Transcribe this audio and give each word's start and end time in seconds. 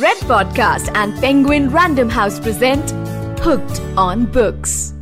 Red 0.00 0.16
Podcast 0.20 0.90
and 0.94 1.14
Penguin 1.20 1.68
Random 1.68 2.08
House 2.08 2.40
present 2.40 2.92
Hooked 3.40 3.82
on 3.94 4.24
Books. 4.24 4.94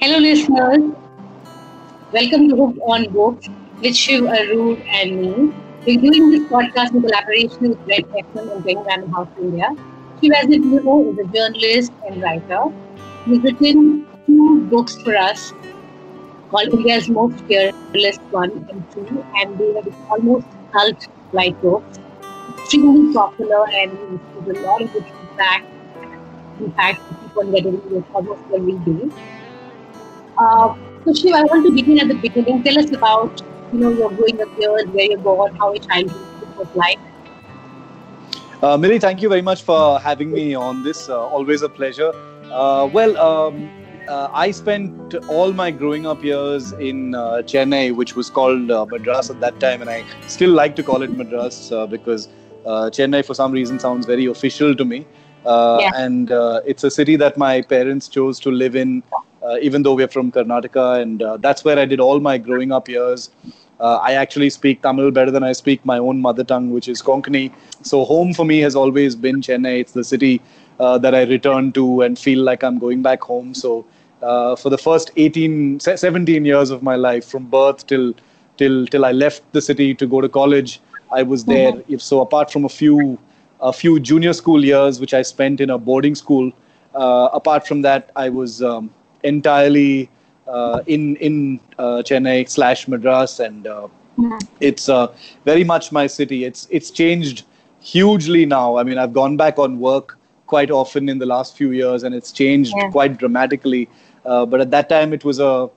Hello, 0.00 0.18
listeners. 0.18 0.94
Welcome 2.12 2.48
to 2.50 2.54
Hooked 2.54 2.78
on 2.86 3.12
Books 3.12 3.48
with 3.82 3.96
Shiv 3.96 4.22
Aroor 4.22 4.80
and 4.86 5.20
me. 5.20 5.52
We're 5.84 6.00
doing 6.00 6.30
this 6.30 6.48
podcast 6.48 6.94
in 6.94 7.02
collaboration 7.02 7.70
with 7.70 7.78
Red 7.88 8.04
FM 8.04 8.52
and 8.52 8.64
Penguin 8.64 8.86
Random 8.86 9.12
House 9.12 9.28
India. 9.40 9.74
Shiv, 10.22 10.32
as 10.40 10.46
you 10.48 10.60
know, 10.60 11.10
is 11.10 11.18
a 11.18 11.24
journalist 11.32 11.92
and 12.06 12.22
writer. 12.22 12.66
He's 13.24 13.42
written 13.42 14.06
two 14.26 14.60
books 14.66 14.96
for 15.02 15.16
us 15.16 15.52
called 16.50 16.68
India's 16.68 17.08
Most 17.08 17.36
Fearless 17.46 18.18
One 18.30 18.52
and 18.70 18.88
Two, 18.92 19.24
and 19.38 19.58
they 19.58 19.76
are 19.76 19.82
almost 20.08 20.46
cult 20.70 21.08
like 21.32 21.60
books 21.60 21.98
extremely 22.48 23.12
popular 23.12 23.64
and 23.80 23.92
received 23.92 24.48
a 24.48 24.66
lot 24.66 24.82
of 24.82 24.92
good 24.92 25.04
feedback. 25.04 25.64
In 26.60 26.72
fact, 26.72 27.02
keep 27.20 27.36
on 27.36 27.52
getting 27.52 27.80
it 27.90 28.04
almost 28.12 28.42
every 28.54 28.78
day. 28.78 29.10
Uh, 30.38 30.74
so 31.04 31.12
Shiv, 31.14 31.34
I 31.34 31.42
want 31.44 31.64
to 31.66 31.72
begin 31.72 32.00
at 32.00 32.08
the 32.08 32.14
beginning. 32.14 32.62
Tell 32.62 32.78
us 32.78 32.92
about 32.92 33.42
you 33.72 33.78
know 33.80 33.90
your 33.90 34.10
growing 34.10 34.40
up 34.40 34.48
years, 34.56 34.86
where 34.92 35.06
you're 35.06 35.18
born, 35.18 35.54
how 35.60 35.72
your 35.72 35.82
childhood 35.82 36.26
was 36.56 36.68
like. 36.74 37.00
Uh, 38.62 38.76
Millie, 38.78 38.98
thank 38.98 39.20
you 39.20 39.28
very 39.28 39.42
much 39.42 39.62
for 39.62 39.98
having 40.00 40.32
me 40.32 40.54
on 40.54 40.82
this. 40.82 41.08
Uh, 41.08 41.20
always 41.20 41.62
a 41.62 41.68
pleasure. 41.68 42.12
Uh, 42.50 42.88
well, 42.90 43.16
um, 43.18 43.70
uh, 44.08 44.28
I 44.32 44.50
spent 44.50 45.14
all 45.28 45.52
my 45.52 45.70
growing 45.70 46.06
up 46.06 46.22
years 46.22 46.72
in 46.72 47.14
uh, 47.14 47.42
Chennai, 47.50 47.94
which 47.94 48.14
was 48.14 48.30
called 48.30 48.70
uh, 48.70 48.86
Madras 48.86 49.30
at 49.30 49.40
that 49.40 49.58
time, 49.60 49.80
and 49.80 49.90
I 49.90 50.04
still 50.26 50.50
like 50.50 50.76
to 50.76 50.82
call 50.82 51.02
it 51.02 51.10
Madras 51.16 51.72
uh, 51.72 51.86
because 51.86 52.28
uh, 52.66 52.90
Chennai, 52.90 53.24
for 53.24 53.34
some 53.34 53.52
reason, 53.52 53.78
sounds 53.78 54.06
very 54.06 54.26
official 54.26 54.74
to 54.74 54.84
me. 54.84 55.06
Uh, 55.44 55.78
Yeah. 55.80 55.90
And 55.94 56.30
uh, 56.32 56.60
it's 56.64 56.84
a 56.84 56.90
city 56.90 57.16
that 57.16 57.36
my 57.36 57.62
parents 57.62 58.08
chose 58.08 58.40
to 58.40 58.50
live 58.50 58.76
in, 58.76 59.02
uh, 59.42 59.56
even 59.60 59.82
though 59.82 59.94
we're 59.94 60.08
from 60.08 60.30
Karnataka. 60.32 61.00
And 61.02 61.22
uh, 61.22 61.36
that's 61.38 61.64
where 61.64 61.78
I 61.78 61.84
did 61.84 62.00
all 62.00 62.20
my 62.20 62.38
growing 62.38 62.72
up 62.72 62.88
years. 62.88 63.30
Uh, 63.80 63.96
I 63.96 64.12
actually 64.14 64.50
speak 64.50 64.82
Tamil 64.82 65.10
better 65.10 65.30
than 65.30 65.42
I 65.42 65.52
speak 65.52 65.84
my 65.84 65.98
own 65.98 66.20
mother 66.20 66.44
tongue, 66.44 66.70
which 66.70 66.88
is 66.88 67.02
Konkani. 67.02 67.52
So, 67.82 68.04
home 68.04 68.32
for 68.32 68.44
me 68.44 68.60
has 68.60 68.74
always 68.76 69.16
been 69.16 69.40
Chennai. 69.42 69.80
It's 69.80 69.92
the 69.92 70.04
city 70.04 70.40
uh, 70.78 70.96
that 70.98 71.14
I 71.14 71.22
return 71.24 71.72
to 71.72 72.02
and 72.02 72.18
feel 72.18 72.42
like 72.42 72.62
I'm 72.62 72.78
going 72.78 73.02
back 73.02 73.20
home. 73.22 73.52
So, 73.54 73.84
uh, 74.24 74.56
for 74.56 74.70
the 74.70 74.78
first 74.78 75.10
18, 75.16 75.80
17 75.80 76.44
years 76.44 76.70
of 76.70 76.82
my 76.82 76.96
life, 76.96 77.24
from 77.26 77.46
birth 77.46 77.86
till 77.86 78.14
till 78.56 78.86
till 78.86 79.04
I 79.04 79.12
left 79.12 79.42
the 79.52 79.60
city 79.60 79.94
to 79.94 80.06
go 80.06 80.20
to 80.20 80.28
college, 80.28 80.80
I 81.12 81.22
was 81.22 81.44
there. 81.44 81.74
If 81.88 82.02
so, 82.02 82.20
apart 82.20 82.50
from 82.50 82.64
a 82.64 82.68
few 82.68 83.18
a 83.60 83.72
few 83.72 84.00
junior 84.00 84.32
school 84.32 84.64
years, 84.64 85.00
which 85.00 85.14
I 85.14 85.22
spent 85.22 85.60
in 85.60 85.70
a 85.70 85.78
boarding 85.78 86.14
school, 86.14 86.52
uh, 86.94 87.28
apart 87.32 87.66
from 87.66 87.82
that, 87.82 88.10
I 88.16 88.28
was 88.28 88.62
um, 88.62 88.90
entirely 89.22 90.08
uh, 90.46 90.80
in 90.86 91.16
in 91.16 91.60
uh, 91.78 92.02
Chennai 92.10 92.48
slash 92.48 92.86
Madras, 92.88 93.40
and 93.40 93.66
uh, 93.66 93.88
it's 94.60 94.88
uh, 94.88 95.08
very 95.44 95.64
much 95.64 95.92
my 95.92 96.06
city. 96.06 96.44
It's 96.44 96.66
it's 96.70 96.90
changed 96.90 97.44
hugely 97.80 98.46
now. 98.46 98.76
I 98.76 98.82
mean, 98.82 98.98
I've 98.98 99.12
gone 99.12 99.36
back 99.36 99.58
on 99.58 99.78
work 99.80 100.18
quite 100.46 100.70
often 100.70 101.08
in 101.08 101.18
the 101.18 101.26
last 101.26 101.56
few 101.56 101.70
years, 101.72 102.02
and 102.04 102.14
it's 102.14 102.32
changed 102.32 102.74
Yeah. 102.76 102.90
quite 102.90 103.16
dramatically. 103.18 103.88
Uh, 104.24 104.46
but 104.46 104.60
at 104.60 104.70
that 104.70 104.88
time, 104.88 105.12
it 105.12 105.24
was 105.24 105.38
a 105.38 105.70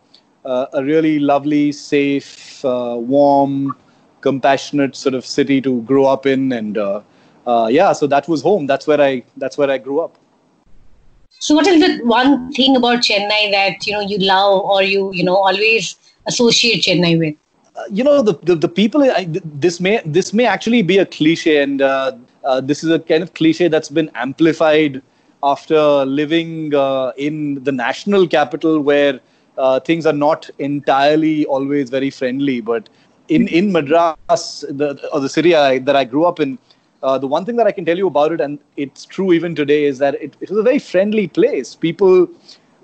a, 0.47 0.67
a 0.73 0.83
really 0.83 1.19
lovely, 1.19 1.71
safe, 1.71 2.63
uh, 2.63 2.95
warm, 2.97 3.75
compassionate 4.21 4.95
sort 4.95 5.13
of 5.13 5.25
city 5.25 5.61
to 5.61 5.81
grow 5.81 6.05
up 6.05 6.25
in, 6.25 6.51
and 6.51 6.77
uh, 6.77 7.01
uh, 7.45 7.67
yeah, 7.69 7.93
so 7.93 8.07
that 8.07 8.27
was 8.27 8.41
home. 8.41 8.65
That's 8.65 8.87
where 8.87 9.01
I 9.01 9.23
that's 9.37 9.57
where 9.57 9.69
I 9.69 9.77
grew 9.77 9.99
up. 9.99 10.17
So, 11.39 11.53
what 11.55 11.67
is 11.67 11.79
the 11.79 12.03
one 12.05 12.51
thing 12.53 12.75
about 12.75 12.99
Chennai 12.99 13.51
that 13.51 13.85
you 13.85 13.93
know 13.93 14.01
you 14.01 14.17
love 14.19 14.63
or 14.63 14.81
you 14.83 15.11
you 15.13 15.23
know 15.23 15.35
always 15.35 15.95
associate 16.27 16.83
Chennai 16.83 17.19
with? 17.19 17.35
Uh, 17.75 17.83
you 17.91 18.03
know 18.03 18.21
the 18.21 18.33
the, 18.43 18.55
the 18.55 18.69
people 18.69 19.03
I, 19.03 19.27
this 19.29 19.79
may 19.79 20.01
this 20.05 20.33
may 20.33 20.45
actually 20.45 20.81
be 20.81 20.97
a 20.97 21.05
cliche 21.05 21.61
and 21.61 21.81
uh, 21.81 22.13
uh, 22.43 22.61
this 22.61 22.83
is 22.83 22.89
a 22.89 22.99
kind 22.99 23.21
of 23.21 23.33
cliche 23.33 23.67
that's 23.67 23.89
been 23.89 24.09
amplified 24.15 25.01
after 25.43 26.05
living 26.05 26.73
uh, 26.73 27.11
in 27.17 27.63
the 27.63 27.71
national 27.71 28.27
capital 28.27 28.79
where 28.79 29.19
uh, 29.57 29.79
things 29.79 30.05
are 30.05 30.13
not 30.13 30.49
entirely 30.59 31.45
always 31.45 31.89
very 31.89 32.09
friendly 32.09 32.61
but 32.61 32.89
in 33.29 33.47
in 33.47 33.71
madras 33.71 34.63
the 34.69 34.77
or 35.13 35.19
the 35.19 35.29
city 35.29 35.55
I, 35.55 35.79
that 35.79 35.95
i 35.95 36.03
grew 36.03 36.25
up 36.25 36.39
in 36.39 36.57
uh, 37.03 37.17
the 37.17 37.27
one 37.27 37.45
thing 37.45 37.55
that 37.57 37.67
i 37.67 37.71
can 37.71 37.85
tell 37.85 37.97
you 37.97 38.07
about 38.07 38.31
it 38.31 38.41
and 38.41 38.59
it's 38.75 39.05
true 39.05 39.33
even 39.33 39.55
today 39.55 39.85
is 39.85 39.97
that 39.99 40.15
it, 40.15 40.35
it 40.39 40.49
was 40.49 40.59
a 40.59 40.63
very 40.63 40.79
friendly 40.79 41.27
place 41.27 41.75
people 41.75 42.27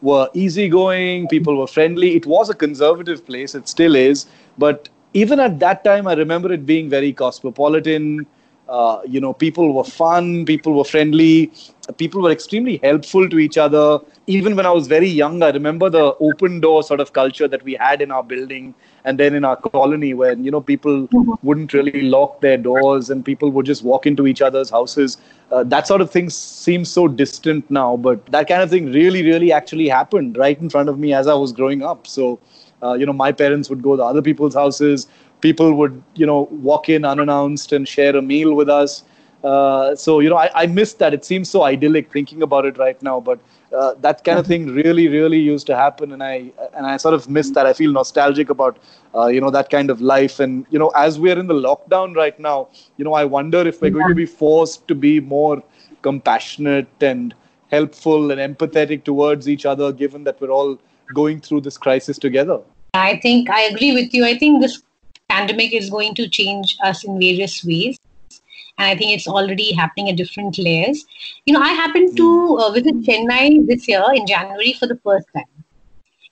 were 0.02 0.30
easygoing, 0.34 1.28
people 1.28 1.58
were 1.58 1.68
friendly. 1.68 2.16
It 2.16 2.26
was 2.26 2.50
a 2.50 2.54
conservative 2.54 3.26
place, 3.26 3.56
it 3.56 3.68
still 3.68 3.96
is. 3.96 4.26
But 4.58 4.90
even 5.14 5.40
at 5.40 5.60
that 5.60 5.84
time, 5.84 6.08
I 6.08 6.14
remember 6.14 6.52
it 6.52 6.66
being 6.66 6.90
very 6.90 7.14
cosmopolitan. 7.14 8.28
Uh, 8.74 9.02
you 9.06 9.22
know, 9.22 9.34
people 9.34 9.72
were 9.72 9.84
fun, 9.84 10.46
people 10.46 10.74
were 10.74 10.84
friendly, 10.84 11.52
people 11.98 12.24
were 12.24 12.32
extremely 12.32 12.80
helpful 12.84 13.30
to 13.30 13.38
each 13.38 13.56
other. 13.56 14.00
Even 14.26 14.56
when 14.56 14.66
I 14.66 14.72
was 14.72 14.88
very 14.88 15.08
young, 15.08 15.44
I 15.44 15.50
remember 15.52 15.92
the 15.92 16.06
open 16.30 16.60
door 16.60 16.82
sort 16.82 17.00
of 17.00 17.14
culture 17.14 17.48
that 17.48 17.62
we 17.64 17.76
had 17.76 18.02
in 18.02 18.10
our 18.10 18.24
building 18.24 18.74
and 19.06 19.20
then 19.20 19.36
in 19.36 19.46
our 19.46 19.56
colony, 19.56 20.14
when 20.14 20.44
you 20.44 20.50
know 20.50 20.62
people 20.62 21.08
wouldn't 21.44 21.74
really 21.74 22.02
lock 22.02 22.42
their 22.42 22.58
doors 22.58 23.10
and 23.12 23.24
people 23.24 23.52
would 23.52 23.68
just 23.68 23.84
walk 23.84 24.08
into 24.08 24.26
each 24.26 24.42
other's 24.42 24.70
houses. 24.70 25.18
Uh, 25.52 25.64
that 25.64 25.86
sort 25.86 26.02
of 26.02 26.10
thing 26.10 26.30
seems 26.30 26.90
so 26.90 27.08
distant 27.08 27.70
now, 27.70 27.96
but 27.98 28.26
that 28.28 28.48
kind 28.48 28.64
of 28.64 28.72
thing 28.72 28.92
really, 28.92 29.24
really 29.24 29.52
actually 29.52 29.88
happened 29.88 30.38
right 30.38 30.60
in 30.60 30.70
front 30.70 30.90
of 30.90 30.98
me 30.98 31.14
as 31.14 31.28
I 31.28 31.36
was 31.36 31.52
growing 31.52 31.84
up. 31.84 32.08
So, 32.08 32.40
uh, 32.82 32.94
you 32.94 33.06
know, 33.06 33.14
my 33.14 33.32
parents 33.32 33.70
would 33.70 33.84
go 33.84 33.96
to 33.96 34.04
other 34.04 34.22
people's 34.22 34.56
houses. 34.56 35.08
People 35.44 35.74
would, 35.80 35.96
you 36.22 36.28
know, 36.30 36.42
walk 36.70 36.90
in 36.96 37.06
unannounced 37.14 37.74
and 37.78 37.88
share 37.96 38.16
a 38.16 38.22
meal 38.22 38.54
with 38.60 38.70
us. 38.82 39.04
Uh, 39.44 39.94
so, 40.04 40.20
you 40.24 40.30
know, 40.30 40.38
I, 40.38 40.50
I 40.64 40.66
miss 40.68 40.94
that. 41.02 41.14
It 41.14 41.26
seems 41.26 41.50
so 41.50 41.64
idyllic 41.64 42.12
thinking 42.12 42.42
about 42.48 42.66
it 42.70 42.78
right 42.78 43.02
now, 43.08 43.20
but 43.30 43.40
uh, 43.74 43.94
that 44.06 44.24
kind 44.24 44.40
of 44.40 44.48
thing 44.48 44.68
really, 44.68 45.08
really 45.10 45.40
used 45.40 45.68
to 45.68 45.76
happen, 45.76 46.14
and 46.14 46.24
I 46.24 46.36
and 46.78 46.86
I 46.86 46.96
sort 46.98 47.16
of 47.18 47.28
miss 47.38 47.50
that. 47.58 47.66
I 47.66 47.74
feel 47.74 47.92
nostalgic 47.92 48.50
about, 48.50 48.78
uh, 49.16 49.28
you 49.28 49.42
know, 49.42 49.50
that 49.50 49.70
kind 49.70 49.90
of 49.90 50.00
life. 50.00 50.40
And 50.40 50.66
you 50.70 50.80
know, 50.80 50.92
as 50.96 51.20
we're 51.20 51.38
in 51.38 51.48
the 51.48 51.60
lockdown 51.68 52.16
right 52.16 52.40
now, 52.40 52.70
you 52.98 53.04
know, 53.04 53.16
I 53.22 53.26
wonder 53.26 53.68
if 53.72 53.82
we're 53.82 53.96
going 53.98 54.08
to 54.08 54.16
be 54.16 54.26
forced 54.26 54.88
to 54.88 54.96
be 54.96 55.20
more 55.20 55.62
compassionate 56.04 56.88
and 57.02 57.36
helpful 57.70 58.32
and 58.32 58.40
empathetic 58.40 59.04
towards 59.04 59.50
each 59.50 59.66
other, 59.66 59.92
given 59.92 60.24
that 60.24 60.40
we're 60.40 60.56
all 60.60 60.80
going 61.14 61.42
through 61.42 61.62
this 61.62 61.78
crisis 61.78 62.18
together. 62.18 62.60
I 62.94 63.18
think 63.18 63.50
I 63.50 63.62
agree 63.62 63.94
with 63.94 64.14
you. 64.14 64.24
I 64.24 64.38
think 64.38 64.62
this 64.62 64.82
pandemic 65.30 65.74
is 65.74 65.90
going 65.90 66.16
to 66.16 66.28
change 66.28 66.78
us 66.84 67.04
in 67.04 67.20
various 67.20 67.64
ways. 67.64 67.98
And 68.78 68.88
I 68.88 68.96
think 68.96 69.12
it's 69.12 69.28
already 69.28 69.72
happening 69.74 70.10
at 70.10 70.16
different 70.16 70.58
layers. 70.58 71.06
You 71.46 71.54
know, 71.54 71.62
I 71.62 71.70
happened 71.70 72.18
to 72.18 72.58
uh, 72.60 72.72
visit 72.72 73.02
Chennai 73.02 73.68
this 73.68 73.88
year 73.88 74.04
in 74.14 74.26
January 74.26 74.74
for 74.74 74.88
the 74.88 75.00
first 75.04 75.28
time. 75.36 75.46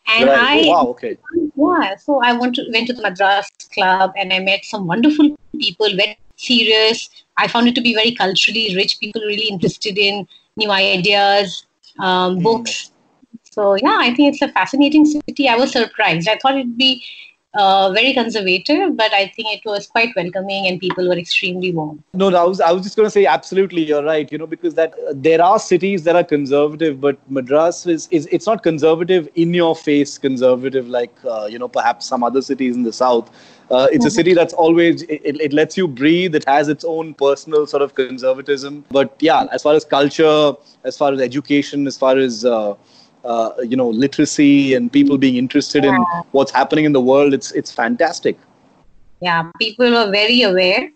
And 0.07 0.29
Right. 0.29 0.39
I, 0.39 0.61
oh, 0.65 0.69
wow, 0.69 0.87
okay. 0.87 1.17
yeah, 1.55 1.95
so 1.95 2.21
I 2.21 2.33
went 2.33 2.55
to, 2.55 2.65
went 2.73 2.87
to 2.87 2.93
the 2.93 3.01
Madras 3.01 3.49
Club 3.73 4.11
and 4.17 4.33
I 4.33 4.39
met 4.39 4.65
some 4.65 4.87
wonderful 4.87 5.37
people, 5.59 5.95
very 5.95 6.17
serious. 6.35 7.09
I 7.37 7.47
found 7.47 7.67
it 7.67 7.75
to 7.75 7.81
be 7.81 7.93
very 7.93 8.13
culturally 8.15 8.75
rich, 8.75 8.99
people 8.99 9.21
really 9.21 9.47
interested 9.47 9.97
in 9.97 10.27
new 10.57 10.71
ideas, 10.71 11.65
um, 11.99 12.39
books. 12.39 12.91
So, 13.51 13.75
yeah, 13.75 13.97
I 13.99 14.13
think 14.13 14.33
it's 14.33 14.41
a 14.41 14.49
fascinating 14.49 15.05
city. 15.05 15.47
I 15.47 15.55
was 15.55 15.71
surprised. 15.71 16.27
I 16.27 16.37
thought 16.41 16.55
it'd 16.55 16.77
be 16.77 17.03
uh, 17.53 17.91
very 17.91 18.13
conservative, 18.13 18.95
but 18.95 19.13
I 19.13 19.27
think 19.27 19.53
it 19.53 19.61
was 19.65 19.87
quite 19.87 20.15
welcoming 20.15 20.67
and 20.67 20.79
people 20.79 21.07
were 21.07 21.17
extremely 21.17 21.71
warm. 21.73 22.03
No, 22.13 22.29
no, 22.29 22.41
I 22.41 22.43
was 22.45 22.61
I 22.61 22.71
was 22.71 22.83
just 22.83 22.95
going 22.95 23.07
to 23.07 23.11
say 23.11 23.25
absolutely 23.25 23.83
you're 23.83 24.03
right. 24.03 24.31
You 24.31 24.37
know 24.37 24.47
because 24.47 24.75
that 24.75 24.93
uh, 24.93 25.13
there 25.15 25.41
are 25.41 25.59
cities 25.59 26.03
that 26.03 26.15
are 26.15 26.23
conservative, 26.23 27.01
but 27.01 27.17
Madras 27.29 27.85
is, 27.85 28.07
is 28.09 28.27
it's 28.31 28.45
not 28.45 28.63
conservative 28.63 29.27
in 29.35 29.53
your 29.53 29.75
face 29.75 30.17
conservative 30.17 30.87
like 30.87 31.13
uh, 31.25 31.47
you 31.49 31.59
know 31.59 31.67
perhaps 31.67 32.05
some 32.05 32.23
other 32.23 32.41
cities 32.41 32.75
in 32.75 32.83
the 32.83 32.93
south. 32.93 33.29
Uh, 33.69 33.87
it's 33.91 34.05
a 34.05 34.11
city 34.11 34.33
that's 34.33 34.53
always 34.53 35.01
it, 35.03 35.21
it, 35.23 35.41
it 35.41 35.53
lets 35.53 35.77
you 35.77 35.87
breathe. 35.87 36.35
It 36.35 36.45
has 36.47 36.67
its 36.69 36.83
own 36.83 37.13
personal 37.13 37.65
sort 37.67 37.81
of 37.81 37.95
conservatism. 37.95 38.85
But 38.91 39.15
yeah, 39.19 39.45
as 39.51 39.63
far 39.63 39.73
as 39.75 39.85
culture, 39.85 40.53
as 40.83 40.97
far 40.97 41.13
as 41.13 41.21
education, 41.21 41.87
as 41.87 41.97
far 41.97 42.17
as 42.17 42.45
uh, 43.23 43.51
you 43.63 43.75
know 43.75 43.89
literacy 43.89 44.73
and 44.73 44.91
people 44.91 45.17
being 45.17 45.35
interested 45.35 45.85
in 45.85 45.95
what's 46.31 46.51
happening 46.51 46.85
in 46.85 46.93
the 46.93 47.01
world, 47.01 47.33
it's 47.33 47.51
it's 47.51 47.71
fantastic. 47.71 48.37
Yeah, 49.21 49.51
people 49.59 49.91
were 49.91 50.11
very 50.11 50.41
aware. 50.41 50.89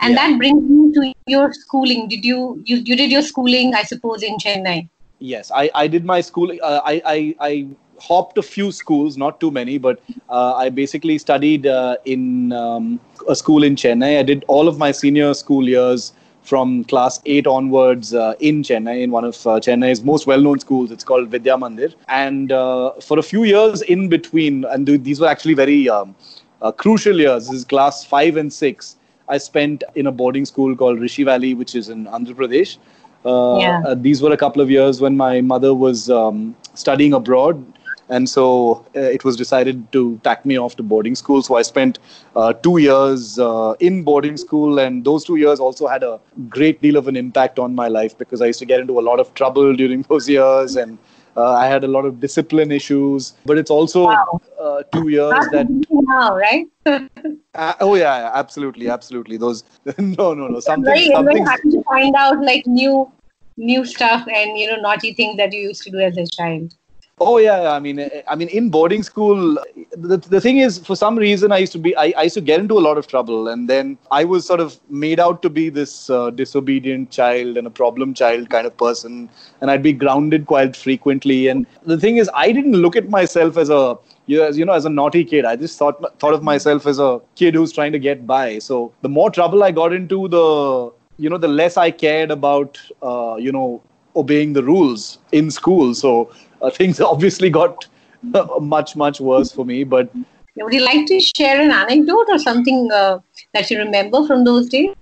And 0.00 0.12
Yeah. 0.12 0.28
that 0.28 0.38
brings 0.38 0.62
me 0.62 0.92
to 0.94 1.12
your 1.26 1.52
schooling. 1.52 2.08
Did 2.08 2.24
you, 2.24 2.62
you, 2.64 2.76
you 2.76 2.96
did 2.96 3.10
your 3.10 3.22
schooling, 3.22 3.74
I 3.74 3.82
suppose, 3.82 4.22
in 4.22 4.36
Chennai? 4.36 4.88
Yes, 5.18 5.50
I, 5.52 5.70
I 5.74 5.86
did 5.88 6.04
my 6.04 6.20
schooling. 6.20 6.60
Uh, 6.62 6.80
I, 6.84 7.02
I, 7.04 7.34
I 7.40 7.66
hopped 8.00 8.38
a 8.38 8.42
few 8.42 8.70
schools, 8.70 9.16
not 9.16 9.40
too 9.40 9.50
many, 9.50 9.78
but 9.78 10.00
uh, 10.28 10.54
I 10.54 10.68
basically 10.68 11.18
studied 11.18 11.66
uh, 11.66 11.96
in 12.04 12.52
um, 12.52 13.00
a 13.28 13.34
school 13.34 13.64
in 13.64 13.74
Chennai. 13.74 14.18
I 14.18 14.22
did 14.22 14.44
all 14.46 14.68
of 14.68 14.78
my 14.78 14.92
senior 14.92 15.34
school 15.34 15.68
years 15.68 16.12
from 16.48 16.84
class 16.84 17.20
8 17.26 17.46
onwards 17.46 18.14
uh, 18.14 18.34
in 18.40 18.62
Chennai, 18.62 19.02
in 19.02 19.10
one 19.10 19.24
of 19.24 19.34
uh, 19.46 19.60
Chennai's 19.66 20.02
most 20.02 20.26
well 20.26 20.40
known 20.40 20.58
schools. 20.58 20.90
It's 20.90 21.04
called 21.04 21.28
Vidya 21.28 21.56
Mandir. 21.56 21.94
And 22.08 22.50
uh, 22.52 22.92
for 23.08 23.18
a 23.18 23.22
few 23.22 23.44
years 23.44 23.82
in 23.82 24.08
between, 24.08 24.64
and 24.64 24.86
th- 24.86 25.02
these 25.02 25.20
were 25.20 25.28
actually 25.28 25.54
very 25.54 25.88
um, 25.88 26.14
uh, 26.62 26.72
crucial 26.72 27.18
years, 27.20 27.48
this 27.48 27.56
is 27.60 27.64
class 27.64 28.04
5 28.04 28.36
and 28.36 28.52
6. 28.52 28.96
I 29.28 29.38
spent 29.38 29.84
in 29.94 30.06
a 30.06 30.12
boarding 30.12 30.46
school 30.46 30.74
called 30.74 31.00
Rishi 31.00 31.22
Valley, 31.24 31.54
which 31.54 31.74
is 31.74 31.90
in 31.90 32.06
Andhra 32.06 32.34
Pradesh. 32.34 32.78
Uh, 33.24 33.58
Yeah. 33.58 33.82
uh, 33.84 33.94
these 33.94 34.22
were 34.22 34.32
a 34.32 34.36
couple 34.36 34.62
of 34.62 34.70
years 34.70 35.00
when 35.00 35.16
my 35.16 35.40
mother 35.42 35.74
was 35.74 36.08
um, 36.10 36.56
studying 36.74 37.12
abroad. 37.12 37.62
And 38.08 38.28
so 38.28 38.86
uh, 38.96 39.00
it 39.00 39.24
was 39.24 39.36
decided 39.36 39.90
to 39.92 40.18
tack 40.24 40.44
me 40.46 40.58
off 40.58 40.76
to 40.76 40.82
boarding 40.82 41.14
school. 41.14 41.42
So 41.42 41.56
I 41.56 41.62
spent 41.62 41.98
uh, 42.34 42.52
two 42.54 42.78
years 42.78 43.38
uh, 43.38 43.74
in 43.80 44.02
boarding 44.02 44.36
school. 44.36 44.78
And 44.78 45.04
those 45.04 45.24
two 45.24 45.36
years 45.36 45.60
also 45.60 45.86
had 45.86 46.02
a 46.02 46.18
great 46.48 46.80
deal 46.80 46.96
of 46.96 47.08
an 47.08 47.16
impact 47.16 47.58
on 47.58 47.74
my 47.74 47.88
life 47.88 48.16
because 48.16 48.40
I 48.40 48.46
used 48.46 48.58
to 48.60 48.66
get 48.66 48.80
into 48.80 48.98
a 48.98 49.02
lot 49.02 49.20
of 49.20 49.34
trouble 49.34 49.74
during 49.74 50.02
those 50.08 50.28
years. 50.28 50.76
And 50.76 50.98
uh, 51.36 51.52
I 51.52 51.66
had 51.66 51.84
a 51.84 51.88
lot 51.88 52.04
of 52.04 52.18
discipline 52.20 52.72
issues. 52.72 53.34
But 53.44 53.58
it's 53.58 53.70
also 53.70 54.06
Wow. 54.06 54.40
uh, 54.60 54.82
two 54.92 55.08
years 55.08 55.46
that 55.52 55.66
now, 55.90 56.36
right? 56.36 56.66
uh, 56.86 57.74
oh 57.80 57.94
yeah, 57.94 58.18
yeah, 58.18 58.30
absolutely, 58.34 58.88
absolutely. 58.88 59.36
Those 59.36 59.64
no, 59.98 60.34
no, 60.34 60.48
no. 60.48 60.60
Something, 60.60 60.84
very, 60.84 61.06
something. 61.06 61.44
to 61.44 61.82
find 61.84 62.14
out 62.16 62.42
like 62.42 62.66
new, 62.66 63.10
new 63.56 63.84
stuff 63.84 64.26
and 64.28 64.58
you 64.58 64.66
know 64.70 64.80
naughty 64.80 65.12
things 65.12 65.36
that 65.36 65.52
you 65.52 65.60
used 65.60 65.82
to 65.82 65.90
do 65.90 65.98
as 65.98 66.16
a 66.16 66.26
child. 66.26 66.74
Oh 67.20 67.38
yeah, 67.38 67.72
I 67.72 67.80
mean, 67.80 67.98
eh, 67.98 68.22
I 68.28 68.36
mean, 68.36 68.48
in 68.48 68.70
boarding 68.70 69.02
school, 69.02 69.58
the, 69.90 70.18
the 70.18 70.40
thing 70.40 70.58
is, 70.58 70.78
for 70.78 70.94
some 70.94 71.16
reason, 71.16 71.50
I 71.50 71.58
used 71.58 71.72
to 71.72 71.78
be, 71.78 71.96
I, 71.96 72.12
I 72.16 72.22
used 72.24 72.34
to 72.34 72.40
get 72.40 72.60
into 72.60 72.78
a 72.78 72.84
lot 72.88 72.96
of 72.96 73.08
trouble, 73.08 73.48
and 73.48 73.68
then 73.68 73.98
I 74.12 74.24
was 74.24 74.46
sort 74.46 74.60
of 74.60 74.78
made 74.88 75.18
out 75.18 75.42
to 75.42 75.50
be 75.50 75.68
this 75.68 76.10
uh, 76.10 76.30
disobedient 76.30 77.10
child 77.10 77.56
and 77.56 77.66
a 77.66 77.70
problem 77.70 78.14
child 78.14 78.50
kind 78.50 78.66
of 78.68 78.76
person, 78.76 79.28
and 79.60 79.70
I'd 79.70 79.82
be 79.82 79.92
grounded 79.92 80.46
quite 80.46 80.76
frequently. 80.76 81.48
And 81.48 81.66
the 81.82 81.98
thing 81.98 82.18
is, 82.18 82.30
I 82.34 82.52
didn't 82.52 82.74
look 82.74 82.94
at 82.94 83.08
myself 83.08 83.56
as 83.56 83.68
a 83.68 83.98
you 84.26 84.64
know, 84.64 84.74
as 84.74 84.84
a 84.84 84.90
naughty 84.90 85.24
kid. 85.24 85.44
I 85.44 85.56
just 85.56 85.78
thought 85.78 86.18
thought 86.20 86.34
of 86.34 86.42
myself 86.42 86.86
as 86.86 86.98
a 86.98 87.20
kid 87.34 87.54
who's 87.54 87.72
trying 87.72 87.92
to 87.92 87.98
get 87.98 88.26
by. 88.26 88.58
So 88.58 88.92
the 89.00 89.08
more 89.08 89.30
trouble 89.30 89.64
I 89.64 89.70
got 89.70 89.92
into, 89.92 90.28
the 90.28 90.92
you 91.16 91.28
know, 91.28 91.38
the 91.38 91.48
less 91.48 91.76
I 91.76 91.90
cared 91.90 92.30
about, 92.30 92.78
uh, 93.02 93.36
you 93.36 93.50
know, 93.50 93.82
obeying 94.14 94.52
the 94.52 94.62
rules 94.62 95.18
in 95.32 95.50
school. 95.50 95.94
So 95.94 96.30
uh, 96.62 96.70
things 96.70 97.00
obviously 97.12 97.50
got 97.50 97.86
uh, 98.34 98.46
much 98.60 98.96
much 98.96 99.20
worse 99.20 99.52
for 99.52 99.64
me. 99.64 99.84
But 99.84 100.10
Would 100.56 100.72
you 100.72 100.84
like 100.84 101.06
to 101.06 101.20
share 101.20 101.60
an 101.60 101.70
anecdote 101.70 102.26
or 102.28 102.38
something 102.38 102.90
uh, 102.92 103.18
that 103.54 103.70
you 103.70 103.78
remember 103.78 104.26
from 104.26 104.44
those 104.44 104.68
days? 104.68 104.94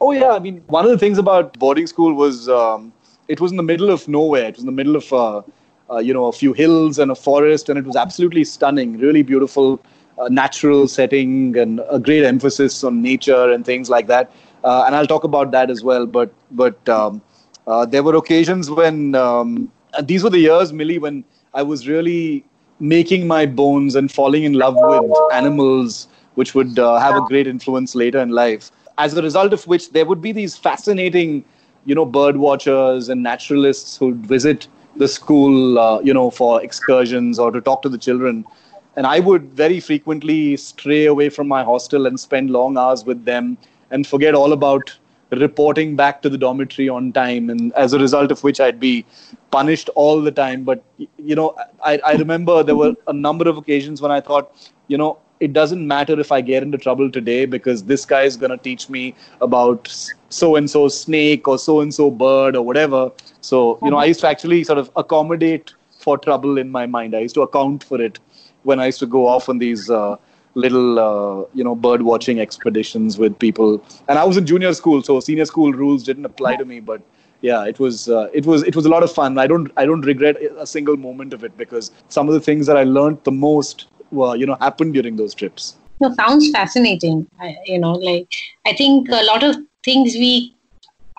oh 0.00 0.12
yeah, 0.12 0.30
I 0.30 0.38
mean, 0.38 0.62
one 0.66 0.84
of 0.84 0.90
the 0.90 0.98
things 0.98 1.18
about 1.18 1.58
boarding 1.58 1.86
school 1.86 2.14
was 2.14 2.48
um, 2.48 2.92
it 3.28 3.40
was 3.40 3.50
in 3.50 3.56
the 3.56 3.62
middle 3.62 3.90
of 3.90 4.06
nowhere. 4.08 4.46
It 4.46 4.54
was 4.54 4.60
in 4.60 4.66
the 4.66 4.72
middle 4.72 4.96
of 4.96 5.12
uh, 5.12 5.42
uh, 5.90 5.98
you 5.98 6.12
know 6.12 6.26
a 6.26 6.32
few 6.32 6.52
hills 6.52 6.98
and 6.98 7.10
a 7.10 7.14
forest, 7.14 7.68
and 7.68 7.78
it 7.78 7.84
was 7.84 7.96
absolutely 7.96 8.44
stunning, 8.44 8.98
really 8.98 9.22
beautiful. 9.22 9.80
Uh, 10.18 10.28
natural 10.30 10.88
setting 10.88 11.54
and 11.58 11.82
a 11.90 11.98
great 11.98 12.24
emphasis 12.24 12.82
on 12.82 13.02
nature 13.02 13.52
and 13.52 13.66
things 13.66 13.90
like 13.90 14.06
that, 14.06 14.32
uh, 14.64 14.84
and 14.86 14.96
I'll 14.96 15.06
talk 15.06 15.24
about 15.24 15.50
that 15.50 15.68
as 15.68 15.84
well. 15.84 16.06
But 16.06 16.32
but 16.52 16.88
um, 16.88 17.20
uh, 17.66 17.84
there 17.84 18.02
were 18.02 18.16
occasions 18.16 18.70
when 18.70 19.14
um, 19.14 19.70
these 20.02 20.22
were 20.22 20.30
the 20.30 20.38
years, 20.38 20.72
Millie, 20.72 20.98
when 20.98 21.24
I 21.54 21.62
was 21.62 21.88
really 21.88 22.44
making 22.78 23.26
my 23.26 23.46
bones 23.46 23.94
and 23.94 24.10
falling 24.10 24.44
in 24.44 24.52
love 24.52 24.76
with 24.76 25.22
animals, 25.30 26.08
which 26.34 26.54
would 26.54 26.78
uh, 26.78 26.96
have 26.98 27.16
a 27.16 27.20
great 27.20 27.46
influence 27.46 27.94
later 27.94 28.20
in 28.20 28.30
life. 28.30 28.70
As 28.98 29.14
a 29.16 29.22
result 29.22 29.52
of 29.52 29.66
which, 29.66 29.90
there 29.92 30.04
would 30.04 30.20
be 30.20 30.32
these 30.32 30.56
fascinating, 30.56 31.44
you 31.84 31.94
know, 31.94 32.04
bird 32.04 32.36
watchers 32.36 33.08
and 33.08 33.22
naturalists 33.22 33.96
who'd 33.96 34.26
visit 34.26 34.68
the 34.96 35.08
school, 35.08 35.78
uh, 35.78 36.00
you 36.00 36.12
know, 36.12 36.30
for 36.30 36.62
excursions 36.62 37.38
or 37.38 37.50
to 37.50 37.60
talk 37.60 37.82
to 37.82 37.88
the 37.88 37.98
children. 37.98 38.44
And 38.96 39.06
I 39.06 39.20
would 39.20 39.52
very 39.52 39.80
frequently 39.80 40.56
stray 40.56 41.06
away 41.06 41.28
from 41.28 41.48
my 41.48 41.62
hostel 41.64 42.06
and 42.06 42.18
spend 42.18 42.50
long 42.50 42.76
hours 42.78 43.04
with 43.04 43.24
them 43.24 43.58
and 43.90 44.06
forget 44.06 44.34
all 44.34 44.52
about 44.52 44.96
reporting 45.30 45.96
back 45.96 46.22
to 46.22 46.28
the 46.28 46.38
dormitory 46.38 46.88
on 46.88 47.12
time. 47.12 47.50
And 47.50 47.72
as 47.74 47.92
a 47.92 47.98
result 47.98 48.30
of 48.30 48.42
which, 48.44 48.60
I'd 48.60 48.80
be 48.80 49.04
punished 49.50 49.88
all 49.94 50.20
the 50.20 50.30
time. 50.30 50.64
But, 50.64 50.82
you 51.18 51.34
know, 51.34 51.56
I, 51.84 51.98
I 51.98 52.14
remember 52.14 52.62
there 52.62 52.76
were 52.76 52.94
a 53.06 53.12
number 53.12 53.48
of 53.48 53.56
occasions 53.56 54.00
when 54.00 54.10
I 54.10 54.20
thought, 54.20 54.52
you 54.88 54.96
know, 54.96 55.18
it 55.40 55.52
doesn't 55.52 55.86
matter 55.86 56.18
if 56.18 56.32
I 56.32 56.40
get 56.40 56.62
into 56.62 56.78
trouble 56.78 57.10
today 57.10 57.44
because 57.44 57.84
this 57.84 58.06
guy 58.06 58.22
is 58.22 58.36
going 58.36 58.50
to 58.50 58.56
teach 58.56 58.88
me 58.88 59.14
about 59.40 59.94
so 60.30 60.56
and 60.56 60.70
so 60.70 60.88
snake 60.88 61.46
or 61.46 61.58
so 61.58 61.80
and 61.80 61.92
so 61.92 62.10
bird 62.10 62.56
or 62.56 62.62
whatever. 62.62 63.12
So, 63.42 63.78
you 63.82 63.90
know, 63.90 63.98
I 63.98 64.06
used 64.06 64.20
to 64.20 64.28
actually 64.28 64.64
sort 64.64 64.78
of 64.78 64.90
accommodate 64.96 65.74
for 65.98 66.16
trouble 66.16 66.56
in 66.56 66.70
my 66.70 66.86
mind. 66.86 67.14
I 67.14 67.20
used 67.20 67.34
to 67.34 67.42
account 67.42 67.84
for 67.84 68.00
it 68.00 68.18
when 68.62 68.80
I 68.80 68.86
used 68.86 68.98
to 69.00 69.06
go 69.06 69.26
off 69.26 69.48
on 69.48 69.58
these 69.58 69.90
uh, 69.90 70.16
little, 70.56 70.98
uh, 70.98 71.46
you 71.54 71.62
know, 71.62 71.74
bird 71.74 72.02
watching 72.02 72.40
expeditions 72.40 73.18
with 73.18 73.38
people. 73.38 73.84
And 74.08 74.18
I 74.18 74.24
was 74.24 74.36
in 74.36 74.46
junior 74.46 74.72
school, 74.74 75.02
so 75.02 75.20
senior 75.20 75.44
school 75.44 75.72
rules 75.72 76.02
didn't 76.02 76.24
apply 76.24 76.56
to 76.56 76.64
me. 76.64 76.80
But 76.80 77.02
yeah, 77.42 77.64
it 77.64 77.78
was 77.78 78.08
uh, 78.08 78.28
it 78.32 78.46
was 78.46 78.62
it 78.64 78.74
was 78.74 78.86
a 78.86 78.88
lot 78.88 79.02
of 79.02 79.12
fun. 79.12 79.38
I 79.38 79.46
don't 79.46 79.70
I 79.76 79.84
don't 79.84 80.00
regret 80.00 80.36
a 80.58 80.66
single 80.66 80.96
moment 80.96 81.32
of 81.34 81.44
it 81.44 81.56
because 81.56 81.90
some 82.08 82.28
of 82.28 82.34
the 82.34 82.40
things 82.40 82.66
that 82.66 82.76
I 82.76 82.84
learned 82.84 83.22
the 83.24 83.32
most 83.32 83.86
were 84.10 84.34
you 84.36 84.46
know 84.46 84.56
happened 84.60 84.94
during 84.94 85.16
those 85.16 85.34
trips. 85.34 85.76
No, 86.00 86.12
sounds 86.14 86.50
fascinating. 86.50 87.26
I, 87.40 87.56
you 87.64 87.78
know, 87.78 87.92
like 87.92 88.28
I 88.66 88.74
think 88.74 89.08
a 89.08 89.24
lot 89.24 89.42
of 89.42 89.56
things 89.84 90.14
we 90.14 90.54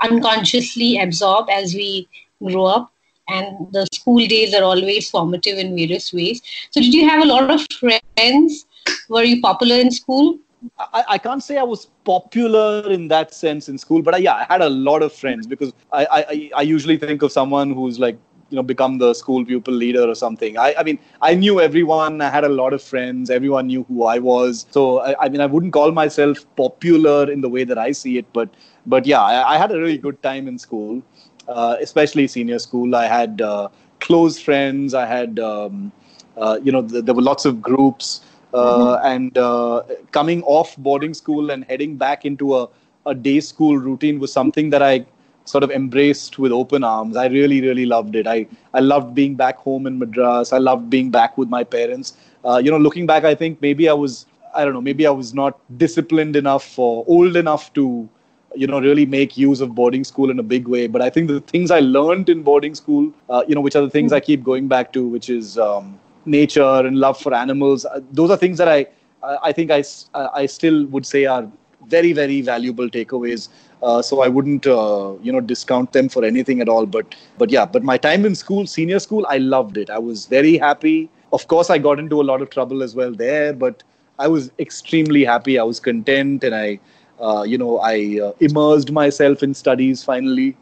unconsciously 0.03 0.99
absorb 0.99 1.49
as 1.49 1.73
we 1.73 2.07
grow 2.43 2.65
up, 2.65 2.91
and 3.27 3.71
the 3.71 3.87
school 3.93 4.25
days 4.25 4.53
are 4.53 4.63
always 4.63 5.09
formative 5.09 5.57
in 5.57 5.75
various 5.75 6.13
ways. 6.13 6.41
So, 6.71 6.81
did 6.81 6.93
you 6.93 7.07
have 7.09 7.23
a 7.23 7.27
lot 7.27 7.49
of 7.49 7.65
friends? 7.79 8.66
Were 9.09 9.23
you 9.23 9.41
popular 9.41 9.75
in 9.75 9.91
school? 9.91 10.37
I, 10.79 11.03
I 11.09 11.17
can't 11.17 11.43
say 11.43 11.57
I 11.57 11.63
was 11.63 11.87
popular 12.03 12.89
in 12.91 13.07
that 13.09 13.33
sense 13.33 13.69
in 13.69 13.77
school, 13.77 14.01
but 14.01 14.15
I, 14.15 14.17
yeah, 14.17 14.35
I 14.35 14.45
had 14.49 14.61
a 14.61 14.69
lot 14.69 15.01
of 15.03 15.13
friends 15.13 15.45
because 15.47 15.71
I, 15.91 16.05
I, 16.11 16.51
I 16.57 16.61
usually 16.61 16.97
think 16.97 17.21
of 17.21 17.31
someone 17.31 17.71
who's 17.71 17.99
like, 17.99 18.17
you 18.49 18.55
know, 18.55 18.63
become 18.63 18.97
the 18.97 19.13
school 19.13 19.43
pupil 19.45 19.73
leader 19.73 20.03
or 20.03 20.15
something. 20.15 20.57
I, 20.57 20.73
I 20.77 20.83
mean, 20.83 20.99
I 21.21 21.35
knew 21.35 21.59
everyone. 21.59 22.21
I 22.21 22.29
had 22.29 22.43
a 22.43 22.49
lot 22.49 22.73
of 22.73 22.81
friends. 22.81 23.29
Everyone 23.29 23.67
knew 23.67 23.83
who 23.83 24.03
I 24.05 24.19
was. 24.19 24.65
So, 24.71 24.99
I, 25.01 25.25
I 25.25 25.29
mean, 25.29 25.41
I 25.41 25.45
wouldn't 25.45 25.73
call 25.73 25.91
myself 25.91 26.45
popular 26.55 27.29
in 27.29 27.41
the 27.41 27.49
way 27.49 27.63
that 27.65 27.77
I 27.77 27.91
see 27.91 28.17
it, 28.17 28.25
but, 28.33 28.49
but 28.85 29.05
yeah, 29.05 29.21
I, 29.21 29.55
I 29.55 29.57
had 29.57 29.71
a 29.71 29.77
really 29.77 29.97
good 29.97 30.21
time 30.23 30.47
in 30.47 30.57
school, 30.57 31.03
uh, 31.47 31.75
especially 31.81 32.27
senior 32.27 32.59
school. 32.59 32.95
I 32.95 33.07
had 33.07 33.41
uh, 33.41 33.67
close 33.99 34.39
friends. 34.39 34.93
I 34.93 35.05
had, 35.05 35.39
um, 35.39 35.91
uh, 36.37 36.59
you 36.63 36.71
know, 36.71 36.81
th- 36.87 37.03
there 37.05 37.13
were 37.13 37.21
lots 37.21 37.45
of 37.45 37.61
groups. 37.61 38.21
Uh, 38.53 38.95
and 39.03 39.37
uh, 39.37 39.83
coming 40.11 40.41
off 40.43 40.75
boarding 40.77 41.13
school 41.13 41.51
and 41.51 41.65
heading 41.65 41.97
back 41.97 42.25
into 42.25 42.55
a, 42.55 42.67
a 43.05 43.13
day 43.13 43.39
school 43.39 43.77
routine 43.77 44.19
was 44.19 44.31
something 44.31 44.69
that 44.69 44.81
I 44.81 45.05
sort 45.45 45.63
of 45.63 45.71
embraced 45.71 46.39
with 46.39 46.51
open 46.51 46.83
arms. 46.83 47.15
I 47.17 47.27
really, 47.27 47.61
really 47.61 47.85
loved 47.85 48.15
it. 48.15 48.27
I, 48.27 48.47
I 48.73 48.79
loved 48.79 49.15
being 49.15 49.35
back 49.35 49.57
home 49.57 49.87
in 49.87 49.97
Madras. 49.97 50.51
I 50.53 50.57
loved 50.57 50.89
being 50.89 51.09
back 51.09 51.37
with 51.37 51.49
my 51.49 51.63
parents. 51.63 52.17
Uh, 52.43 52.57
you 52.57 52.69
know, 52.71 52.77
looking 52.77 53.05
back, 53.05 53.23
I 53.23 53.35
think 53.35 53.61
maybe 53.61 53.89
I 53.89 53.93
was, 53.93 54.25
I 54.53 54.65
don't 54.65 54.73
know, 54.73 54.81
maybe 54.81 55.07
I 55.07 55.11
was 55.11 55.33
not 55.33 55.59
disciplined 55.77 56.35
enough 56.35 56.77
or 56.77 57.05
old 57.07 57.35
enough 57.35 57.73
to, 57.73 58.07
you 58.55 58.67
know, 58.67 58.79
really 58.79 59.05
make 59.05 59.37
use 59.37 59.61
of 59.61 59.75
boarding 59.75 60.03
school 60.03 60.29
in 60.29 60.39
a 60.39 60.43
big 60.43 60.67
way. 60.67 60.87
But 60.87 61.01
I 61.01 61.09
think 61.09 61.27
the 61.27 61.39
things 61.41 61.71
I 61.71 61.79
learned 61.79 62.29
in 62.29 62.43
boarding 62.43 62.75
school, 62.75 63.13
uh, 63.29 63.43
you 63.47 63.55
know, 63.55 63.61
which 63.61 63.75
are 63.75 63.81
the 63.81 63.89
things 63.89 64.11
I 64.11 64.19
keep 64.19 64.43
going 64.43 64.67
back 64.67 64.93
to, 64.93 65.07
which 65.07 65.29
is, 65.29 65.57
um, 65.57 65.99
nature 66.27 66.61
and 66.87 66.97
love 66.99 67.19
for 67.19 67.33
animals. 67.33 67.85
Uh, 67.85 68.01
those 68.11 68.29
are 68.31 68.37
things 68.37 68.57
that 68.57 68.67
I, 68.67 68.87
I 69.23 69.37
I 69.49 69.51
think 69.53 69.71
I, 69.71 69.83
uh, 70.13 70.29
I 70.33 70.45
still 70.45 70.85
would 70.87 71.05
say 71.05 71.25
are 71.25 71.49
very, 71.87 72.13
very 72.13 72.41
valuable 72.41 72.89
takeaways. 72.89 73.49
Uh, 73.81 74.01
so 74.01 74.21
I 74.21 74.27
wouldn't, 74.27 74.65
uh, 74.67 75.13
you 75.21 75.31
know, 75.31 75.39
discount 75.39 75.93
them 75.93 76.09
for 76.09 76.25
anything 76.25 76.61
at 76.61 76.69
all. 76.69 76.85
But, 76.85 77.15
but 77.37 77.49
yeah, 77.51 77.65
but 77.65 77.83
my 77.83 77.97
time 77.97 78.25
in 78.25 78.35
school, 78.35 78.65
senior 78.67 78.99
school, 78.99 79.25
I 79.29 79.37
loved 79.37 79.77
it. 79.77 79.89
I 79.89 79.99
was 79.99 80.25
very 80.25 80.57
happy. 80.57 81.09
Of 81.31 81.47
course, 81.47 81.69
I 81.69 81.77
got 81.77 81.99
into 81.99 82.21
a 82.21 82.23
lot 82.31 82.41
of 82.41 82.49
trouble 82.49 82.83
as 82.83 82.95
well 82.95 83.11
there, 83.13 83.53
but 83.53 83.83
I 84.19 84.27
was 84.27 84.51
extremely 84.59 85.23
happy. 85.23 85.59
I 85.59 85.63
was 85.63 85.79
content, 85.79 86.43
and 86.43 86.55
I, 86.55 86.79
uh, 87.19 87.43
you 87.43 87.57
know, 87.57 87.77
I 87.79 88.19
uh, 88.23 88.31
immersed 88.39 88.91
myself 88.91 89.43
in 89.43 89.53
studies 89.53 90.03
finally, 90.03 90.55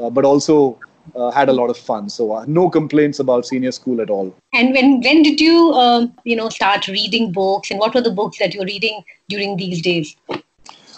uh, 0.00 0.10
but 0.10 0.24
also 0.24 0.78
uh, 1.14 1.30
had 1.30 1.48
a 1.48 1.52
lot 1.52 1.70
of 1.70 1.76
fun. 1.76 2.08
So 2.08 2.32
uh, 2.32 2.44
no 2.46 2.68
complaints 2.70 3.18
about 3.18 3.46
senior 3.46 3.72
school 3.72 4.00
at 4.00 4.10
all. 4.10 4.34
And 4.54 4.72
when 4.72 5.00
when 5.00 5.22
did 5.22 5.40
you 5.40 5.72
um, 5.74 6.12
you 6.24 6.36
know 6.36 6.48
start 6.48 6.88
reading 6.88 7.32
books? 7.32 7.70
And 7.70 7.78
what 7.78 7.94
were 7.94 8.00
the 8.00 8.10
books 8.10 8.38
that 8.38 8.54
you 8.54 8.60
were 8.60 8.66
reading 8.66 9.04
during 9.28 9.56
these 9.56 9.82
days? 9.82 10.16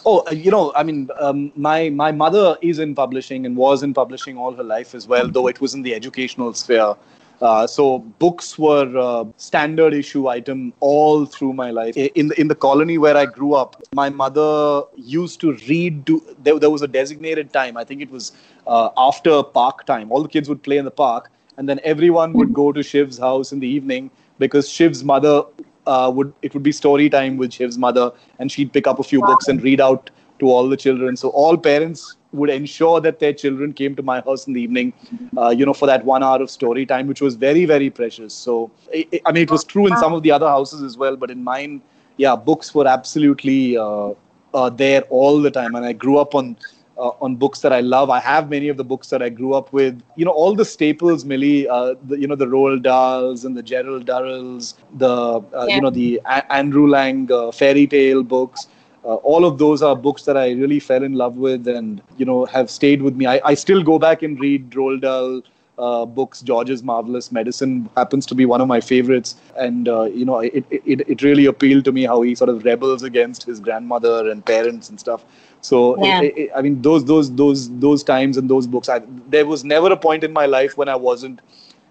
Oh, 0.06 0.24
uh, 0.26 0.30
you 0.30 0.50
know, 0.50 0.72
I 0.74 0.84
mean, 0.84 1.08
um, 1.20 1.52
my 1.54 1.90
my 1.90 2.12
mother 2.12 2.56
is 2.62 2.78
in 2.78 2.94
publishing 2.94 3.44
and 3.44 3.56
was 3.56 3.82
in 3.82 3.92
publishing 3.92 4.38
all 4.38 4.54
her 4.54 4.62
life 4.62 4.94
as 4.94 5.06
well, 5.06 5.28
though 5.28 5.48
it 5.48 5.60
was 5.60 5.74
in 5.74 5.82
the 5.82 5.94
educational 5.94 6.54
sphere. 6.54 6.94
Uh, 7.40 7.66
so 7.66 8.00
books 8.18 8.58
were 8.58 8.92
uh, 8.98 9.24
standard 9.36 9.94
issue 9.94 10.28
item 10.28 10.72
all 10.80 11.24
through 11.24 11.52
my 11.52 11.70
life. 11.70 11.96
In 11.96 12.28
the, 12.28 12.40
in 12.40 12.48
the 12.48 12.54
colony 12.54 12.98
where 12.98 13.16
I 13.16 13.26
grew 13.26 13.54
up, 13.54 13.80
my 13.94 14.08
mother 14.10 14.82
used 14.96 15.40
to 15.42 15.52
read. 15.68 16.06
To, 16.06 16.36
there, 16.42 16.58
there 16.58 16.70
was 16.70 16.82
a 16.82 16.88
designated 16.88 17.52
time. 17.52 17.76
I 17.76 17.84
think 17.84 18.02
it 18.02 18.10
was 18.10 18.32
uh, 18.66 18.90
after 18.96 19.42
park 19.42 19.86
time. 19.86 20.10
All 20.10 20.22
the 20.22 20.28
kids 20.28 20.48
would 20.48 20.62
play 20.62 20.78
in 20.78 20.84
the 20.84 20.90
park, 20.90 21.30
and 21.56 21.68
then 21.68 21.80
everyone 21.84 22.32
would 22.32 22.52
go 22.52 22.72
to 22.72 22.80
Shiv's 22.80 23.18
house 23.18 23.52
in 23.52 23.60
the 23.60 23.68
evening 23.68 24.10
because 24.38 24.68
Shiv's 24.68 25.04
mother 25.04 25.44
uh, 25.86 26.10
would 26.14 26.32
it 26.42 26.54
would 26.54 26.62
be 26.62 26.72
story 26.72 27.08
time 27.08 27.36
with 27.36 27.50
Shiv's 27.50 27.78
mother, 27.78 28.10
and 28.40 28.50
she'd 28.50 28.72
pick 28.72 28.86
up 28.86 28.98
a 28.98 29.04
few 29.04 29.20
books 29.20 29.48
and 29.48 29.62
read 29.62 29.80
out 29.80 30.10
to 30.40 30.46
all 30.46 30.68
the 30.68 30.76
children. 30.76 31.16
So 31.16 31.28
all 31.30 31.56
parents 31.56 32.16
would 32.32 32.50
ensure 32.50 33.00
that 33.00 33.18
their 33.18 33.32
children 33.32 33.72
came 33.72 33.94
to 33.96 34.02
my 34.02 34.20
house 34.20 34.46
in 34.46 34.52
the 34.52 34.60
evening, 34.60 34.92
uh, 35.36 35.48
you 35.48 35.64
know, 35.64 35.72
for 35.72 35.86
that 35.86 36.04
one 36.04 36.22
hour 36.22 36.42
of 36.42 36.50
story 36.50 36.84
time, 36.84 37.06
which 37.06 37.20
was 37.20 37.36
very, 37.36 37.64
very 37.64 37.90
precious. 37.90 38.34
So, 38.34 38.70
it, 38.92 39.22
I 39.24 39.32
mean, 39.32 39.42
it 39.42 39.50
was 39.50 39.64
true 39.64 39.86
in 39.86 39.96
some 39.96 40.12
of 40.12 40.22
the 40.22 40.30
other 40.30 40.48
houses 40.48 40.82
as 40.82 40.96
well, 40.96 41.16
but 41.16 41.30
in 41.30 41.42
mine, 41.42 41.80
yeah, 42.16 42.36
books 42.36 42.74
were 42.74 42.86
absolutely 42.86 43.78
uh, 43.78 44.12
uh, 44.52 44.70
there 44.70 45.02
all 45.08 45.40
the 45.40 45.50
time. 45.50 45.74
And 45.74 45.86
I 45.86 45.92
grew 45.92 46.18
up 46.18 46.34
on 46.34 46.56
uh, 46.98 47.12
on 47.20 47.36
books 47.36 47.60
that 47.60 47.72
I 47.72 47.80
love. 47.80 48.10
I 48.10 48.18
have 48.20 48.50
many 48.50 48.68
of 48.68 48.76
the 48.76 48.84
books 48.84 49.08
that 49.10 49.22
I 49.22 49.28
grew 49.28 49.54
up 49.54 49.72
with. 49.72 50.02
You 50.16 50.24
know, 50.24 50.32
all 50.32 50.54
the 50.54 50.64
staples, 50.64 51.24
Millie. 51.24 51.68
Uh, 51.68 51.94
the, 52.02 52.18
you 52.18 52.26
know, 52.26 52.34
the 52.34 52.46
Roald 52.46 52.82
Dahls 52.82 53.44
and 53.44 53.56
the 53.56 53.62
Gerald 53.62 54.06
Durrells, 54.06 54.74
the 54.94 55.08
uh, 55.08 55.66
yeah. 55.68 55.76
you 55.76 55.80
know 55.80 55.90
the 55.90 56.20
A- 56.26 56.52
Andrew 56.52 56.88
Lang 56.88 57.30
uh, 57.30 57.52
fairy 57.52 57.86
tale 57.86 58.22
books. 58.22 58.66
Uh, 59.08 59.14
all 59.32 59.46
of 59.46 59.56
those 59.56 59.82
are 59.82 59.96
books 59.96 60.24
that 60.24 60.36
I 60.36 60.50
really 60.52 60.78
fell 60.78 61.02
in 61.02 61.14
love 61.14 61.36
with, 61.36 61.66
and 61.66 62.02
you 62.18 62.26
know 62.26 62.44
have 62.46 62.70
stayed 62.70 63.00
with 63.00 63.16
me. 63.16 63.24
I, 63.26 63.40
I 63.42 63.54
still 63.54 63.82
go 63.82 63.98
back 63.98 64.22
and 64.22 64.38
read 64.38 64.70
Roald 64.70 65.00
Dahl. 65.02 65.40
Uh, 65.78 66.04
books. 66.04 66.40
George's 66.42 66.82
Marvelous 66.82 67.30
Medicine 67.30 67.88
happens 67.96 68.26
to 68.26 68.34
be 68.34 68.44
one 68.44 68.60
of 68.60 68.66
my 68.66 68.80
favorites, 68.80 69.36
and 69.56 69.88
uh, 69.88 70.06
you 70.06 70.24
know 70.24 70.40
it, 70.40 70.64
it 70.72 71.02
it 71.12 71.22
really 71.22 71.46
appealed 71.46 71.84
to 71.84 71.92
me 71.92 72.02
how 72.04 72.20
he 72.22 72.34
sort 72.34 72.50
of 72.50 72.64
rebels 72.64 73.04
against 73.04 73.44
his 73.44 73.60
grandmother 73.60 74.28
and 74.28 74.44
parents 74.44 74.88
and 74.88 74.98
stuff. 74.98 75.24
So 75.60 76.02
yeah. 76.04 76.22
it, 76.22 76.36
it, 76.36 76.50
I 76.54 76.62
mean, 76.62 76.82
those 76.82 77.04
those 77.04 77.32
those 77.34 77.70
those 77.78 78.02
times 78.02 78.36
and 78.36 78.50
those 78.50 78.66
books. 78.66 78.88
I, 78.88 79.02
there 79.28 79.46
was 79.46 79.64
never 79.64 79.92
a 79.92 79.96
point 79.96 80.24
in 80.24 80.32
my 80.32 80.46
life 80.46 80.76
when 80.76 80.88
I 80.88 80.96
wasn't 80.96 81.40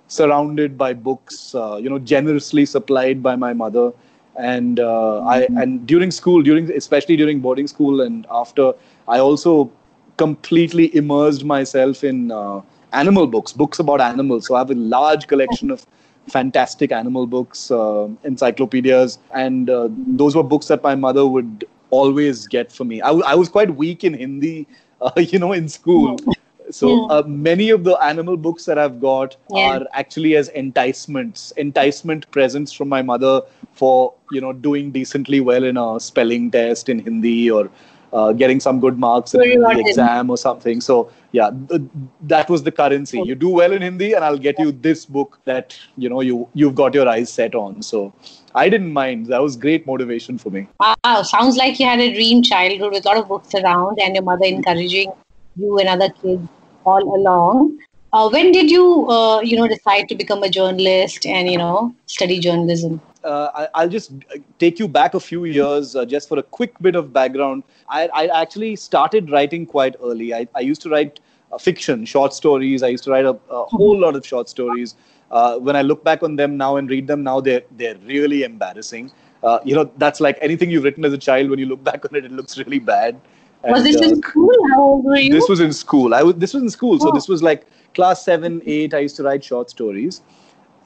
surrounded 0.10 0.78
by 0.78 0.94
books. 0.94 1.56
Uh, 1.56 1.78
you 1.78 1.90
know, 1.90 2.00
generously 2.00 2.66
supplied 2.66 3.24
by 3.24 3.38
my 3.38 3.54
mother, 3.54 3.94
and 4.38 4.80
uh, 4.80 5.26
I 5.26 5.42
mm-hmm. 5.42 5.58
and 5.58 5.88
during 5.88 6.12
school, 6.12 6.42
during 6.42 6.72
especially 6.72 7.18
during 7.18 7.40
boarding 7.40 7.68
school 7.68 8.02
and 8.02 8.26
after, 8.30 8.74
I 9.08 9.20
also 9.20 9.72
completely 10.18 10.96
immersed 10.96 11.44
myself 11.44 12.04
in 12.04 12.32
uh, 12.32 12.62
animal 12.94 13.28
books, 13.28 13.54
books 13.54 13.80
about 13.80 14.02
animals. 14.02 14.48
So 14.48 14.56
I 14.56 14.60
have 14.60 14.72
a 14.72 14.76
large 14.76 15.28
collection 15.28 15.72
of 15.72 15.86
fantastic 16.28 16.92
animal 16.92 17.28
books, 17.28 17.72
uh, 17.72 18.10
encyclopedias, 18.24 19.20
and 19.34 19.70
uh, 19.70 19.90
those 19.92 20.36
were 20.36 20.44
books 20.44 20.68
that 20.68 20.84
my 20.84 20.96
mother 20.96 21.26
would 21.26 21.66
always 21.90 22.48
get 22.48 22.72
for 22.72 22.84
me. 22.84 23.02
I, 23.02 23.08
w- 23.08 23.26
I 23.26 23.36
was 23.36 23.50
quite 23.50 23.76
weak 23.76 24.04
in 24.04 24.14
Hindi, 24.14 24.68
uh, 25.02 25.12
you 25.18 25.40
know, 25.40 25.54
in 25.54 25.70
school. 25.70 26.18
So 26.70 27.10
uh, 27.10 27.24
many 27.26 27.70
of 27.70 27.86
the 27.86 27.96
animal 28.04 28.36
books 28.36 28.66
that 28.66 28.78
I've 28.78 29.00
got 29.00 29.38
yeah. 29.52 29.78
are 29.78 29.88
actually 29.94 30.36
as 30.36 30.50
enticements, 30.50 31.52
enticement 31.52 32.30
presents 32.32 32.74
from 32.74 32.90
my 32.90 33.02
mother 33.02 33.42
for 33.78 34.14
you 34.32 34.42
know 34.42 34.54
doing 34.54 34.92
decently 34.92 35.40
well 35.40 35.64
in 35.64 35.78
a 35.78 36.00
spelling 36.00 36.50
test 36.52 36.90
in 36.90 37.00
Hindi 37.00 37.52
or 37.52 37.70
uh, 38.14 38.32
getting 38.34 38.60
some 38.60 38.80
good 38.80 38.98
marks 38.98 39.34
in 39.34 39.42
the 39.42 39.84
exam 39.86 40.30
or 40.30 40.38
something. 40.38 40.82
So 40.82 41.12
yeah, 41.32 41.52
th- 41.70 41.82
that 42.24 42.50
was 42.50 42.64
the 42.64 42.72
currency. 42.72 43.22
You 43.22 43.36
do 43.36 43.50
well 43.50 43.72
in 43.72 43.82
Hindi, 43.82 44.14
and 44.14 44.24
I'll 44.24 44.38
get 44.38 44.60
you 44.60 44.72
this 44.72 45.06
book 45.06 45.40
that 45.46 45.78
you 45.98 46.10
know 46.10 46.22
you 46.22 46.48
you've 46.54 46.76
got 46.76 46.94
your 46.94 47.08
eyes 47.08 47.32
set 47.32 47.56
on. 47.56 47.82
So 47.82 48.14
I 48.56 48.70
didn't 48.70 48.94
mind. 48.94 49.28
That 49.28 49.42
was 49.42 49.56
great 49.56 49.86
motivation 49.86 50.38
for 50.38 50.50
me. 50.50 50.68
Wow, 50.80 51.22
sounds 51.24 51.58
like 51.58 51.80
you 51.80 51.86
had 51.86 52.00
a 52.00 52.14
dream 52.14 52.44
childhood 52.44 52.94
with 52.94 53.06
a 53.06 53.10
lot 53.10 53.18
of 53.18 53.28
books 53.28 53.54
around 53.56 54.00
and 54.02 54.16
your 54.16 54.24
mother 54.24 54.46
encouraging 54.46 55.12
you 55.56 55.78
and 55.80 55.90
other 55.90 56.10
kids 56.22 56.48
all 56.86 57.04
along. 57.16 57.78
Uh, 58.14 58.30
when 58.30 58.52
did 58.52 58.72
you, 58.72 59.08
uh, 59.10 59.42
you 59.42 59.58
know, 59.58 59.68
decide 59.68 60.08
to 60.10 60.16
become 60.16 60.42
a 60.44 60.50
journalist 60.50 61.26
and 61.26 61.50
you 61.52 61.58
know 61.58 61.94
study 62.06 62.40
journalism? 62.40 63.02
Uh, 63.24 63.68
I, 63.74 63.84
will 63.84 63.92
just 63.92 64.12
take 64.60 64.80
you 64.80 64.88
back 64.88 65.14
a 65.14 65.20
few 65.20 65.46
years 65.46 65.96
uh, 65.96 66.06
just 66.06 66.30
for 66.30 66.40
a 66.40 66.44
quick 66.44 66.78
bit 66.80 66.96
of 66.96 67.12
background. 67.12 67.64
I, 67.90 68.08
I 68.08 68.42
actually 68.42 68.76
started 68.76 69.32
writing 69.32 69.66
quite 69.66 69.96
early. 70.02 70.34
I, 70.34 70.48
I 70.56 70.60
used 70.60 70.82
to 70.84 70.90
write 70.90 71.20
uh, 71.52 71.58
fiction, 71.58 72.06
short 72.06 72.34
stories. 72.34 72.84
I 72.84 72.88
used 72.88 73.04
to 73.06 73.12
write 73.12 73.26
a, 73.26 73.38
a 73.50 73.66
whole 73.66 73.98
lot 73.98 74.16
of 74.16 74.26
short 74.26 74.50
stories 74.50 74.96
uh, 75.32 75.58
when 75.58 75.76
I 75.76 75.82
look 75.82 76.04
back 76.04 76.24
on 76.24 76.36
them 76.36 76.58
now 76.58 76.78
and 76.78 76.90
read 76.90 77.08
them 77.08 77.24
now, 77.24 77.42
they're 77.42 77.64
they're 77.72 77.98
really 78.06 78.44
embarrassing. 78.44 79.12
Uh, 79.44 79.60
you 79.64 79.76
know, 79.76 79.92
that's 79.98 80.20
like 80.20 80.38
anything 80.42 80.72
you've 80.72 80.84
written 80.84 81.06
as 81.06 81.14
a 81.14 81.18
child. 81.18 81.50
When 81.50 81.60
you 81.60 81.66
look 81.66 81.84
back 81.92 82.06
on 82.06 82.16
it, 82.16 82.26
it 82.26 82.32
looks 82.32 82.58
really 82.58 82.80
bad. 82.80 83.20
And, 83.64 83.74
was 83.74 83.84
this 83.84 83.98
uh, 83.98 84.06
in 84.06 84.22
school? 84.22 84.56
How 84.72 84.82
old 84.82 85.06
were 85.06 85.18
you? 85.18 85.32
This 85.32 85.50
was 85.50 85.60
in 85.60 85.74
school. 85.74 86.14
I 86.14 86.24
was. 86.24 86.36
This 86.36 86.54
was 86.54 86.64
in 86.64 86.70
school. 86.70 86.96
Oh. 86.96 87.06
So 87.06 87.12
this 87.12 87.28
was 87.28 87.44
like 87.44 87.68
class 87.94 88.24
seven, 88.24 88.62
eight. 88.66 88.94
I 88.94 89.00
used 89.00 89.16
to 89.18 89.24
write 89.24 89.44
short 89.44 89.70
stories, 89.70 90.22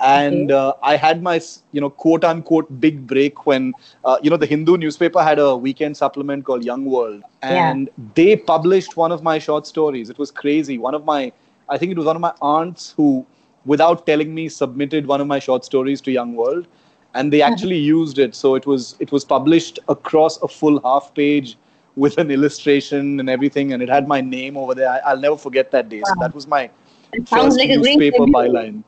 and 0.01 0.51
okay. 0.51 0.53
uh, 0.53 0.73
I 0.83 0.95
had 0.95 1.21
my 1.23 1.41
you 1.71 1.81
know 1.81 1.89
quote 1.89 2.23
unquote 2.23 2.79
big 2.79 3.05
break 3.07 3.45
when 3.45 3.73
uh, 4.05 4.17
you 4.21 4.29
know 4.29 4.37
the 4.37 4.45
Hindu 4.45 4.77
newspaper 4.77 5.23
had 5.23 5.39
a 5.39 5.55
weekend 5.55 5.97
supplement 5.97 6.45
called 6.45 6.63
Young 6.63 6.85
World, 6.85 7.23
and 7.41 7.87
yeah. 7.87 8.05
they 8.15 8.35
published 8.35 8.97
one 8.97 9.11
of 9.11 9.23
my 9.23 9.39
short 9.39 9.67
stories. 9.67 10.09
It 10.09 10.17
was 10.17 10.31
crazy. 10.31 10.77
One 10.77 10.95
of 10.95 11.05
my, 11.05 11.31
I 11.69 11.77
think 11.77 11.91
it 11.91 11.97
was 11.97 12.05
one 12.05 12.15
of 12.15 12.21
my 12.21 12.33
aunts 12.41 12.93
who 12.97 13.25
without 13.65 14.05
telling 14.05 14.33
me, 14.33 14.49
submitted 14.49 15.05
one 15.05 15.21
of 15.21 15.27
my 15.27 15.39
short 15.39 15.65
stories 15.65 16.01
to 16.01 16.11
Young 16.11 16.35
World, 16.35 16.67
and 17.13 17.31
they 17.31 17.39
mm-hmm. 17.39 17.53
actually 17.53 17.77
used 17.77 18.19
it. 18.19 18.35
So 18.35 18.55
it 18.55 18.65
was 18.65 18.95
it 18.99 19.11
was 19.11 19.25
published 19.25 19.79
across 19.87 20.41
a 20.41 20.47
full 20.47 20.81
half 20.81 21.13
page 21.13 21.57
with 21.95 22.17
an 22.17 22.31
illustration 22.31 23.19
and 23.19 23.29
everything, 23.29 23.73
and 23.73 23.83
it 23.83 23.89
had 23.89 24.07
my 24.07 24.21
name 24.21 24.57
over 24.57 24.73
there. 24.73 25.01
I, 25.05 25.13
will 25.13 25.21
never 25.21 25.37
forget 25.37 25.71
that 25.71 25.89
day. 25.89 26.01
So 26.05 26.13
that 26.19 26.33
was 26.33 26.47
my 26.47 26.69
it 27.13 27.27
first 27.27 27.57
like 27.57 27.69
newspaper 27.69 28.25
byline. 28.25 28.83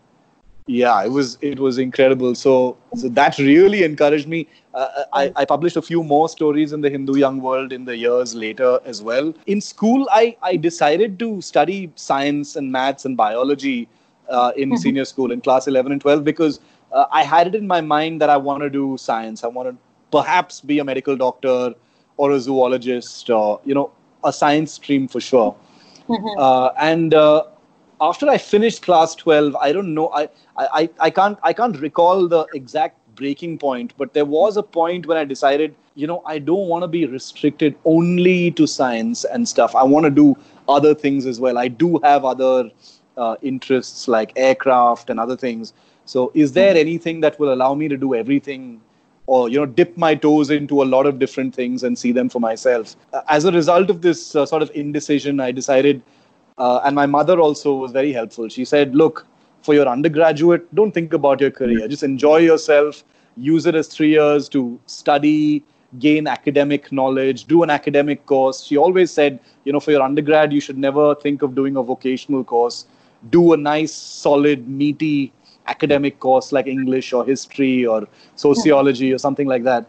Yeah, 0.66 1.04
it 1.04 1.12
was 1.12 1.38
it 1.42 1.60
was 1.60 1.78
incredible. 1.78 2.36
So 2.36 2.78
so 2.96 3.10
that 3.10 3.38
really 3.38 3.84
encouraged 3.84 4.28
me. 4.28 4.48
Uh, 4.74 5.04
I, 5.14 5.32
I 5.36 5.46
published 5.46 5.76
a 5.78 5.82
few 5.82 6.04
more 6.04 6.28
stories 6.30 6.74
in 6.74 6.82
the 6.82 6.90
Hindu 6.90 7.16
Young 7.16 7.42
World 7.42 7.72
in 7.72 7.86
the 7.86 7.96
years 7.96 8.34
later 8.34 8.80
as 8.86 9.04
well. 9.04 9.34
In 9.46 9.62
school, 9.62 10.08
I, 10.12 10.36
I 10.42 10.56
decided 10.56 11.20
to 11.20 11.42
study 11.42 11.92
science 11.96 12.56
and 12.56 12.72
maths 12.72 13.06
and 13.06 13.16
biology 13.16 13.88
uh, 14.30 14.52
in 14.56 14.70
mm-hmm. 14.70 14.78
senior 14.78 15.06
school 15.06 15.32
in 15.32 15.42
class 15.42 15.68
11 15.68 15.92
and 15.92 16.02
12 16.02 16.24
because 16.24 16.60
uh, 16.92 17.06
I 17.12 17.24
had 17.24 17.48
it 17.48 17.56
in 17.56 17.68
my 17.68 17.82
mind 17.82 18.20
that 18.22 18.32
I 18.32 18.38
want 18.38 18.64
to 18.64 18.70
do 18.70 18.98
science. 18.98 19.44
I 19.44 19.48
want 19.48 19.70
to 19.70 19.78
perhaps 20.12 20.62
be 20.62 20.80
a 20.80 20.84
medical 20.84 21.16
doctor 21.16 21.76
or 22.18 22.32
a 22.32 22.40
zoologist 22.40 23.30
or, 23.30 23.60
you 23.66 23.76
know, 23.76 23.92
a 24.24 24.34
science 24.34 24.74
stream 24.74 25.08
for 25.08 25.20
sure. 25.20 25.56
Mm-hmm. 26.08 26.40
Uh, 26.40 26.70
and 26.80 27.14
uh, 27.14 27.44
after 28.04 28.30
I 28.30 28.38
finished 28.38 28.82
class 28.82 29.16
12, 29.16 29.56
I 29.56 29.72
don't 29.72 29.94
know, 29.94 30.10
I, 30.14 30.28
I, 30.58 30.90
I, 31.00 31.10
can't, 31.10 31.40
I 31.42 31.54
can't 31.54 31.80
recall 31.80 32.28
the 32.28 32.46
exact 32.54 32.98
breaking 33.16 33.58
point, 33.60 33.94
but 33.98 34.14
there 34.14 34.26
was 34.26 34.58
a 34.58 34.64
point 34.64 35.06
when 35.06 35.18
I 35.18 35.24
decided, 35.24 35.74
you 35.96 36.06
know, 36.06 36.22
I 36.26 36.40
don't 36.40 36.68
want 36.68 36.84
to 36.84 36.88
be 36.88 37.06
restricted 37.06 37.76
only 37.86 38.52
to 38.52 38.68
science 38.68 39.24
and 39.24 39.48
stuff. 39.48 39.74
I 39.74 39.84
want 39.84 40.04
to 40.04 40.10
do 40.10 40.36
other 40.68 40.94
things 40.94 41.26
as 41.26 41.40
well. 41.40 41.58
I 41.58 41.70
do 41.70 42.00
have 42.04 42.26
other 42.26 42.70
uh, 43.16 43.36
interests 43.42 44.08
like 44.08 44.34
aircraft 44.36 45.10
and 45.10 45.20
other 45.20 45.38
things. 45.38 45.74
So, 46.06 46.32
is 46.34 46.52
there 46.52 46.76
anything 46.76 47.22
that 47.22 47.40
will 47.40 47.54
allow 47.54 47.74
me 47.74 47.88
to 47.88 47.96
do 47.96 48.14
everything, 48.14 48.82
or 49.28 49.48
you 49.48 49.58
know, 49.60 49.66
dip 49.66 49.96
my 49.98 50.16
toes 50.16 50.50
into 50.50 50.82
a 50.84 50.88
lot 50.96 51.06
of 51.06 51.20
different 51.20 51.56
things 51.56 51.84
and 51.84 51.98
see 51.98 52.12
them 52.12 52.28
for 52.28 52.40
myself? 52.40 52.98
As 53.30 53.46
a 53.46 53.52
result 53.52 53.90
of 53.90 54.02
this 54.02 54.36
uh, 54.36 54.46
sort 54.46 54.62
of 54.62 54.72
indecision, 54.74 55.40
I 55.40 55.54
decided, 55.54 56.02
uh, 56.58 56.82
and 56.86 56.96
my 56.96 57.06
mother 57.06 57.40
also 57.40 57.76
was 57.76 57.92
very 57.92 58.12
helpful. 58.14 58.48
She 58.50 58.66
said, 58.66 58.96
"Look, 58.96 59.26
for 59.62 59.74
your 59.74 59.88
undergraduate, 59.88 60.74
don't 60.76 60.94
think 60.94 61.14
about 61.14 61.42
your 61.42 61.52
career. 61.52 61.88
Just 61.88 62.04
enjoy 62.04 62.38
yourself. 62.38 63.04
Use 63.38 63.66
it 63.66 63.76
as 63.76 63.88
three 63.88 64.10
years 64.10 64.50
to 64.50 64.80
study." 64.86 65.64
gain 66.00 66.28
academic 66.28 66.92
knowledge, 66.92 67.46
do 67.46 67.62
an 67.62 67.70
academic 67.70 68.26
course. 68.26 68.64
She 68.64 68.78
always 68.78 69.12
said, 69.12 69.40
you 69.64 69.72
know, 69.72 69.80
for 69.80 69.92
your 69.92 70.02
undergrad, 70.02 70.52
you 70.52 70.60
should 70.60 70.76
never 70.76 71.14
think 71.14 71.44
of 71.44 71.54
doing 71.54 71.78
a 71.78 71.84
vocational 71.84 72.44
course 72.44 72.88
do 73.30 73.54
a 73.54 73.58
nice, 73.58 73.94
solid, 73.94 74.68
meaty 74.68 75.32
academic 75.68 76.20
course 76.20 76.52
like 76.52 76.68
English 76.68 77.14
or 77.14 77.26
history 77.26 77.86
or 77.86 78.08
sociology 78.36 79.14
or 79.14 79.18
something 79.18 79.48
like 79.48 79.64
that. 79.64 79.86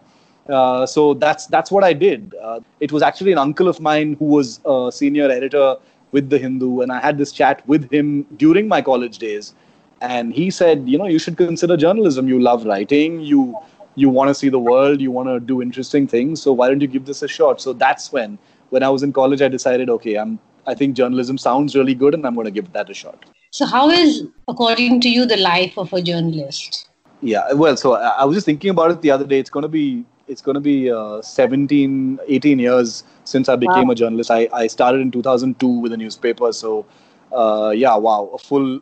Uh, 0.49 0.85
so 0.87 1.15
that's 1.15 1.47
that's 1.47 1.71
what 1.71 1.83
I 1.83 1.95
did. 1.95 2.35
Uh, 2.41 2.61
it 2.81 2.93
was 2.93 3.03
actually 3.03 3.33
an 3.33 3.39
uncle 3.39 3.67
of 3.67 3.81
mine 3.81 4.15
who 4.19 4.27
was 4.27 4.61
a 4.67 4.91
senior 4.93 5.31
editor 5.31 5.77
with 6.15 6.31
the 6.31 6.39
Hindu, 6.39 6.81
and 6.81 6.93
I 6.93 7.01
had 7.01 7.19
this 7.19 7.33
chat 7.33 7.67
with 7.75 7.91
him 7.93 8.25
during 8.37 8.69
my 8.69 8.81
college 8.89 9.19
days. 9.19 9.53
And 10.01 10.33
he 10.33 10.51
said, 10.51 10.89
you 10.89 10.99
know, 10.99 11.07
you 11.07 11.19
should 11.19 11.37
consider 11.37 11.77
journalism. 11.77 12.29
You 12.29 12.41
love 12.41 12.65
writing. 12.65 13.21
You 13.21 13.59
you 13.97 14.09
want 14.09 14.29
to 14.29 14.35
see 14.35 14.49
the 14.49 14.63
world. 14.71 15.01
You 15.01 15.11
want 15.11 15.29
to 15.29 15.39
do 15.41 15.61
interesting 15.63 16.09
things. 16.15 16.43
So 16.43 16.53
why 16.53 16.69
don't 16.69 16.81
you 16.87 16.89
give 16.95 17.07
this 17.11 17.23
a 17.23 17.29
shot? 17.29 17.61
So 17.61 17.73
that's 17.73 18.11
when, 18.13 18.39
when 18.71 18.83
I 18.83 18.89
was 18.89 19.05
in 19.05 19.13
college, 19.13 19.43
I 19.43 19.49
decided, 19.49 19.91
okay, 19.97 20.17
I'm 20.17 20.39
I 20.67 20.75
think 20.75 20.97
journalism 20.97 21.39
sounds 21.39 21.77
really 21.77 21.95
good, 21.95 22.15
and 22.15 22.27
I'm 22.27 22.35
going 22.35 22.47
to 22.47 22.51
give 22.51 22.73
that 22.73 22.91
a 22.91 22.95
shot. 22.95 23.25
So, 23.51 23.67
how 23.67 23.91
is, 23.91 24.23
according 24.49 25.01
to 25.03 25.09
you, 25.09 25.27
the 25.27 25.37
life 25.37 25.79
of 25.79 25.93
a 25.93 26.03
journalist? 26.03 26.89
Yeah, 27.21 27.53
well, 27.53 27.77
so 27.77 27.95
I, 27.95 28.09
I 28.09 28.25
was 28.25 28.37
just 28.37 28.47
thinking 28.47 28.71
about 28.71 28.91
it 28.91 29.03
the 29.03 29.11
other 29.11 29.27
day. 29.27 29.39
It's 29.39 29.51
going 29.51 29.63
to 29.63 29.69
be 29.69 30.05
it's 30.29 30.41
going 30.41 30.55
to 30.55 30.61
be 30.61 30.91
uh, 30.91 31.23
17, 31.23 32.19
18 32.27 32.59
years 32.59 33.05
since 33.25 33.49
I 33.49 33.57
became 33.57 33.87
wow. 33.87 33.93
a 33.93 33.95
journalist. 33.95 34.31
I, 34.31 34.49
I 34.53 34.67
started 34.67 35.01
in 35.01 35.11
2002 35.11 35.69
with 35.69 35.93
a 35.93 35.97
newspaper. 35.97 36.53
So, 36.53 36.87
uh, 37.33 37.73
yeah, 37.75 37.97
wow, 37.97 38.31
a 38.33 38.39
full 38.39 38.81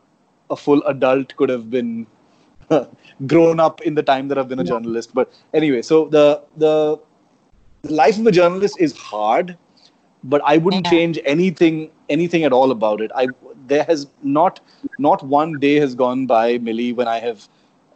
a 0.49 0.55
full 0.55 0.83
adult 0.85 1.35
could 1.35 1.49
have 1.49 1.69
been 1.69 2.05
grown 3.27 3.59
up 3.59 3.81
in 3.81 3.95
the 3.95 4.03
time 4.03 4.27
that 4.27 4.37
I've 4.37 4.47
been 4.47 4.59
a 4.59 4.63
journalist. 4.63 5.13
But 5.13 5.33
anyway, 5.53 5.81
so 5.81 6.05
the 6.05 6.43
the 6.57 6.99
life 7.83 8.17
of 8.17 8.27
a 8.27 8.31
journalist 8.31 8.79
is 8.79 8.95
hard, 8.95 9.57
but 10.23 10.41
I 10.45 10.57
wouldn't 10.57 10.85
change 10.85 11.19
anything 11.25 11.89
anything 12.09 12.43
at 12.43 12.53
all 12.53 12.71
about 12.71 13.01
it. 13.01 13.11
I 13.15 13.27
there 13.67 13.83
has 13.83 14.07
not 14.21 14.59
not 14.99 15.23
one 15.23 15.59
day 15.59 15.75
has 15.75 15.95
gone 15.95 16.25
by, 16.25 16.57
Millie, 16.57 16.93
when 16.93 17.07
I 17.07 17.19
have 17.19 17.47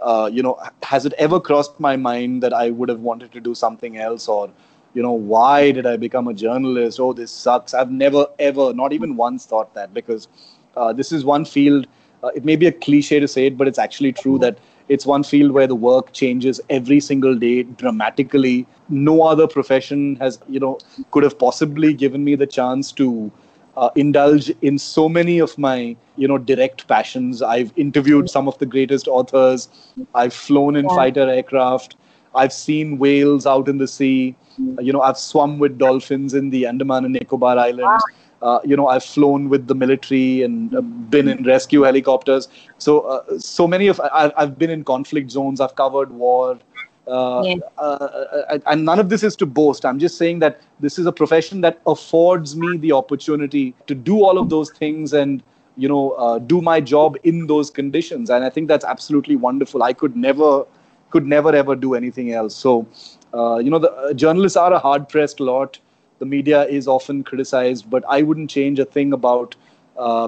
uh, 0.01 0.29
you 0.31 0.43
know, 0.43 0.59
has 0.83 1.05
it 1.05 1.13
ever 1.17 1.39
crossed 1.39 1.79
my 1.79 1.95
mind 1.95 2.43
that 2.43 2.53
I 2.53 2.69
would 2.69 2.89
have 2.89 2.99
wanted 2.99 3.31
to 3.31 3.39
do 3.39 3.55
something 3.55 3.97
else 3.97 4.27
or, 4.27 4.49
you 4.93 5.01
know, 5.01 5.11
why 5.11 5.71
did 5.71 5.85
I 5.85 5.97
become 5.97 6.27
a 6.27 6.33
journalist? 6.33 6.99
Oh, 6.99 7.13
this 7.13 7.31
sucks. 7.31 7.73
I've 7.73 7.91
never, 7.91 8.27
ever, 8.39 8.73
not 8.73 8.93
even 8.93 9.15
once 9.15 9.45
thought 9.45 9.73
that 9.73 9.93
because 9.93 10.27
uh, 10.75 10.93
this 10.93 11.11
is 11.11 11.25
one 11.25 11.45
field. 11.45 11.87
Uh, 12.23 12.29
it 12.35 12.45
may 12.45 12.55
be 12.55 12.67
a 12.67 12.71
cliche 12.71 13.19
to 13.19 13.27
say 13.27 13.47
it, 13.47 13.57
but 13.57 13.67
it's 13.67 13.79
actually 13.79 14.11
true 14.11 14.39
that 14.39 14.57
it's 14.89 15.05
one 15.05 15.23
field 15.23 15.51
where 15.51 15.67
the 15.67 15.75
work 15.75 16.13
changes 16.13 16.61
every 16.69 16.99
single 16.99 17.35
day 17.35 17.63
dramatically. 17.63 18.65
No 18.89 19.23
other 19.23 19.47
profession 19.47 20.15
has, 20.17 20.39
you 20.47 20.59
know, 20.59 20.79
could 21.11 21.23
have 21.23 21.37
possibly 21.37 21.93
given 21.93 22.23
me 22.23 22.35
the 22.35 22.47
chance 22.47 22.91
to 22.93 23.31
uh, 23.77 23.91
indulge 23.95 24.49
in 24.63 24.77
so 24.77 25.07
many 25.07 25.37
of 25.39 25.57
my 25.57 25.95
you 26.17 26.27
know 26.27 26.37
direct 26.37 26.87
passions. 26.87 27.41
I've 27.41 27.71
interviewed 27.77 28.29
some 28.29 28.47
of 28.47 28.57
the 28.57 28.65
greatest 28.65 29.07
authors. 29.07 29.69
I've 30.15 30.33
flown 30.33 30.75
in 30.75 30.89
fighter 30.89 31.29
aircraft. 31.29 31.95
I've 32.35 32.53
seen 32.53 32.97
whales 32.97 33.45
out 33.45 33.69
in 33.69 33.77
the 33.77 33.87
sea. 33.87 34.35
You 34.57 34.91
know 34.91 35.01
i've 35.01 35.19
swum 35.19 35.59
with 35.59 35.77
dolphins 35.77 36.33
in 36.33 36.49
the 36.49 36.65
andaman 36.65 37.05
and 37.05 37.13
nicobar 37.13 37.57
islands. 37.59 38.03
Uh, 38.41 38.59
you 38.63 38.75
know 38.75 38.87
i've 38.87 39.03
flown 39.03 39.49
with 39.49 39.67
the 39.67 39.75
military 39.75 40.43
and 40.43 40.75
uh, 40.75 40.81
been 41.15 41.27
in 41.27 41.43
rescue 41.43 41.83
helicopters. 41.83 42.47
So 42.79 43.01
uh, 43.01 43.39
so 43.39 43.67
many 43.67 43.87
of 43.87 44.01
I, 44.01 44.31
i've 44.37 44.57
been 44.57 44.71
in 44.71 44.83
conflict 44.83 45.29
zones. 45.29 45.61
I've 45.61 45.75
covered 45.75 46.11
war 46.11 46.59
uh, 47.07 47.41
yeah. 47.45 47.55
Uh, 47.77 47.81
uh, 47.81 48.59
and 48.65 48.83
none 48.83 48.99
of 48.99 49.09
this 49.09 49.23
is 49.23 49.35
to 49.37 49.45
boast. 49.45 49.85
I'm 49.85 49.99
just 49.99 50.17
saying 50.17 50.39
that 50.39 50.61
this 50.79 50.99
is 50.99 51.05
a 51.05 51.11
profession 51.11 51.61
that 51.61 51.79
affords 51.87 52.55
me 52.55 52.77
the 52.77 52.91
opportunity 52.91 53.73
to 53.87 53.95
do 53.95 54.23
all 54.23 54.37
of 54.37 54.49
those 54.49 54.71
things 54.71 55.13
and 55.13 55.41
you 55.77 55.87
know 55.87 56.11
uh, 56.11 56.39
do 56.39 56.61
my 56.61 56.81
job 56.81 57.17
in 57.23 57.47
those 57.47 57.69
conditions. 57.69 58.29
And 58.29 58.43
I 58.43 58.49
think 58.49 58.67
that's 58.67 58.83
absolutely 58.85 59.35
wonderful. 59.35 59.83
I 59.83 59.93
could 59.93 60.15
never, 60.15 60.65
could 61.09 61.25
never 61.25 61.55
ever 61.55 61.75
do 61.75 61.95
anything 61.95 62.33
else. 62.33 62.55
So, 62.55 62.85
uh, 63.33 63.57
you 63.57 63.69
know, 63.69 63.79
the 63.79 64.13
journalists 64.15 64.57
are 64.57 64.73
a 64.73 64.79
hard 64.79 65.07
pressed 65.07 65.39
lot. 65.39 65.79
The 66.19 66.25
media 66.25 66.65
is 66.65 66.87
often 66.87 67.23
criticized, 67.23 67.89
but 67.89 68.03
I 68.09 68.23
wouldn't 68.23 68.49
change 68.49 68.79
a 68.79 68.85
thing 68.85 69.13
about 69.13 69.55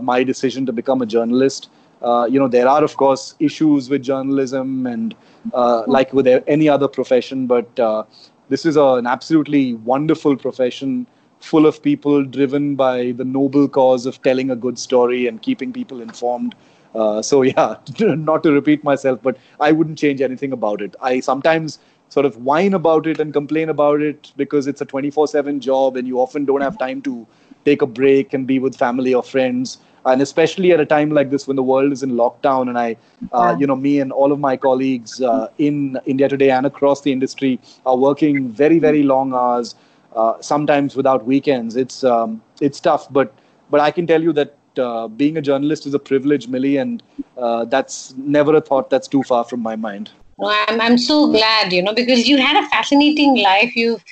my 0.01 0.23
decision 0.23 0.65
to 0.65 0.71
become 0.71 1.01
a 1.01 1.05
journalist. 1.05 1.69
Uh, 2.01 2.25
you 2.29 2.39
know, 2.39 2.47
there 2.47 2.67
are 2.67 2.83
of 2.83 2.95
course 2.95 3.35
issues 3.39 3.89
with 3.89 4.01
journalism 4.01 4.87
and 4.87 5.15
uh, 5.53 5.83
like 5.87 6.13
with 6.13 6.27
any 6.47 6.69
other 6.69 6.87
profession, 6.87 7.47
but 7.47 7.79
uh, 7.79 8.03
this 8.49 8.65
is 8.65 8.75
a, 8.75 8.83
an 8.83 9.07
absolutely 9.07 9.73
wonderful 9.75 10.35
profession 10.35 11.07
full 11.39 11.65
of 11.65 11.81
people 11.81 12.23
driven 12.23 12.75
by 12.75 13.11
the 13.13 13.23
noble 13.23 13.67
cause 13.67 14.05
of 14.05 14.21
telling 14.21 14.51
a 14.51 14.55
good 14.55 14.77
story 14.77 15.27
and 15.27 15.41
keeping 15.41 15.71
people 15.71 16.01
informed. 16.01 16.55
Uh, 16.93 17.21
so 17.21 17.41
yeah, 17.53 17.75
not 17.99 18.43
to 18.43 18.51
repeat 18.51 18.83
myself, 18.83 19.21
but 19.21 19.37
I 19.59 19.71
wouldn't 19.71 19.97
change 19.97 20.21
anything 20.21 20.51
about 20.51 20.81
it. 20.81 20.95
I 21.01 21.19
sometimes 21.19 21.79
sort 22.09 22.25
of 22.25 22.37
whine 22.37 22.73
about 22.73 23.05
it 23.05 23.19
and 23.19 23.31
complain 23.31 23.69
about 23.69 24.01
it 24.01 24.31
because 24.35 24.67
it's 24.67 24.81
a 24.81 24.85
24/7 24.85 25.59
job 25.59 25.95
and 25.95 26.07
you 26.07 26.19
often 26.19 26.45
don't 26.45 26.61
have 26.61 26.77
time 26.77 27.01
to 27.03 27.27
take 27.65 27.81
a 27.81 27.85
break 27.85 28.33
and 28.33 28.47
be 28.47 28.57
with 28.59 28.75
family 28.75 29.13
or 29.13 29.21
friends 29.21 29.77
and 30.05 30.21
especially 30.21 30.71
at 30.71 30.79
a 30.79 30.85
time 30.85 31.09
like 31.09 31.29
this 31.29 31.47
when 31.47 31.55
the 31.55 31.63
world 31.63 31.91
is 31.91 32.03
in 32.03 32.11
lockdown 32.11 32.69
and 32.69 32.77
i 32.77 32.95
uh, 33.31 33.55
you 33.59 33.67
know 33.67 33.75
me 33.75 33.99
and 33.99 34.11
all 34.11 34.31
of 34.31 34.39
my 34.39 34.55
colleagues 34.57 35.21
uh, 35.21 35.47
in 35.57 35.99
india 36.05 36.29
today 36.29 36.49
and 36.51 36.65
across 36.65 37.01
the 37.01 37.11
industry 37.11 37.59
are 37.85 37.97
working 37.97 38.49
very 38.49 38.79
very 38.79 39.03
long 39.03 39.33
hours 39.33 39.75
uh, 40.15 40.41
sometimes 40.41 40.95
without 40.95 41.25
weekends. 41.25 41.75
It's 41.75 42.03
um, 42.03 42.41
it's 42.61 42.79
tough 42.79 43.11
but 43.11 43.33
but 43.69 43.79
i 43.79 43.91
can 43.91 44.07
tell 44.07 44.21
you 44.21 44.33
that 44.33 44.55
uh, 44.77 45.07
being 45.07 45.37
a 45.37 45.41
journalist 45.41 45.85
is 45.85 45.93
a 45.93 45.99
privilege 45.99 46.47
millie 46.47 46.77
and 46.77 47.03
uh, 47.37 47.65
that's 47.65 48.13
never 48.17 48.55
a 48.55 48.61
thought 48.61 48.89
that's 48.89 49.07
too 49.07 49.23
far 49.23 49.43
from 49.43 49.61
my 49.61 49.75
mind. 49.75 50.11
No, 50.37 50.47
I'm, 50.67 50.81
I'm 50.81 50.97
so 50.97 51.27
glad 51.31 51.71
you 51.73 51.81
know 51.81 51.93
because 51.93 52.27
you 52.27 52.37
had 52.37 52.61
a 52.63 52.67
fascinating 52.69 53.37
life. 53.37 53.75
You've 53.75 54.03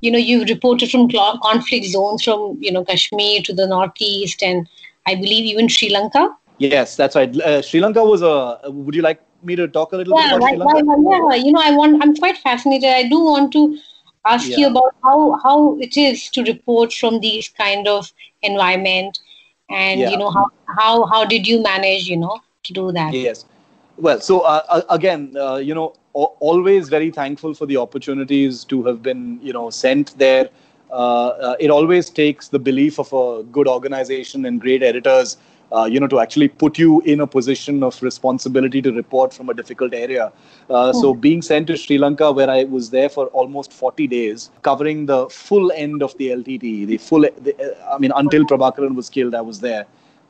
you 0.00 0.10
know 0.10 0.18
you've 0.18 0.48
reported 0.48 0.90
from 0.90 1.08
conflict 1.42 1.86
zones 1.86 2.22
from 2.22 2.58
you 2.60 2.70
know 2.70 2.84
kashmir 2.84 3.40
to 3.42 3.54
the 3.54 3.66
northeast 3.66 4.42
and 4.42 4.68
I 5.06 5.14
believe 5.14 5.44
even 5.44 5.68
Sri 5.68 5.90
Lanka. 5.90 6.36
Yes, 6.58 6.96
that's 6.96 7.14
right. 7.14 7.34
Uh, 7.36 7.62
Sri 7.62 7.80
Lanka 7.80 8.02
was 8.02 8.22
a. 8.22 8.60
Would 8.70 8.94
you 8.94 9.02
like 9.02 9.20
me 9.42 9.56
to 9.56 9.68
talk 9.68 9.92
a 9.92 9.96
little 9.96 10.18
yeah, 10.18 10.36
bit 10.36 10.36
about 10.36 10.48
Sri 10.48 10.82
Lanka? 10.82 11.36
yeah, 11.36 11.44
you 11.44 11.52
know, 11.52 11.60
I 11.62 11.70
want. 11.72 12.02
I'm 12.02 12.14
quite 12.16 12.38
fascinated. 12.38 12.88
I 12.88 13.08
do 13.08 13.20
want 13.20 13.52
to 13.52 13.78
ask 14.24 14.48
yeah. 14.48 14.56
you 14.56 14.66
about 14.68 14.94
how 15.02 15.38
how 15.42 15.78
it 15.78 15.96
is 15.96 16.28
to 16.30 16.42
report 16.44 16.92
from 16.92 17.20
these 17.20 17.48
kind 17.48 17.86
of 17.86 18.12
environment, 18.42 19.18
and 19.70 20.00
yeah. 20.00 20.10
you 20.10 20.16
know 20.16 20.30
how 20.30 20.46
how 20.78 21.04
how 21.06 21.24
did 21.24 21.46
you 21.46 21.62
manage, 21.62 22.08
you 22.08 22.16
know, 22.16 22.40
to 22.64 22.72
do 22.72 22.90
that? 22.92 23.12
Yes. 23.12 23.44
Well, 23.98 24.20
so 24.20 24.40
uh, 24.40 24.82
again, 24.90 25.34
uh, 25.36 25.56
you 25.56 25.74
know, 25.74 25.94
always 26.12 26.88
very 26.88 27.10
thankful 27.10 27.54
for 27.54 27.66
the 27.66 27.76
opportunities 27.76 28.64
to 28.64 28.82
have 28.84 29.02
been, 29.02 29.40
you 29.42 29.52
know, 29.52 29.70
sent 29.70 30.18
there 30.18 30.44
uh, 30.44 30.48
uh, 30.48 30.65
it 31.60 31.70
always 31.70 32.10
takes 32.10 32.48
the 32.48 32.58
belief 32.58 32.98
of 32.98 33.12
a 33.12 33.42
good 33.44 33.68
organization 33.68 34.44
and 34.44 34.60
great 34.60 34.82
editors 34.82 35.36
uh, 35.72 35.84
you 35.84 35.98
know, 35.98 36.06
to 36.06 36.20
actually 36.20 36.48
put 36.48 36.78
you 36.78 37.00
in 37.02 37.20
a 37.20 37.26
position 37.26 37.82
of 37.82 38.00
responsibility 38.02 38.80
to 38.82 38.92
report 38.92 39.32
from 39.32 39.48
a 39.48 39.54
difficult 39.54 39.94
area. 39.94 40.32
Uh, 40.70 40.92
So, 40.92 41.12
hmm. 41.12 41.20
being 41.20 41.42
sent 41.42 41.66
to 41.68 41.76
Sri 41.76 41.98
Lanka, 41.98 42.32
where 42.32 42.48
I 42.50 42.64
was 42.64 42.90
there 42.90 43.08
for 43.08 43.26
almost 43.28 43.72
40 43.72 44.06
days, 44.06 44.50
covering 44.62 45.06
the 45.06 45.28
full 45.28 45.72
end 45.72 46.02
of 46.02 46.16
the 46.18 46.28
LTT, 46.28 46.86
the 46.86 46.98
full, 46.98 47.22
the, 47.22 47.76
I 47.90 47.98
mean, 47.98 48.12
until 48.14 48.44
Prabhakaran 48.44 48.94
was 48.94 49.10
killed, 49.10 49.34
I 49.34 49.40
was 49.40 49.60
there 49.60 49.86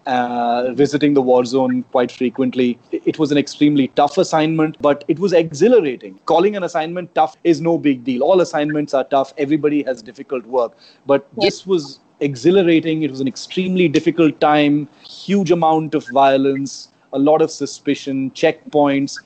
uh, 0.07 0.73
visiting 0.73 1.15
the 1.15 1.23
war 1.23 1.45
zone 1.45 1.83
quite 1.91 2.13
frequently. 2.13 2.79
It 2.93 3.19
was 3.19 3.33
an 3.33 3.39
extremely 3.39 3.89
tough 3.89 4.19
assignment, 4.19 4.77
but 4.81 5.05
it 5.09 5.19
was 5.19 5.33
exhilarating. 5.33 6.19
Calling 6.27 6.57
an 6.57 6.63
assignment 6.63 7.15
tough 7.15 7.37
is 7.45 7.61
no 7.61 7.77
big 7.77 8.05
deal. 8.05 8.23
All 8.23 8.41
assignments 8.41 8.95
are 8.95 9.05
tough, 9.05 9.35
everybody 9.37 9.83
has 9.83 10.03
difficult 10.03 10.47
work. 10.47 10.77
But 11.07 11.27
yes. 11.37 11.45
this 11.45 11.67
was 11.67 12.01
exhilarating. 12.21 13.03
It 13.03 13.11
was 13.11 13.21
an 13.21 13.29
extremely 13.29 13.89
difficult 13.89 14.41
time, 14.41 14.89
huge 15.05 15.51
amount 15.51 15.95
of 15.95 16.07
violence, 16.09 16.89
a 17.13 17.19
lot 17.19 17.43
of 17.43 17.51
suspicion, 17.51 18.31
checkpoints. 18.31 19.19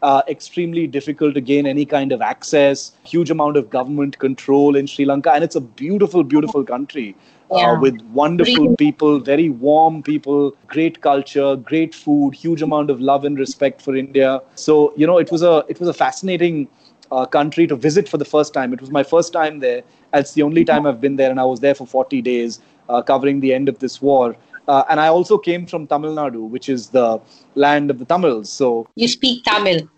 Uh, 0.00 0.22
extremely 0.28 0.86
difficult 0.86 1.34
to 1.34 1.40
gain 1.40 1.66
any 1.66 1.84
kind 1.84 2.12
of 2.12 2.22
access, 2.22 2.92
huge 3.02 3.32
amount 3.32 3.56
of 3.56 3.68
government 3.68 4.16
control 4.20 4.76
in 4.76 4.86
Sri 4.86 5.04
Lanka, 5.04 5.32
and 5.32 5.42
it's 5.42 5.56
a 5.56 5.60
beautiful, 5.60 6.22
beautiful 6.22 6.62
country. 6.62 7.16
Uh, 7.50 7.56
yeah. 7.56 7.70
uh, 7.70 7.80
with 7.80 8.00
wonderful 8.12 8.76
people, 8.76 9.18
very 9.18 9.48
warm 9.48 10.02
people, 10.02 10.54
great 10.66 11.00
culture, 11.00 11.56
great 11.56 11.94
food, 11.94 12.34
huge 12.34 12.60
amount 12.60 12.90
of 12.90 13.00
love 13.00 13.24
and 13.24 13.38
respect 13.38 13.80
for 13.80 13.96
India. 13.96 14.42
So 14.54 14.92
you 14.96 15.06
know, 15.06 15.16
it 15.16 15.30
was 15.32 15.42
a 15.42 15.64
it 15.68 15.80
was 15.80 15.88
a 15.88 15.94
fascinating 15.94 16.68
uh, 17.10 17.24
country 17.24 17.66
to 17.66 17.76
visit 17.76 18.06
for 18.08 18.18
the 18.18 18.24
first 18.24 18.52
time. 18.52 18.74
It 18.74 18.80
was 18.82 18.90
my 18.90 19.02
first 19.02 19.32
time 19.32 19.60
there. 19.60 19.82
It's 20.12 20.32
the 20.32 20.42
only 20.42 20.64
time 20.64 20.86
I've 20.86 21.00
been 21.00 21.16
there, 21.16 21.30
and 21.30 21.40
I 21.40 21.44
was 21.44 21.60
there 21.60 21.74
for 21.74 21.86
40 21.86 22.20
days, 22.20 22.60
uh, 22.88 23.00
covering 23.02 23.40
the 23.40 23.54
end 23.54 23.68
of 23.68 23.78
this 23.78 24.02
war. 24.02 24.36
Uh, 24.66 24.84
and 24.90 25.00
I 25.00 25.08
also 25.08 25.38
came 25.38 25.64
from 25.66 25.86
Tamil 25.86 26.14
Nadu, 26.14 26.46
which 26.48 26.68
is 26.68 26.88
the 26.88 27.18
land 27.54 27.90
of 27.90 27.98
the 27.98 28.04
Tamils. 28.04 28.50
So 28.50 28.86
you 28.94 29.08
speak 29.08 29.42
Tamil. 29.44 29.88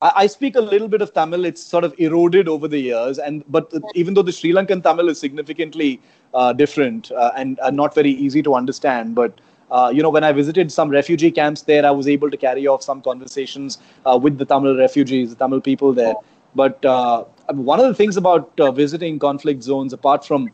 I, 0.00 0.12
I 0.16 0.26
speak 0.26 0.56
a 0.56 0.60
little 0.60 0.88
bit 0.88 1.02
of 1.02 1.12
Tamil. 1.12 1.44
It's 1.44 1.62
sort 1.62 1.84
of 1.84 1.94
eroded 1.98 2.48
over 2.48 2.68
the 2.68 2.78
years, 2.78 3.18
and 3.18 3.44
but 3.48 3.72
even 3.94 4.14
though 4.14 4.22
the 4.22 4.32
Sri 4.32 4.52
Lankan 4.52 4.82
Tamil 4.82 5.08
is 5.08 5.18
significantly 5.18 6.00
uh, 6.34 6.52
different 6.52 7.10
uh, 7.12 7.32
and 7.36 7.58
uh, 7.60 7.70
not 7.70 7.94
very 7.94 8.10
easy 8.10 8.42
to 8.42 8.54
understand, 8.54 9.14
but 9.14 9.40
uh, 9.70 9.90
you 9.94 10.02
know, 10.02 10.10
when 10.10 10.24
I 10.24 10.32
visited 10.32 10.72
some 10.72 10.88
refugee 10.88 11.30
camps 11.30 11.62
there, 11.62 11.84
I 11.84 11.90
was 11.90 12.08
able 12.08 12.30
to 12.30 12.36
carry 12.36 12.66
off 12.66 12.82
some 12.82 13.02
conversations 13.02 13.78
uh, 14.06 14.18
with 14.20 14.38
the 14.38 14.44
Tamil 14.44 14.76
refugees, 14.76 15.30
the 15.30 15.36
Tamil 15.36 15.60
people 15.60 15.92
there. 15.92 16.14
But 16.54 16.82
uh, 16.84 17.24
one 17.50 17.78
of 17.78 17.86
the 17.86 17.94
things 17.94 18.16
about 18.16 18.52
visiting 18.74 19.18
conflict 19.18 19.62
zones, 19.62 19.92
apart 19.92 20.24
from 20.24 20.48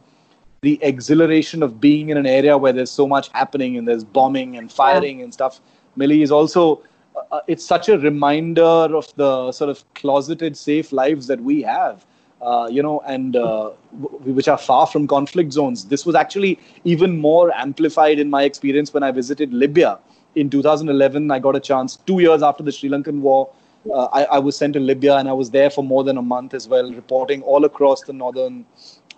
the 0.63 0.79
exhilaration 0.83 1.63
of 1.63 1.81
being 1.81 2.09
in 2.09 2.17
an 2.17 2.27
area 2.27 2.59
where 2.59 2.73
there's 2.73 2.91
so 2.91 3.07
much 3.07 3.29
happening 3.33 3.77
and 3.77 3.87
there's 3.87 4.03
bombing 4.03 4.57
and 4.57 4.73
firing 4.73 5.23
and 5.23 5.33
stuff, 5.33 5.61
Millie 5.95 6.23
is 6.23 6.33
also 6.33 6.83
uh, 7.31 7.41
it's 7.47 7.65
such 7.65 7.89
a 7.89 7.99
reminder 7.99 8.63
of 8.63 9.13
the 9.17 9.53
sort 9.53 9.71
of 9.71 9.85
closeted 9.95 10.57
safe 10.57 10.93
lives 10.93 11.27
that 11.27 11.41
we 11.41 11.63
have 11.63 12.05
uh, 12.43 12.69
you 12.71 12.83
know 12.83 13.01
and 13.07 13.37
uh, 13.37 13.71
w- 14.03 14.33
which 14.35 14.49
are 14.49 14.59
far 14.59 14.87
from 14.87 15.07
conflict 15.07 15.53
zones 15.53 15.85
this 15.87 16.05
was 16.05 16.15
actually 16.15 16.59
even 16.85 17.19
more 17.21 17.53
amplified 17.55 18.19
in 18.19 18.29
my 18.29 18.43
experience 18.43 18.93
when 18.93 19.03
i 19.03 19.11
visited 19.11 19.53
libya 19.53 19.99
in 20.37 20.51
2011, 20.51 21.31
I 21.31 21.39
got 21.39 21.57
a 21.57 21.61
chance 21.61 21.97
two 22.07 22.21
years 22.21 22.43
after 22.43 22.63
the 22.63 22.73
Sri 22.73 22.89
Lankan 22.89 23.21
War. 23.21 23.51
Uh, 23.93 24.05
I, 24.13 24.25
I, 24.25 24.39
was 24.39 24.57
sent 24.57 24.73
to 24.75 24.81
Libya 24.81 25.17
and 25.17 25.29
I 25.29 25.33
was 25.35 25.51
there 25.51 25.69
for 25.69 25.85
more 25.85 26.03
than 26.05 26.17
a 26.17 26.23
month 26.23 26.55
as 26.55 26.67
well, 26.67 26.91
reporting 26.93 27.43
all 27.43 27.67
across 27.67 28.01
the 28.01 28.15
northern 28.15 28.65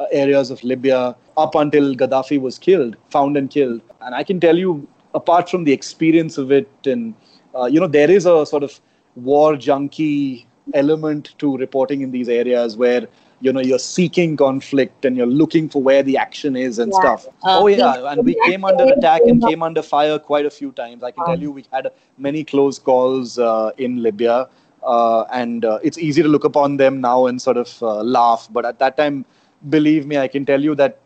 uh, 0.00 0.06
areas 0.11 0.50
of 0.50 0.62
Libya 0.64 1.14
up 1.37 1.54
until 1.54 1.94
Gaddafi 1.94 2.40
was 2.40 2.59
killed, 2.59 2.96
found 3.11 3.37
and 3.37 3.48
killed. 3.48 3.80
And 4.00 4.12
I 4.14 4.24
can 4.24 4.40
tell 4.40 4.59
you, 4.59 4.88
apart 5.14 5.48
from 5.48 5.64
the 5.64 5.72
experience 5.72 6.37
of 6.37 6.50
it, 6.50 6.68
and 6.85 7.14
uh, 7.59 7.66
you 7.66 7.81
know, 7.81 7.87
there 7.87 8.11
is 8.11 8.27
a 8.27 8.45
sort 8.47 8.62
of 8.62 8.81
war 9.16 9.57
junkie 9.57 10.47
element 10.75 11.35
to 11.38 11.57
reporting 11.57 12.03
in 12.03 12.11
these 12.11 12.29
areas 12.29 12.77
where 12.77 13.07
you 13.40 13.53
know 13.53 13.61
you're 13.61 13.79
seeking 13.79 14.37
conflict 14.37 15.05
and 15.05 15.16
you're 15.16 15.27
looking 15.27 15.69
for 15.69 15.83
where 15.83 16.03
the 16.03 16.16
action 16.16 16.57
is 16.57 16.79
and 16.79 16.92
yeah. 16.92 17.01
stuff 17.01 17.27
uh, 17.45 17.61
oh 17.61 17.66
yeah 17.66 18.11
and 18.11 18.25
we 18.25 18.35
came 18.47 18.64
under 18.64 18.85
attack 18.85 19.21
and 19.27 19.42
came 19.42 19.62
under 19.62 19.83
fire 19.83 20.19
quite 20.19 20.47
a 20.47 20.51
few 20.51 20.73
times 20.73 21.03
i 21.03 21.11
can 21.11 21.25
tell 21.27 21.38
you 21.38 21.51
we 21.51 21.64
had 21.73 21.90
many 22.19 22.42
close 22.42 22.79
calls 22.79 23.38
uh, 23.38 23.71
in 23.77 24.03
libya 24.03 24.49
uh, 24.83 25.25
and 25.33 25.64
uh, 25.64 25.79
it's 25.83 25.99
easy 25.99 26.23
to 26.23 26.29
look 26.29 26.45
upon 26.45 26.77
them 26.77 27.01
now 27.01 27.27
and 27.27 27.40
sort 27.40 27.57
of 27.57 27.83
uh, 27.83 28.03
laugh 28.03 28.49
but 28.51 28.64
at 28.64 28.79
that 28.79 28.97
time 28.97 29.25
believe 29.69 30.07
me 30.07 30.16
i 30.16 30.27
can 30.27 30.47
tell 30.47 30.62
you 30.62 30.75
that 30.75 30.99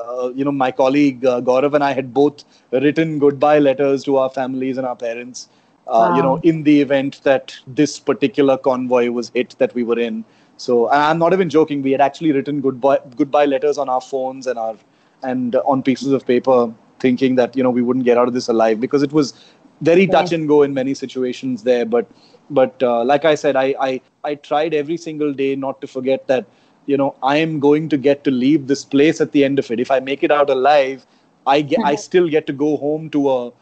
uh, 0.00 0.30
you 0.34 0.44
know 0.44 0.52
my 0.52 0.70
colleague 0.70 1.24
uh, 1.26 1.40
gaurav 1.40 1.74
and 1.74 1.84
i 1.84 1.92
had 1.92 2.14
both 2.14 2.44
written 2.70 3.18
goodbye 3.18 3.58
letters 3.58 4.02
to 4.02 4.16
our 4.16 4.30
families 4.30 4.78
and 4.78 4.86
our 4.86 4.96
parents 4.96 5.48
wow. 5.86 6.16
you 6.16 6.22
know 6.22 6.36
in 6.42 6.62
the 6.62 6.80
event 6.80 7.20
that 7.24 7.54
this 7.66 7.98
particular 7.98 8.56
convoy 8.56 9.10
was 9.10 9.30
hit 9.34 9.54
that 9.58 9.74
we 9.74 9.82
were 9.82 9.98
in 9.98 10.24
so 10.56 10.88
I'm 10.90 11.18
not 11.18 11.32
even 11.32 11.48
joking. 11.48 11.82
We 11.82 11.92
had 11.92 12.00
actually 12.00 12.32
written 12.32 12.60
goodbye 12.60 13.00
goodbye 13.16 13.46
letters 13.46 13.78
on 13.78 13.88
our 13.88 14.00
phones 14.00 14.46
and 14.46 14.58
our 14.58 14.76
and 15.22 15.56
on 15.56 15.82
pieces 15.82 16.12
of 16.12 16.26
paper, 16.26 16.72
thinking 17.00 17.34
that 17.36 17.56
you 17.56 17.62
know 17.62 17.70
we 17.70 17.82
wouldn't 17.82 18.04
get 18.04 18.18
out 18.18 18.28
of 18.28 18.34
this 18.34 18.48
alive 18.48 18.80
because 18.80 19.02
it 19.02 19.12
was 19.12 19.34
very 19.80 20.06
touch 20.06 20.32
and 20.32 20.46
go 20.46 20.62
in 20.62 20.72
many 20.72 20.94
situations 20.94 21.64
there. 21.64 21.84
But 21.84 22.06
but 22.50 22.82
uh, 22.82 23.04
like 23.04 23.24
I 23.24 23.34
said, 23.34 23.56
I, 23.56 23.74
I 23.80 24.00
I 24.22 24.34
tried 24.36 24.74
every 24.74 24.96
single 24.96 25.32
day 25.32 25.56
not 25.56 25.80
to 25.80 25.86
forget 25.86 26.28
that 26.28 26.46
you 26.86 26.96
know 26.96 27.16
I 27.22 27.36
am 27.38 27.58
going 27.58 27.88
to 27.88 27.96
get 27.96 28.22
to 28.24 28.30
leave 28.30 28.68
this 28.68 28.84
place 28.84 29.20
at 29.20 29.32
the 29.32 29.44
end 29.44 29.58
of 29.58 29.70
it. 29.70 29.80
If 29.80 29.90
I 29.90 29.98
make 29.98 30.22
it 30.22 30.30
out 30.30 30.50
alive, 30.50 31.04
I 31.46 31.62
get 31.62 31.80
I 31.80 31.94
mm-hmm. 31.94 32.00
still 32.00 32.28
get 32.28 32.46
to 32.46 32.52
go 32.52 32.76
home 32.76 33.10
to 33.10 33.30
a 33.30 33.52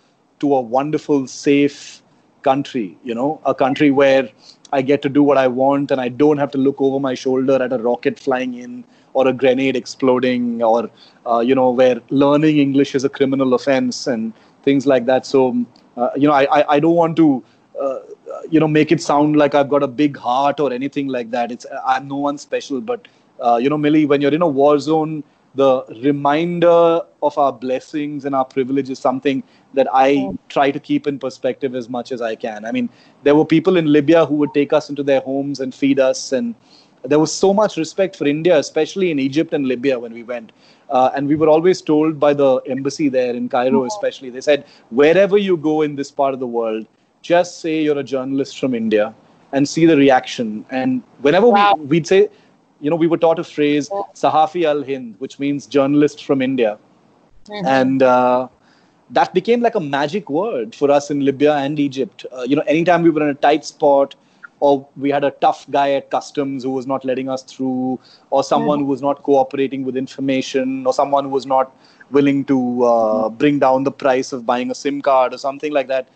to 0.40 0.54
a 0.54 0.60
wonderful, 0.60 1.26
safe 1.26 2.01
country. 2.42 2.98
You 3.02 3.14
know, 3.14 3.40
a 3.44 3.54
country 3.54 3.90
where 3.90 4.28
I 4.72 4.82
get 4.82 5.02
to 5.02 5.08
do 5.08 5.22
what 5.22 5.38
I 5.38 5.48
want 5.48 5.90
and 5.90 6.00
I 6.00 6.08
don't 6.08 6.38
have 6.38 6.50
to 6.52 6.58
look 6.58 6.80
over 6.80 6.98
my 6.98 7.14
shoulder 7.14 7.62
at 7.62 7.72
a 7.72 7.78
rocket 7.78 8.18
flying 8.18 8.54
in 8.54 8.84
or 9.14 9.28
a 9.28 9.32
grenade 9.32 9.76
exploding 9.76 10.62
or, 10.62 10.90
uh, 11.26 11.40
you 11.40 11.54
know, 11.54 11.70
where 11.70 12.00
learning 12.10 12.58
English 12.58 12.94
is 12.94 13.04
a 13.04 13.08
criminal 13.08 13.54
offense 13.54 14.06
and 14.06 14.32
things 14.62 14.86
like 14.86 15.04
that. 15.06 15.26
So, 15.26 15.66
uh, 15.96 16.10
you 16.16 16.26
know, 16.26 16.32
I, 16.34 16.76
I 16.76 16.80
don't 16.80 16.94
want 16.94 17.16
to, 17.16 17.44
uh, 17.80 17.98
you 18.50 18.58
know, 18.60 18.68
make 18.68 18.90
it 18.90 19.02
sound 19.02 19.36
like 19.36 19.54
I've 19.54 19.68
got 19.68 19.82
a 19.82 19.88
big 19.88 20.16
heart 20.16 20.60
or 20.60 20.72
anything 20.72 21.08
like 21.08 21.30
that. 21.32 21.52
It's 21.52 21.66
I'm 21.86 22.08
no 22.08 22.16
one 22.16 22.38
special, 22.38 22.80
but, 22.80 23.06
uh, 23.40 23.58
you 23.60 23.68
know, 23.68 23.76
Millie, 23.76 24.06
when 24.06 24.22
you're 24.22 24.32
in 24.34 24.42
a 24.42 24.48
war 24.48 24.78
zone, 24.78 25.22
the 25.54 25.84
reminder 26.02 27.00
of 27.22 27.36
our 27.36 27.52
blessings 27.52 28.24
and 28.24 28.34
our 28.34 28.44
privilege 28.44 28.88
is 28.88 28.98
something 28.98 29.42
that 29.74 29.88
I 29.92 30.30
try 30.48 30.70
to 30.70 30.78
keep 30.78 31.06
in 31.06 31.18
perspective 31.18 31.74
as 31.74 31.88
much 31.88 32.12
as 32.12 32.20
I 32.20 32.34
can. 32.34 32.64
I 32.64 32.72
mean, 32.72 32.88
there 33.22 33.34
were 33.34 33.44
people 33.44 33.76
in 33.76 33.86
Libya 33.92 34.26
who 34.26 34.34
would 34.36 34.52
take 34.54 34.72
us 34.72 34.90
into 34.90 35.02
their 35.02 35.20
homes 35.20 35.60
and 35.60 35.74
feed 35.74 35.98
us, 35.98 36.32
and 36.32 36.54
there 37.04 37.18
was 37.18 37.32
so 37.32 37.52
much 37.52 37.76
respect 37.76 38.16
for 38.16 38.26
India, 38.26 38.56
especially 38.58 39.10
in 39.10 39.18
Egypt 39.18 39.52
and 39.52 39.66
Libya 39.66 39.98
when 39.98 40.12
we 40.12 40.22
went. 40.22 40.52
Uh, 40.90 41.10
and 41.14 41.26
we 41.26 41.34
were 41.34 41.48
always 41.48 41.80
told 41.80 42.20
by 42.20 42.34
the 42.34 42.56
embassy 42.66 43.08
there 43.08 43.34
in 43.34 43.48
Cairo, 43.48 43.84
especially, 43.86 44.28
they 44.30 44.42
said, 44.42 44.66
wherever 44.90 45.38
you 45.38 45.56
go 45.56 45.82
in 45.82 45.96
this 45.96 46.10
part 46.10 46.34
of 46.34 46.40
the 46.40 46.46
world, 46.46 46.86
just 47.22 47.60
say 47.60 47.82
you're 47.82 47.98
a 47.98 48.04
journalist 48.04 48.58
from 48.58 48.74
India 48.74 49.14
and 49.52 49.66
see 49.68 49.86
the 49.86 49.96
reaction. 49.96 50.66
And 50.70 51.02
whenever 51.22 51.48
wow. 51.48 51.74
we, 51.74 51.86
we'd 51.86 52.06
say, 52.06 52.28
you 52.80 52.90
know, 52.90 52.96
we 52.96 53.06
were 53.06 53.16
taught 53.16 53.38
a 53.38 53.44
phrase, 53.44 53.88
Sahafi 53.88 54.64
al 54.64 54.82
Hind, 54.82 55.14
which 55.18 55.38
means 55.38 55.66
journalist 55.66 56.24
from 56.24 56.42
India. 56.42 56.78
Mm-hmm. 57.46 57.66
And 57.66 58.02
uh, 58.02 58.48
that 59.12 59.32
became 59.34 59.60
like 59.60 59.74
a 59.74 59.80
magic 59.80 60.28
word 60.30 60.74
for 60.74 60.90
us 60.90 61.10
in 61.10 61.24
Libya 61.24 61.54
and 61.54 61.78
Egypt. 61.78 62.26
Uh, 62.32 62.42
you 62.42 62.56
know, 62.56 62.62
anytime 62.62 63.02
we 63.02 63.10
were 63.10 63.22
in 63.22 63.28
a 63.28 63.34
tight 63.34 63.64
spot, 63.64 64.14
or 64.60 64.86
we 64.96 65.10
had 65.10 65.24
a 65.24 65.32
tough 65.32 65.68
guy 65.70 65.92
at 65.92 66.10
customs 66.10 66.62
who 66.62 66.70
was 66.70 66.86
not 66.86 67.04
letting 67.04 67.28
us 67.28 67.42
through, 67.42 67.98
or 68.30 68.44
someone 68.44 68.78
mm-hmm. 68.78 68.86
who 68.86 68.90
was 68.90 69.02
not 69.02 69.22
cooperating 69.22 69.84
with 69.84 69.96
information, 69.96 70.86
or 70.86 70.92
someone 70.92 71.24
who 71.24 71.30
was 71.30 71.46
not 71.46 71.76
willing 72.10 72.44
to 72.44 72.84
uh, 72.84 73.28
bring 73.28 73.58
down 73.58 73.84
the 73.84 73.90
price 73.90 74.32
of 74.32 74.46
buying 74.46 74.70
a 74.70 74.74
SIM 74.74 75.02
card 75.02 75.34
or 75.34 75.38
something 75.38 75.72
like 75.72 75.88
that, 75.88 76.08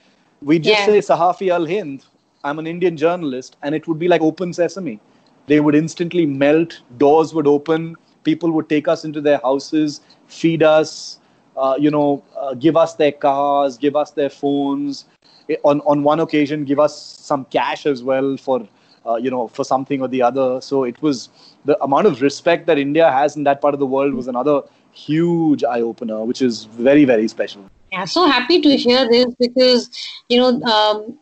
we 0.43 0.59
just 0.59 0.79
yeah. 0.79 0.87
say 0.87 0.99
Sahafi 0.99 1.49
al 1.51 1.67
Hind. 1.67 2.05
I'm 2.45 2.59
an 2.59 2.67
Indian 2.67 2.97
journalist, 2.97 3.57
and 3.63 3.75
it 3.75 3.89
would 3.89 3.99
be 3.99 4.09
like 4.09 4.21
open 4.21 4.53
sesame 4.53 5.01
they 5.47 5.61
would 5.61 5.75
instantly 5.75 6.27
melt, 6.27 6.81
doors 6.99 7.33
would 7.33 7.47
open, 7.47 7.97
people 8.25 8.51
would 8.53 8.69
take 8.69 8.89
us 8.89 9.05
into 9.05 9.21
their 9.21 9.39
houses, 9.39 10.01
feed 10.27 10.63
us, 10.63 11.19
uh, 11.57 11.77
you 11.79 11.91
know, 11.91 12.23
uh, 12.39 12.55
give 12.55 12.77
us 12.77 12.95
their 12.95 13.13
cars, 13.13 13.79
give 13.79 13.97
us 13.97 14.11
their 14.11 14.31
phones. 14.31 15.07
On, 15.63 15.81
on 15.83 16.03
one 16.03 16.21
occasion, 16.21 16.65
give 16.65 16.79
us 16.79 17.01
some 17.01 17.45
cash 17.47 17.87
as 17.87 18.03
well 18.03 18.37
for, 18.37 18.67
uh, 19.07 19.17
you 19.17 19.31
know, 19.31 19.49
for 19.49 19.65
something 19.65 20.03
or 20.03 20.09
the 20.09 20.23
other. 20.23 20.61
So 20.61 20.85
it 20.85 21.01
was 21.01 21.29
the 21.65 21.81
amount 21.83 22.07
of 22.07 22.21
respect 22.21 22.67
that 22.67 22.79
India 22.79 23.11
has 23.11 23.37
in 23.37 23.45
that 23.45 23.61
part 23.61 23.75
of 23.75 23.81
the 23.81 23.87
world 23.87 24.15
was 24.15 24.27
another 24.27 24.63
huge 24.93 25.63
eye 25.63 25.81
opener, 25.81 26.25
which 26.25 26.43
is 26.43 26.65
very, 26.65 27.05
very 27.05 27.29
special. 27.29 27.65
Yeah, 27.93 28.05
so 28.05 28.27
happy 28.27 28.61
to 28.61 28.77
hear 28.77 29.09
this 29.09 29.27
because, 29.39 29.91
you 30.29 30.39
know, 30.39 30.61
um, 30.63 31.19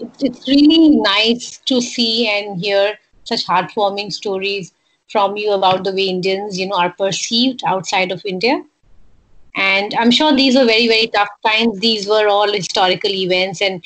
it's 0.00 0.48
really 0.48 0.96
nice 0.96 1.58
to 1.66 1.80
see 1.80 2.28
and 2.28 2.58
hear 2.58 2.98
such 3.24 3.46
heartwarming 3.46 4.12
stories 4.12 4.72
from 5.10 5.36
you 5.36 5.52
about 5.52 5.84
the 5.84 5.92
way 5.92 6.08
Indians, 6.08 6.58
you 6.58 6.66
know, 6.66 6.76
are 6.76 6.90
perceived 6.90 7.62
outside 7.66 8.12
of 8.12 8.22
India. 8.24 8.62
And 9.58 9.92
I'm 9.94 10.12
sure 10.12 10.34
these 10.34 10.56
were 10.56 10.64
very, 10.64 10.86
very 10.86 11.08
tough 11.08 11.28
times. 11.44 11.80
These 11.80 12.08
were 12.08 12.28
all 12.28 12.52
historical 12.52 13.10
events. 13.10 13.60
And 13.60 13.84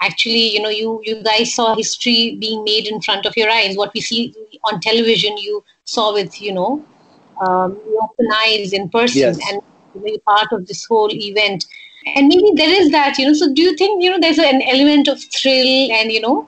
actually, 0.00 0.52
you 0.52 0.60
know, 0.60 0.68
you, 0.68 1.00
you 1.04 1.22
guys 1.22 1.54
saw 1.54 1.74
history 1.74 2.36
being 2.38 2.62
made 2.62 2.86
in 2.86 3.00
front 3.00 3.24
of 3.24 3.34
your 3.34 3.50
eyes. 3.50 3.76
What 3.76 3.94
we 3.94 4.02
see 4.02 4.34
on 4.64 4.80
television, 4.80 5.38
you 5.38 5.64
saw 5.84 6.12
with, 6.12 6.40
you 6.42 6.52
know, 6.52 6.84
um, 7.40 7.80
open 8.02 8.28
eyes 8.36 8.74
in 8.74 8.90
person. 8.90 9.20
Yes. 9.20 9.38
And 9.50 9.62
you 10.04 10.18
part 10.26 10.52
of 10.52 10.66
this 10.66 10.84
whole 10.84 11.10
event. 11.10 11.64
And 12.14 12.28
maybe 12.28 12.50
there 12.54 12.68
is 12.68 12.90
that, 12.90 13.16
you 13.16 13.26
know, 13.26 13.32
so 13.32 13.52
do 13.54 13.62
you 13.62 13.74
think, 13.76 14.04
you 14.04 14.10
know, 14.10 14.20
there's 14.20 14.38
an 14.38 14.60
element 14.62 15.08
of 15.08 15.22
thrill 15.32 15.90
and, 15.92 16.12
you 16.12 16.20
know, 16.20 16.46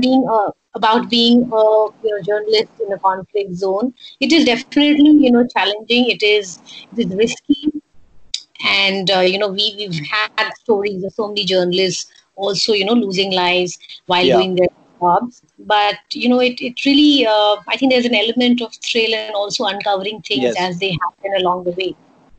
being 0.00 0.26
a 0.28 0.50
about 0.74 1.10
being 1.10 1.42
a 1.42 1.62
you 2.02 2.10
know, 2.10 2.22
journalist 2.24 2.72
in 2.84 2.92
a 2.92 2.98
conflict 2.98 3.54
zone. 3.54 3.92
It 4.20 4.32
is 4.32 4.44
definitely 4.44 5.10
you 5.10 5.30
know 5.30 5.46
challenging. 5.46 6.10
It 6.10 6.22
is 6.22 6.60
it 6.96 7.06
is 7.06 7.14
risky, 7.14 7.81
and 8.64 9.10
uh, 9.10 9.20
you 9.20 9.38
know 9.38 9.48
we 9.48 9.74
we've 9.76 10.06
had 10.06 10.52
stories 10.60 11.02
of 11.04 11.12
so 11.12 11.28
many 11.28 11.44
journalists 11.44 12.12
also 12.36 12.72
you 12.72 12.84
know 12.84 12.94
losing 12.94 13.32
lives 13.32 13.78
while 14.06 14.24
yeah. 14.24 14.36
doing 14.36 14.54
their 14.54 14.68
jobs. 15.00 15.42
But 15.58 15.98
you 16.12 16.28
know 16.28 16.40
it 16.40 16.60
it 16.60 16.84
really 16.84 17.26
uh, 17.26 17.56
I 17.68 17.76
think 17.76 17.92
there's 17.92 18.06
an 18.06 18.14
element 18.14 18.62
of 18.62 18.74
thrill 18.76 19.14
and 19.14 19.34
also 19.34 19.64
uncovering 19.64 20.22
things 20.22 20.42
yes. 20.42 20.56
as 20.58 20.78
they 20.78 20.90
happen 20.90 21.34
along 21.40 21.64
the 21.64 21.72
way. 21.72 21.94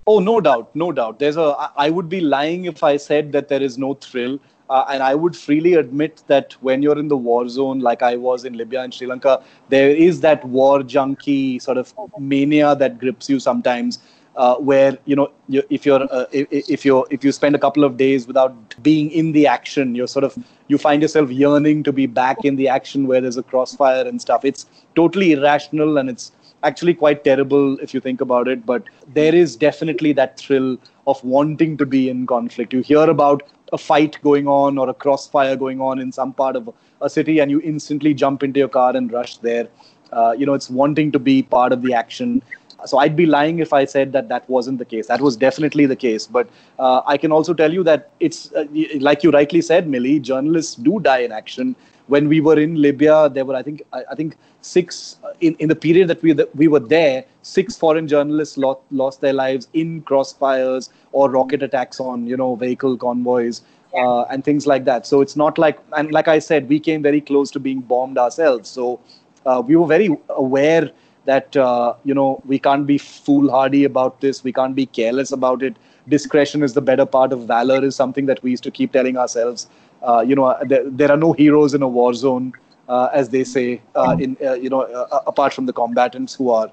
Oh, 0.05 0.19
no 0.19 0.41
doubt, 0.41 0.69
no 0.75 0.91
doubt. 0.91 1.19
There's 1.19 1.38
a. 1.38 1.71
I 1.77 1.89
would 1.89 2.09
be 2.09 2.19
lying 2.19 2.65
if 2.65 2.83
I 2.83 2.97
said 2.97 3.31
that 3.31 3.47
there 3.47 3.62
is 3.62 3.77
no 3.77 3.93
thrill 3.93 4.38
uh, 4.69 4.86
and 4.89 5.03
I 5.03 5.13
would 5.13 5.36
freely 5.36 5.73
admit 5.75 6.23
that 6.27 6.53
when 6.62 6.81
you're 6.81 6.97
in 6.97 7.07
the 7.07 7.17
war 7.17 7.47
zone, 7.47 7.79
like 7.79 8.01
I 8.01 8.15
was 8.15 8.45
in 8.45 8.53
Libya 8.53 8.81
and 8.81 8.93
Sri 8.93 9.07
Lanka, 9.07 9.43
there 9.69 9.89
is 9.89 10.21
that 10.21 10.43
war 10.45 10.83
junkie 10.83 11.59
sort 11.59 11.77
of 11.77 11.93
mania 12.19 12.75
that 12.75 12.97
grips 12.97 13.29
you 13.29 13.39
sometimes. 13.39 13.99
Uh, 14.36 14.56
where 14.56 14.98
you 15.06 15.15
know 15.15 15.30
you, 15.48 15.62
if 15.69 15.86
you're 15.86 16.02
uh, 16.12 16.26
if, 16.32 16.84
you 16.84 17.06
if 17.12 17.24
you 17.24 17.32
spend 17.32 17.56
a 17.56 17.60
couple 17.60 17.84
of 17.84 17.98
days 17.98 18.26
without 18.26 18.56
being 18.82 19.12
in 19.12 19.32
the 19.32 19.46
action 19.46 19.93
you're 19.93 20.08
sort 20.08 20.24
of 20.24 20.36
you 20.69 20.78
find 20.80 21.04
yourself 21.04 21.30
yearning 21.30 21.84
to 21.84 21.91
be 21.91 22.08
back 22.08 22.43
in 22.43 22.56
the 22.56 22.67
action 22.67 23.06
where 23.06 23.22
there's 23.22 23.38
a 23.38 23.43
crossfire 23.43 24.08
and 24.08 24.19
stuff 24.19 24.43
it's 24.43 24.65
totally 24.96 25.34
irrational 25.34 26.00
and 26.00 26.10
it's 26.10 26.32
actually 26.63 26.96
quite 26.96 27.24
terrible 27.24 27.78
if 27.78 27.93
you 27.93 28.00
think 28.00 28.22
about 28.22 28.48
it 28.48 28.65
but 28.65 28.82
there 29.13 29.36
is 29.36 29.56
definitely 29.56 30.12
that 30.13 30.36
thrill 30.39 30.80
of 31.06 31.24
wanting 31.24 31.78
to 31.78 31.86
be 31.86 32.10
in 32.10 32.26
conflict 32.26 32.74
you 32.74 32.82
hear 32.82 33.08
about 33.12 33.43
a 33.74 33.78
fight 33.78 34.17
going 34.22 34.48
on 34.48 34.78
or 34.78 34.88
a 34.89 34.93
crossfire 34.93 35.56
going 35.56 35.82
on 35.82 36.00
in 36.00 36.12
some 36.12 36.32
part 36.32 36.56
of 36.56 36.74
a 37.02 37.10
city 37.10 37.39
and 37.39 37.52
you 37.52 37.60
instantly 37.62 38.13
jump 38.13 38.43
into 38.43 38.60
your 38.60 38.69
car 38.69 38.96
and 38.96 39.12
rush 39.12 39.38
there. 39.38 39.67
Uh, 40.12 40.34
you 40.38 40.46
know, 40.46 40.54
it's 40.54 40.69
wanting 40.69 41.12
to 41.12 41.19
be 41.19 41.41
part 41.41 41.74
of 41.74 41.82
the 41.82 41.93
action. 41.93 42.41
So 42.86 42.98
I'd 42.98 43.15
be 43.15 43.26
lying 43.26 43.60
if 43.60 43.74
I 43.74 43.86
said 43.86 44.12
that 44.13 44.30
that 44.30 44.50
wasn't 44.50 44.80
the 44.80 44.86
case. 44.86 45.08
That 45.08 45.22
was 45.22 45.36
definitely 45.38 45.86
the 45.86 45.96
case. 45.96 46.28
But 46.28 46.50
uh, 46.80 47.02
I 47.06 47.17
can 47.17 47.32
also 47.32 47.54
tell 47.54 47.72
you 47.74 47.84
that 47.84 48.12
it's 48.19 48.52
uh, 48.54 48.65
like 49.00 49.24
you 49.24 49.32
rightly 49.32 49.62
said, 49.62 49.88
Millie. 49.88 50.19
Journalists 50.19 50.76
do 50.76 51.00
die 51.00 51.19
in 51.19 51.32
action. 51.32 51.76
When 52.08 52.28
we 52.28 52.41
were 52.41 52.60
in 52.60 52.76
Libya, 52.82 53.30
there 53.30 53.46
were 53.46 53.56
I 53.56 53.63
think 53.63 53.84
I, 53.93 54.04
I 54.12 54.15
think 54.15 54.36
six 54.62 55.17
uh, 55.24 55.32
in, 55.41 55.56
in 55.60 55.69
the 55.69 55.76
period 55.76 56.08
that 56.10 56.22
we 56.22 56.34
that 56.34 56.56
we 56.56 56.67
were 56.67 56.80
there. 56.80 57.26
Six 57.41 57.78
foreign 57.78 58.08
journalists 58.08 58.58
lost 58.58 58.82
lost 58.91 59.22
their 59.22 59.34
lives 59.34 59.67
in 59.74 60.02
crossfires 60.04 60.89
or 61.12 61.30
rocket 61.30 61.63
attacks 61.63 62.00
on 62.00 62.28
you 62.28 62.38
know 62.38 62.56
vehicle 62.56 62.98
convoys. 62.98 63.62
uh, 63.93 64.24
and 64.24 64.43
things 64.43 64.65
like 64.65 64.86
that. 64.86 65.06
So 65.06 65.22
it's 65.22 65.36
not 65.36 65.58
like, 65.58 65.80
and 65.96 66.12
like 66.12 66.28
I 66.28 66.39
said, 66.39 66.67
we 66.67 66.80
came 66.80 67.02
very 67.02 67.22
close 67.22 67.52
to 67.52 67.60
being 67.60 67.82
bombed 67.82 68.17
ourselves. 68.17 68.69
So 68.69 69.00
uh, 69.46 69.62
we 69.65 69.76
were 69.76 69.88
very 69.88 70.10
aware 70.30 70.91
that 71.25 71.55
uh, 71.55 71.93
you 72.03 72.13
know 72.13 72.41
we 72.45 72.59
can't 72.59 72.86
be 72.86 72.97
foolhardy 72.97 73.83
about 73.83 74.21
this. 74.21 74.43
We 74.43 74.53
can't 74.53 74.75
be 74.75 74.86
careless 74.86 75.31
about 75.31 75.63
it. 75.63 75.75
Discretion 76.07 76.63
is 76.63 76.73
the 76.73 76.81
better 76.81 77.05
part 77.05 77.31
of 77.31 77.47
valor. 77.47 77.83
Is 77.83 77.95
something 77.95 78.25
that 78.27 78.41
we 78.43 78.51
used 78.51 78.63
to 78.63 78.71
keep 78.71 78.91
telling 78.91 79.17
ourselves. 79.17 79.67
Uh, 80.01 80.19
you 80.19 80.36
know, 80.36 80.57
there, 80.65 80.83
there, 80.89 81.09
are 81.09 81.17
no 81.17 81.31
heroes 81.31 81.73
in 81.73 81.81
a 81.81 81.88
war 81.88 82.13
zone, 82.13 82.51
uh, 82.89 83.07
as 83.13 83.29
they 83.29 83.43
say. 83.45 83.81
Uh, 83.95 84.17
in 84.19 84.36
you 84.62 84.69
know, 84.69 84.81
apart 85.25 85.53
from 85.53 85.65
the 85.65 85.73
combatants 85.73 86.33
who 86.33 86.49
are, 86.49 86.69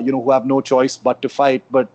you 0.00 0.10
know, 0.10 0.22
who 0.22 0.30
have 0.30 0.46
no 0.46 0.60
choice 0.60 0.96
but 0.96 1.20
to 1.20 1.28
fight. 1.28 1.62
But 1.70 1.90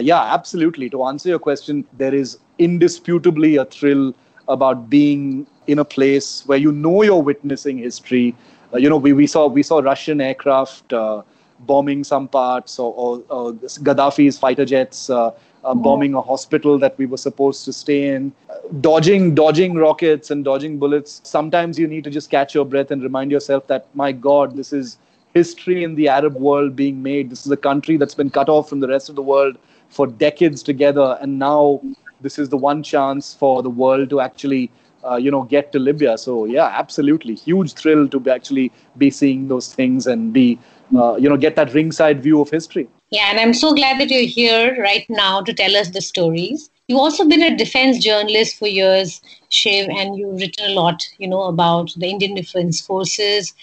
yeah, 0.00 0.22
absolutely. 0.22 0.88
To 0.90 1.04
answer 1.04 1.28
your 1.28 1.38
question, 1.38 1.84
there 1.98 2.14
is 2.14 2.38
indisputably 2.58 3.56
a 3.56 3.64
thrill 3.66 4.14
about 4.48 4.90
being 4.90 5.46
in 5.66 5.78
a 5.78 5.84
place 5.84 6.44
where 6.46 6.58
you 6.58 6.72
know 6.72 7.02
you're 7.02 7.22
witnessing 7.22 7.78
history. 7.78 8.34
Uh, 8.74 8.78
you 8.78 8.88
know, 8.88 8.96
we, 8.96 9.12
we 9.12 9.26
saw 9.26 9.46
we 9.46 9.62
saw 9.62 9.78
Russian 9.78 10.20
aircraft 10.20 10.92
uh, 10.92 11.22
bombing 11.60 12.02
some 12.02 12.26
parts, 12.26 12.78
or, 12.78 12.92
or, 12.94 13.22
or 13.28 13.52
Gaddafi's 13.52 14.38
fighter 14.38 14.64
jets 14.64 15.08
uh, 15.08 15.30
uh 15.62 15.74
bombing 15.74 16.14
a 16.14 16.20
hospital 16.20 16.78
that 16.78 16.98
we 16.98 17.06
were 17.06 17.16
supposed 17.16 17.64
to 17.64 17.72
stay 17.72 18.08
in, 18.08 18.32
dodging 18.80 19.34
dodging 19.34 19.74
rockets 19.74 20.30
and 20.30 20.44
dodging 20.44 20.78
bullets. 20.78 21.20
Sometimes 21.24 21.78
you 21.78 21.86
need 21.86 22.04
to 22.04 22.10
just 22.10 22.30
catch 22.30 22.54
your 22.54 22.64
breath 22.64 22.90
and 22.90 23.02
remind 23.02 23.30
yourself 23.30 23.66
that 23.68 23.86
my 23.94 24.10
God, 24.10 24.56
this 24.56 24.72
is 24.72 24.98
history 25.34 25.84
in 25.84 25.94
the 25.94 26.08
Arab 26.08 26.34
world 26.34 26.74
being 26.76 27.02
made. 27.02 27.30
This 27.30 27.46
is 27.46 27.52
a 27.52 27.56
country 27.56 27.96
that's 27.96 28.14
been 28.14 28.30
cut 28.30 28.48
off 28.48 28.68
from 28.68 28.80
the 28.80 28.88
rest 28.88 29.08
of 29.08 29.14
the 29.14 29.22
world 29.22 29.56
for 29.88 30.06
decades 30.06 30.62
together, 30.62 31.16
and 31.20 31.38
now 31.38 31.80
this 32.20 32.38
is 32.38 32.48
the 32.48 32.56
one 32.56 32.82
chance 32.82 33.34
for 33.34 33.62
the 33.62 33.70
world 33.70 34.10
to 34.10 34.20
actually 34.20 34.70
uh, 35.04 35.16
you 35.16 35.30
know 35.30 35.42
get 35.42 35.72
to 35.72 35.78
libya. 35.78 36.18
So 36.18 36.44
yeah 36.44 36.70
absolutely. 36.72 37.34
Huge 37.34 37.74
thrill 37.74 38.08
to 38.08 38.20
be 38.20 38.30
actually 38.30 38.72
be 38.98 39.10
seeing 39.10 39.48
those 39.48 39.72
things 39.72 40.06
and 40.06 40.32
be 40.32 40.58
uh, 40.94 41.16
you 41.16 41.28
know 41.28 41.36
get 41.36 41.56
that 41.56 41.74
ringside 41.74 42.22
view 42.22 42.40
of 42.40 42.50
history. 42.50 42.88
Yeah 43.10 43.30
and 43.30 43.38
i'm 43.38 43.54
so 43.54 43.74
glad 43.74 44.00
that 44.00 44.10
you're 44.10 44.28
here 44.28 44.76
right 44.82 45.06
now 45.08 45.40
to 45.42 45.52
tell 45.52 45.76
us 45.76 45.90
the 45.90 46.00
stories. 46.00 46.70
You've 46.88 46.98
also 47.00 47.26
been 47.26 47.42
a 47.42 47.56
defense 47.56 47.98
journalist 48.04 48.58
for 48.58 48.68
years 48.68 49.22
shiv 49.48 49.88
and 49.88 50.16
you've 50.18 50.40
written 50.40 50.70
a 50.70 50.74
lot 50.74 51.06
you 51.18 51.28
know 51.28 51.44
about 51.44 51.94
the 51.96 52.06
indian 52.06 52.34
defense 52.34 52.80
forces 52.80 53.54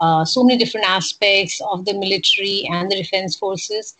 uh, 0.00 0.24
so 0.24 0.42
many 0.42 0.58
different 0.58 0.86
aspects 0.86 1.60
of 1.70 1.84
the 1.84 1.92
military 1.92 2.66
and 2.70 2.90
the 2.90 2.96
defense 2.96 3.36
forces 3.36 3.94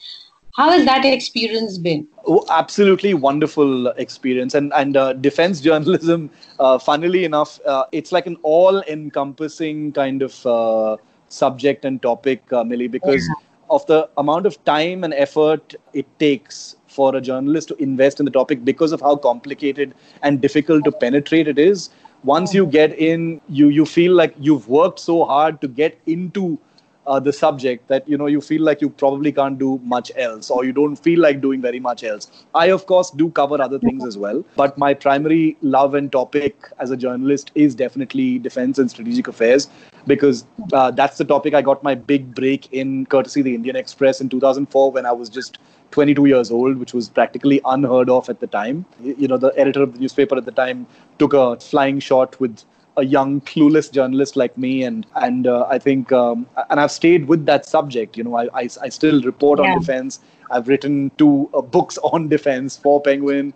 how 0.61 0.71
has 0.71 0.85
that 0.85 1.07
experience 1.07 1.79
been? 1.79 2.07
Oh, 2.27 2.45
absolutely 2.51 3.15
wonderful 3.15 3.87
experience. 4.05 4.55
And 4.55 4.73
and 4.81 4.97
uh, 5.03 5.15
defense 5.27 5.61
journalism, 5.69 6.29
uh, 6.59 6.79
funnily 6.79 7.25
enough, 7.29 7.59
uh, 7.75 7.85
it's 7.93 8.13
like 8.17 8.27
an 8.27 8.37
all-encompassing 8.43 9.93
kind 9.93 10.27
of 10.29 10.47
uh, 10.47 10.97
subject 11.29 11.87
and 11.87 12.03
topic, 12.03 12.53
uh, 12.53 12.65
Millie, 12.65 12.89
because 12.89 13.27
yeah. 13.29 13.77
of 13.79 13.87
the 13.87 14.03
amount 14.19 14.51
of 14.53 14.63
time 14.65 15.03
and 15.09 15.15
effort 15.15 15.75
it 15.95 16.07
takes 16.19 16.77
for 16.99 17.17
a 17.17 17.21
journalist 17.31 17.69
to 17.69 17.77
invest 17.89 18.21
in 18.21 18.27
the 18.27 18.37
topic 18.39 18.65
because 18.71 18.93
of 18.93 19.01
how 19.01 19.17
complicated 19.17 19.95
and 20.23 20.41
difficult 20.43 20.85
to 20.85 20.93
penetrate 20.93 21.49
it 21.49 21.59
is. 21.59 21.89
Once 22.23 22.53
you 22.53 22.67
get 22.67 22.99
in, 23.11 23.41
you 23.61 23.69
you 23.81 23.87
feel 23.99 24.19
like 24.23 24.35
you've 24.49 24.69
worked 24.81 25.07
so 25.11 25.25
hard 25.35 25.63
to 25.63 25.69
get 25.85 25.99
into 26.17 26.49
uh, 27.07 27.19
the 27.19 27.33
subject 27.33 27.89
that 27.89 28.09
you 28.09 28.17
know 28.17 28.27
you 28.27 28.41
feel 28.41 28.63
like 28.63 28.81
you 28.81 28.91
probably 28.91 29.33
can't 29.33 29.59
do 29.59 29.81
much 29.83 30.13
else 30.17 30.51
or 30.51 30.65
you 30.65 30.73
don't 30.73 30.97
feel 30.97 31.21
like 31.21 31.41
doing 31.41 31.61
very 31.61 31.81
much 31.81 32.05
else 32.05 32.31
i 32.55 32.67
of 32.67 32.87
course 32.87 33.11
do 33.11 33.31
cover 33.31 33.61
other 33.61 33.79
things 33.79 34.05
as 34.05 34.19
well 34.19 34.45
but 34.57 34.77
my 34.79 34.93
primary 34.93 35.57
love 35.63 35.95
and 35.95 36.13
topic 36.13 36.69
as 36.79 36.91
a 36.91 36.97
journalist 36.97 37.51
is 37.55 37.75
definitely 37.75 38.39
defense 38.39 38.79
and 38.79 38.91
strategic 38.91 39.29
affairs 39.29 39.69
because 40.07 40.45
uh, 40.73 40.91
that's 40.91 41.19
the 41.19 41.25
topic 41.25 41.55
i 41.55 41.63
got 41.63 41.83
my 41.83 41.95
big 41.95 42.35
break 42.35 42.73
in 42.73 43.07
courtesy 43.07 43.43
the 43.43 43.55
indian 43.55 43.77
express 43.77 44.21
in 44.21 44.29
2004 44.29 44.93
when 44.93 45.07
i 45.07 45.13
was 45.13 45.29
just 45.29 45.59
22 45.93 46.27
years 46.27 46.51
old, 46.51 46.77
which 46.79 46.95
was 46.95 47.09
practically 47.09 47.61
unheard 47.65 48.09
of 48.09 48.29
at 48.29 48.41
the 48.41 48.47
time. 48.47 48.85
You 49.03 49.29
know, 49.29 49.37
the 49.37 49.53
editor 49.57 49.83
of 49.83 49.95
the 49.95 49.99
newspaper 49.99 50.37
at 50.37 50.45
the 50.45 50.53
time 50.53 50.87
took 51.19 51.33
a 51.33 51.59
flying 51.59 52.01
shot 52.01 52.39
with 52.41 52.63
a 52.97 53.05
young 53.05 53.41
clueless 53.43 53.91
journalist 53.91 54.37
like 54.37 54.57
me 54.59 54.83
and 54.83 55.07
and 55.17 55.47
uh, 55.47 55.67
i 55.71 55.79
think 55.79 56.13
um, 56.13 56.47
and 56.71 56.81
i've 56.81 56.91
stayed 56.91 57.27
with 57.27 57.47
that 57.47 57.67
subject 57.67 58.17
you 58.17 58.25
know 58.25 58.37
i 58.37 58.45
i, 58.55 58.69
I 58.83 58.89
still 58.89 59.23
report 59.23 59.59
yeah. 59.59 59.73
on 59.73 59.79
defense 59.79 60.21
i've 60.51 60.69
written 60.69 61.11
two 61.17 61.49
uh, 61.55 61.61
books 61.61 61.99
on 62.13 62.29
defense 62.29 62.77
for 62.77 63.01
penguin 63.01 63.53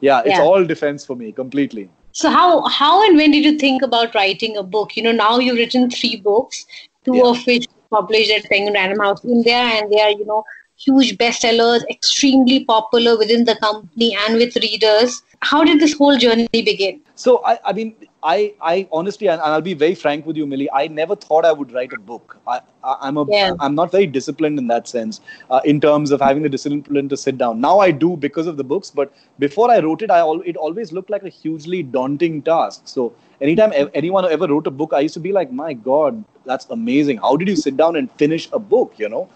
yeah 0.00 0.20
it's 0.20 0.38
yeah. 0.38 0.42
all 0.42 0.64
defense 0.64 1.04
for 1.04 1.16
me 1.16 1.32
completely 1.32 1.88
so 2.12 2.30
how 2.30 2.66
how 2.68 3.06
and 3.06 3.16
when 3.16 3.30
did 3.30 3.44
you 3.44 3.58
think 3.58 3.82
about 3.82 4.14
writing 4.14 4.56
a 4.56 4.62
book 4.62 4.96
you 4.96 5.02
know 5.02 5.12
now 5.12 5.38
you've 5.38 5.56
written 5.56 5.90
three 5.90 6.16
books 6.16 6.66
two 7.04 7.16
yeah. 7.16 7.24
of 7.24 7.46
which 7.46 7.66
published 7.90 8.30
at 8.30 8.44
penguin 8.44 8.74
random 8.74 8.98
house 8.98 9.24
india 9.24 9.54
and 9.54 9.90
they 9.92 10.00
are 10.00 10.10
you 10.10 10.26
know 10.26 10.44
huge 10.78 11.16
bestsellers 11.18 11.82
extremely 11.90 12.64
popular 12.64 13.16
within 13.18 13.44
the 13.44 13.56
company 13.56 14.16
and 14.26 14.36
with 14.36 14.56
readers 14.56 15.22
how 15.40 15.64
did 15.64 15.80
this 15.80 15.94
whole 15.94 16.16
journey 16.16 16.48
begin 16.52 17.00
so 17.14 17.42
i, 17.44 17.58
I 17.64 17.72
mean 17.72 17.94
I, 18.26 18.54
I 18.60 18.88
honestly, 18.90 19.28
and 19.28 19.40
I'll 19.40 19.60
be 19.60 19.74
very 19.74 19.94
frank 19.94 20.26
with 20.26 20.36
you, 20.36 20.46
Millie. 20.48 20.68
I 20.72 20.88
never 20.88 21.14
thought 21.14 21.44
I 21.44 21.52
would 21.52 21.72
write 21.72 21.92
a 21.92 22.00
book. 22.00 22.36
I, 22.48 22.60
am 23.02 23.18
a, 23.18 23.24
yeah. 23.28 23.52
I'm 23.60 23.76
not 23.76 23.92
very 23.92 24.06
disciplined 24.06 24.58
in 24.58 24.66
that 24.66 24.88
sense, 24.88 25.20
uh, 25.48 25.60
in 25.64 25.80
terms 25.80 26.10
of 26.10 26.20
having 26.20 26.42
the 26.42 26.48
discipline 26.48 27.08
to 27.08 27.16
sit 27.16 27.38
down. 27.38 27.60
Now 27.60 27.78
I 27.78 27.92
do 27.92 28.16
because 28.16 28.48
of 28.48 28.56
the 28.56 28.64
books, 28.64 28.90
but 28.90 29.14
before 29.38 29.70
I 29.70 29.78
wrote 29.78 30.02
it, 30.02 30.10
I 30.10 30.18
al- 30.18 30.40
it 30.40 30.56
always 30.56 30.90
looked 30.90 31.08
like 31.08 31.22
a 31.22 31.28
hugely 31.28 31.84
daunting 31.84 32.42
task. 32.42 32.82
So 32.86 33.14
anytime 33.40 33.72
anyone 33.94 34.24
ever 34.24 34.48
wrote 34.48 34.66
a 34.66 34.72
book, 34.72 34.92
I 34.92 35.00
used 35.00 35.14
to 35.14 35.20
be 35.20 35.30
like, 35.30 35.52
my 35.52 35.72
God, 35.72 36.24
that's 36.44 36.66
amazing. 36.70 37.18
How 37.18 37.36
did 37.36 37.46
you 37.46 37.56
sit 37.56 37.76
down 37.76 37.94
and 37.94 38.10
finish 38.12 38.48
a 38.52 38.58
book? 38.58 38.94
You 38.96 39.08
know, 39.08 39.28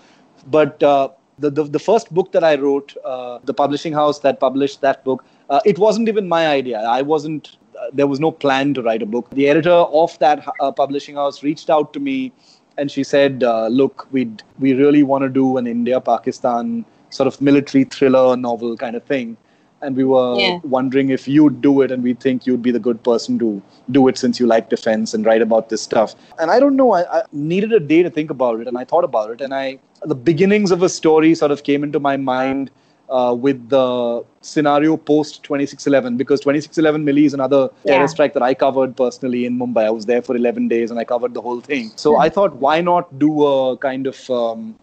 but 0.49 0.83
uh, 0.83 1.11
the, 1.41 1.51
the 1.51 1.65
the 1.65 1.79
first 1.79 2.13
book 2.13 2.33
that 2.33 2.45
I 2.45 2.55
wrote, 2.57 2.97
uh, 3.05 3.39
the 3.45 3.55
publishing 3.55 3.93
house 3.93 4.21
that 4.21 4.41
published 4.41 4.81
that 4.83 5.03
book, 5.05 5.25
uh, 5.49 5.61
it 5.65 5.79
wasn't 5.79 6.09
even 6.09 6.29
my 6.29 6.47
idea. 6.49 6.79
I 6.81 7.03
wasn't 7.03 7.57
there 7.93 8.07
was 8.07 8.21
no 8.21 8.31
plan 8.31 8.75
to 8.75 8.83
write 8.83 9.03
a 9.03 9.07
book. 9.07 9.31
The 9.31 9.49
editor 9.49 9.81
of 10.03 10.19
that 10.19 10.47
uh, 10.61 10.71
publishing 10.73 11.15
house 11.15 11.43
reached 11.43 11.71
out 11.71 11.93
to 11.95 12.01
me 12.01 12.33
and 12.79 12.91
she 12.91 13.05
said, 13.05 13.43
uh, 13.43 13.69
"Look, 13.69 14.07
we 14.13 14.31
we 14.59 14.75
really 14.75 15.03
want 15.03 15.23
to 15.23 15.29
do 15.29 15.57
an 15.57 15.67
India-Pakistan 15.67 16.85
sort 17.11 17.27
of 17.27 17.41
military 17.41 17.85
thriller 17.85 18.37
novel 18.37 18.77
kind 18.77 18.97
of 18.97 19.05
thing." 19.05 19.37
And 19.83 19.97
we 19.97 20.05
were 20.05 20.39
yeah. 20.39 20.59
wondering 20.63 21.11
if 21.11 21.27
you'd 21.27 21.61
do 21.61 21.81
it, 21.81 21.91
and 21.91 22.03
we 22.03 22.15
think 22.15 22.47
you'd 22.47 22.63
be 22.63 22.71
the 22.71 22.79
good 22.79 23.03
person 23.03 23.39
to 23.39 23.63
do 23.91 24.09
it 24.09 24.19
since 24.19 24.39
you 24.39 24.47
like 24.47 24.69
defense 24.69 25.15
and 25.15 25.25
write 25.25 25.43
about 25.43 25.71
this 25.71 25.83
stuff. 25.83 26.15
And 26.39 26.51
I 26.51 26.61
don't 26.61 26.77
know, 26.77 26.93
I, 26.93 27.21
I 27.21 27.23
needed 27.33 27.73
a 27.73 27.81
day 27.81 28.03
to 28.03 28.11
think 28.11 28.31
about 28.31 28.61
it, 28.61 28.69
and 28.69 28.77
I 28.77 28.85
thought 28.85 29.05
about 29.05 29.31
it, 29.31 29.41
and 29.41 29.55
I 29.55 29.79
the 30.03 30.15
beginnings 30.15 30.71
of 30.71 30.83
a 30.83 30.89
story 30.89 31.35
sort 31.35 31.51
of 31.51 31.63
came 31.63 31.85
into 31.85 32.01
my 32.01 32.17
mind 32.17 32.71
uh, 33.11 33.35
with 33.39 33.69
the 33.69 34.25
scenario 34.41 34.97
post 34.97 35.43
2611 35.43 36.17
because 36.17 36.41
2611 36.41 37.05
Millie 37.05 37.25
is 37.25 37.35
another 37.35 37.69
yeah. 37.85 37.95
terror 37.95 38.09
strike 38.09 38.33
that 38.35 38.43
I 38.43 38.55
covered 38.55 38.97
personally 38.97 39.45
in 39.45 39.59
Mumbai. 39.59 39.85
I 39.85 39.91
was 39.91 40.07
there 40.07 40.23
for 40.23 40.37
11 40.37 40.69
days 40.69 40.91
and 40.91 40.99
I 40.99 41.05
covered 41.05 41.35
the 41.35 41.43
whole 41.43 41.61
thing. 41.61 41.91
So 41.97 42.17
I 42.19 42.29
thought, 42.29 42.57
why 42.57 42.81
not 42.81 43.19
do 43.19 43.47
a 43.47 43.77
kind 43.77 44.07
of 44.07 44.31
um, 44.31 44.77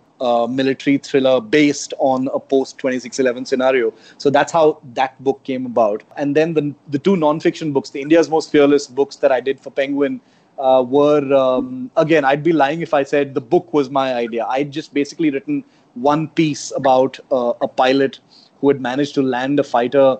military 0.47 0.97
thriller 0.97 1.39
based 1.39 1.93
on 1.99 2.27
a 2.33 2.39
post 2.39 2.77
2611 2.79 3.45
scenario. 3.45 3.93
So 4.17 4.29
that's 4.29 4.51
how 4.51 4.79
that 4.93 5.21
book 5.23 5.43
came 5.43 5.65
about. 5.65 6.03
And 6.15 6.35
then 6.35 6.53
the, 6.53 6.73
the 6.87 6.99
two 6.99 7.15
nonfiction 7.15 7.73
books, 7.73 7.91
the 7.91 8.01
India's 8.01 8.29
Most 8.29 8.51
Fearless 8.51 8.87
books 8.87 9.17
that 9.17 9.31
I 9.31 9.41
did 9.41 9.59
for 9.59 9.69
Penguin, 9.69 10.21
uh, 10.57 10.83
were, 10.87 11.33
um, 11.33 11.91
again, 11.97 12.25
I'd 12.25 12.43
be 12.43 12.51
lying 12.51 12.81
if 12.81 12.93
I 12.93 13.03
said 13.03 13.35
the 13.35 13.41
book 13.41 13.73
was 13.73 13.89
my 13.89 14.15
idea. 14.15 14.45
I'd 14.45 14.71
just 14.71 14.93
basically 14.93 15.29
written 15.29 15.63
one 15.93 16.27
piece 16.29 16.71
about 16.75 17.19
uh, 17.31 17.53
a 17.61 17.67
pilot 17.67 18.19
who 18.59 18.69
had 18.69 18.81
managed 18.81 19.13
to 19.15 19.21
land 19.21 19.59
a 19.59 19.63
fighter 19.63 20.17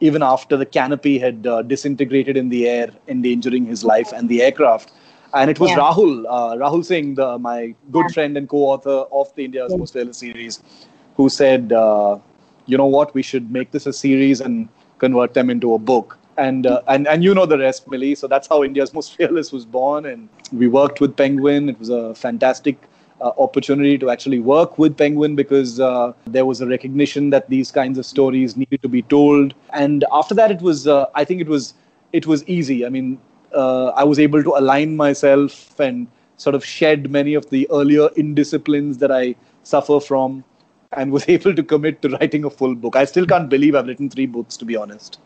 even 0.00 0.22
after 0.22 0.56
the 0.56 0.66
canopy 0.66 1.18
had 1.18 1.46
uh, 1.46 1.62
disintegrated 1.62 2.36
in 2.36 2.48
the 2.48 2.68
air, 2.68 2.90
endangering 3.08 3.64
his 3.64 3.84
life 3.84 4.12
and 4.12 4.28
the 4.28 4.42
aircraft. 4.42 4.92
And 5.34 5.50
it 5.50 5.58
was 5.58 5.70
yeah. 5.70 5.78
Rahul, 5.78 6.24
uh, 6.28 6.54
Rahul 6.56 6.84
Singh, 6.84 7.16
the, 7.16 7.38
my 7.38 7.74
good 7.90 8.06
yeah. 8.08 8.14
friend 8.14 8.36
and 8.36 8.48
co-author 8.48 9.04
of 9.12 9.34
the 9.34 9.44
India's 9.44 9.72
yeah. 9.72 9.78
Most 9.78 9.92
Fearless 9.92 10.18
series, 10.18 10.62
who 11.16 11.28
said, 11.28 11.72
uh, 11.72 12.18
"You 12.66 12.78
know 12.78 12.86
what? 12.86 13.14
We 13.14 13.22
should 13.22 13.50
make 13.50 13.72
this 13.72 13.86
a 13.86 13.92
series 13.92 14.40
and 14.40 14.68
convert 14.98 15.34
them 15.34 15.50
into 15.50 15.74
a 15.74 15.78
book." 15.78 16.18
And 16.36 16.66
uh, 16.66 16.82
and 16.86 17.08
and 17.08 17.24
you 17.24 17.34
know 17.34 17.46
the 17.46 17.58
rest, 17.58 17.90
Millie. 17.90 18.14
So 18.14 18.28
that's 18.28 18.48
how 18.48 18.62
India's 18.62 18.94
Most 18.94 19.16
Fearless 19.16 19.52
was 19.52 19.64
born. 19.64 20.06
And 20.06 20.28
we 20.52 20.68
worked 20.68 21.00
with 21.00 21.16
Penguin. 21.16 21.68
It 21.68 21.78
was 21.78 21.90
a 21.90 22.14
fantastic 22.14 22.76
uh, 23.20 23.32
opportunity 23.38 23.98
to 23.98 24.10
actually 24.10 24.38
work 24.38 24.78
with 24.78 24.96
Penguin 24.96 25.34
because 25.34 25.80
uh, 25.80 26.12
there 26.26 26.46
was 26.46 26.60
a 26.60 26.66
recognition 26.66 27.30
that 27.30 27.48
these 27.50 27.70
kinds 27.72 27.98
of 27.98 28.06
stories 28.06 28.56
needed 28.56 28.82
to 28.82 28.88
be 28.88 29.02
told. 29.02 29.54
And 29.72 30.04
after 30.12 30.34
that, 30.34 30.50
it 30.50 30.62
was 30.62 30.86
uh, 30.86 31.06
I 31.14 31.24
think 31.24 31.40
it 31.40 31.48
was 31.48 31.74
it 32.12 32.26
was 32.26 32.44
easy. 32.44 32.86
I 32.86 32.88
mean, 32.88 33.18
uh, 33.54 33.88
I 33.96 34.04
was 34.04 34.18
able 34.18 34.42
to 34.42 34.50
align 34.56 34.96
myself 34.96 35.78
and 35.80 36.06
sort 36.36 36.54
of 36.54 36.64
shed 36.64 37.10
many 37.10 37.34
of 37.34 37.48
the 37.50 37.68
earlier 37.70 38.08
indisciplines 38.10 38.98
that 38.98 39.10
I 39.10 39.34
suffer 39.62 40.00
from, 40.00 40.44
and 40.92 41.12
was 41.12 41.28
able 41.28 41.54
to 41.54 41.62
commit 41.62 42.02
to 42.02 42.08
writing 42.10 42.44
a 42.44 42.50
full 42.50 42.74
book. 42.74 42.96
I 42.96 43.04
still 43.04 43.26
can't 43.26 43.48
believe 43.48 43.74
I've 43.74 43.86
written 43.86 44.10
three 44.10 44.26
books, 44.26 44.56
to 44.58 44.64
be 44.64 44.76
honest. 44.76 45.20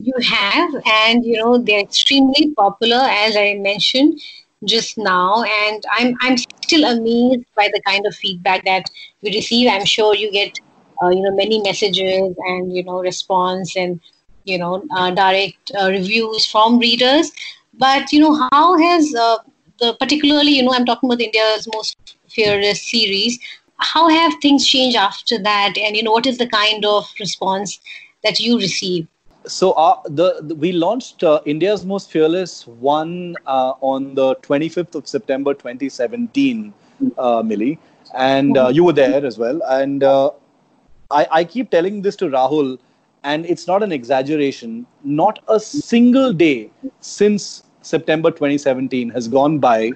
You 0.00 0.14
have, 0.22 0.74
and 0.86 1.24
you 1.24 1.38
know 1.38 1.58
they're 1.58 1.80
extremely 1.80 2.52
popular, 2.56 2.96
as 2.96 3.36
I 3.36 3.54
mentioned 3.54 4.20
just 4.64 4.98
now, 4.98 5.44
and 5.44 5.84
I'm 5.92 6.14
I'm 6.20 6.36
still 6.62 6.84
amazed 6.84 7.44
by 7.56 7.68
the 7.72 7.80
kind 7.86 8.06
of 8.06 8.14
feedback 8.14 8.64
that 8.64 8.90
we 9.22 9.34
receive. 9.34 9.70
I'm 9.70 9.84
sure 9.84 10.14
you 10.14 10.32
get 10.32 10.58
uh, 11.02 11.10
you 11.10 11.20
know 11.20 11.34
many 11.34 11.60
messages 11.60 12.34
and 12.48 12.74
you 12.74 12.82
know 12.82 13.00
response 13.00 13.76
and 13.76 14.00
you 14.44 14.58
know 14.58 14.84
uh, 14.96 15.10
direct 15.10 15.72
uh, 15.80 15.88
reviews 15.88 16.46
from 16.46 16.78
readers. 16.78 17.32
But 17.74 18.12
you 18.12 18.20
know 18.20 18.48
how 18.52 18.78
has 18.78 19.14
uh, 19.14 19.38
the 19.80 19.94
particularly 19.94 20.56
you 20.56 20.62
know 20.62 20.72
I'm 20.72 20.84
talking 20.84 21.10
about 21.10 21.20
India's 21.20 21.68
most 21.72 22.16
fearless 22.28 22.82
series. 22.82 23.38
How 23.78 24.08
have 24.08 24.32
things 24.40 24.66
changed 24.66 24.96
after 24.96 25.42
that, 25.42 25.76
and 25.76 25.96
you 25.96 26.02
know 26.02 26.12
what 26.12 26.26
is 26.26 26.38
the 26.38 26.46
kind 26.46 26.84
of 26.84 27.10
response 27.18 27.80
that 28.22 28.40
you 28.40 28.58
receive? 28.58 29.08
so 29.46 29.72
uh, 29.72 30.00
the, 30.06 30.40
the, 30.40 30.54
we 30.54 30.72
launched 30.72 31.22
uh, 31.22 31.38
India's 31.44 31.84
Most 31.84 32.10
Fearless 32.10 32.66
one 32.66 33.36
uh, 33.46 33.74
on 33.82 34.14
the 34.14 34.36
25th 34.36 34.94
of 34.94 35.06
September 35.06 35.52
2017, 35.52 36.72
uh, 37.18 37.42
Millie, 37.44 37.78
and 38.14 38.56
you 38.74 38.84
were 38.84 38.94
there 38.94 39.24
as 39.24 39.36
well. 39.38 39.60
And 39.68 40.02
I, 40.02 41.26
I 41.30 41.44
keep 41.44 41.70
telling 41.70 42.02
this 42.02 42.16
to 42.16 42.26
Rahul, 42.26 42.78
and 43.24 43.46
it's 43.46 43.66
not 43.66 43.82
an 43.82 43.90
exaggeration. 43.90 44.86
Not 45.02 45.42
a 45.48 45.58
single 45.58 46.32
day 46.32 46.70
since 47.00 47.64
September 47.82 48.30
2017 48.30 49.10
has 49.10 49.28
gone 49.28 49.58
by 49.58 49.92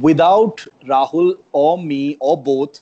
without 0.00 0.64
Rahul 0.86 1.36
or 1.52 1.76
me 1.78 2.16
or 2.20 2.40
both 2.40 2.80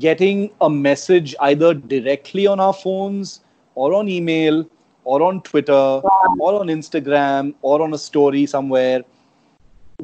getting 0.00 0.50
a 0.60 0.68
message 0.68 1.34
either 1.40 1.74
directly 1.74 2.46
on 2.46 2.58
our 2.58 2.72
phones 2.72 3.40
or 3.74 3.94
on 3.94 4.08
email 4.08 4.66
or 5.04 5.22
on 5.22 5.42
Twitter 5.42 5.72
or 5.72 6.60
on 6.60 6.66
Instagram 6.68 7.54
or 7.62 7.82
on 7.82 7.92
a 7.92 7.98
story 7.98 8.46
somewhere 8.46 9.02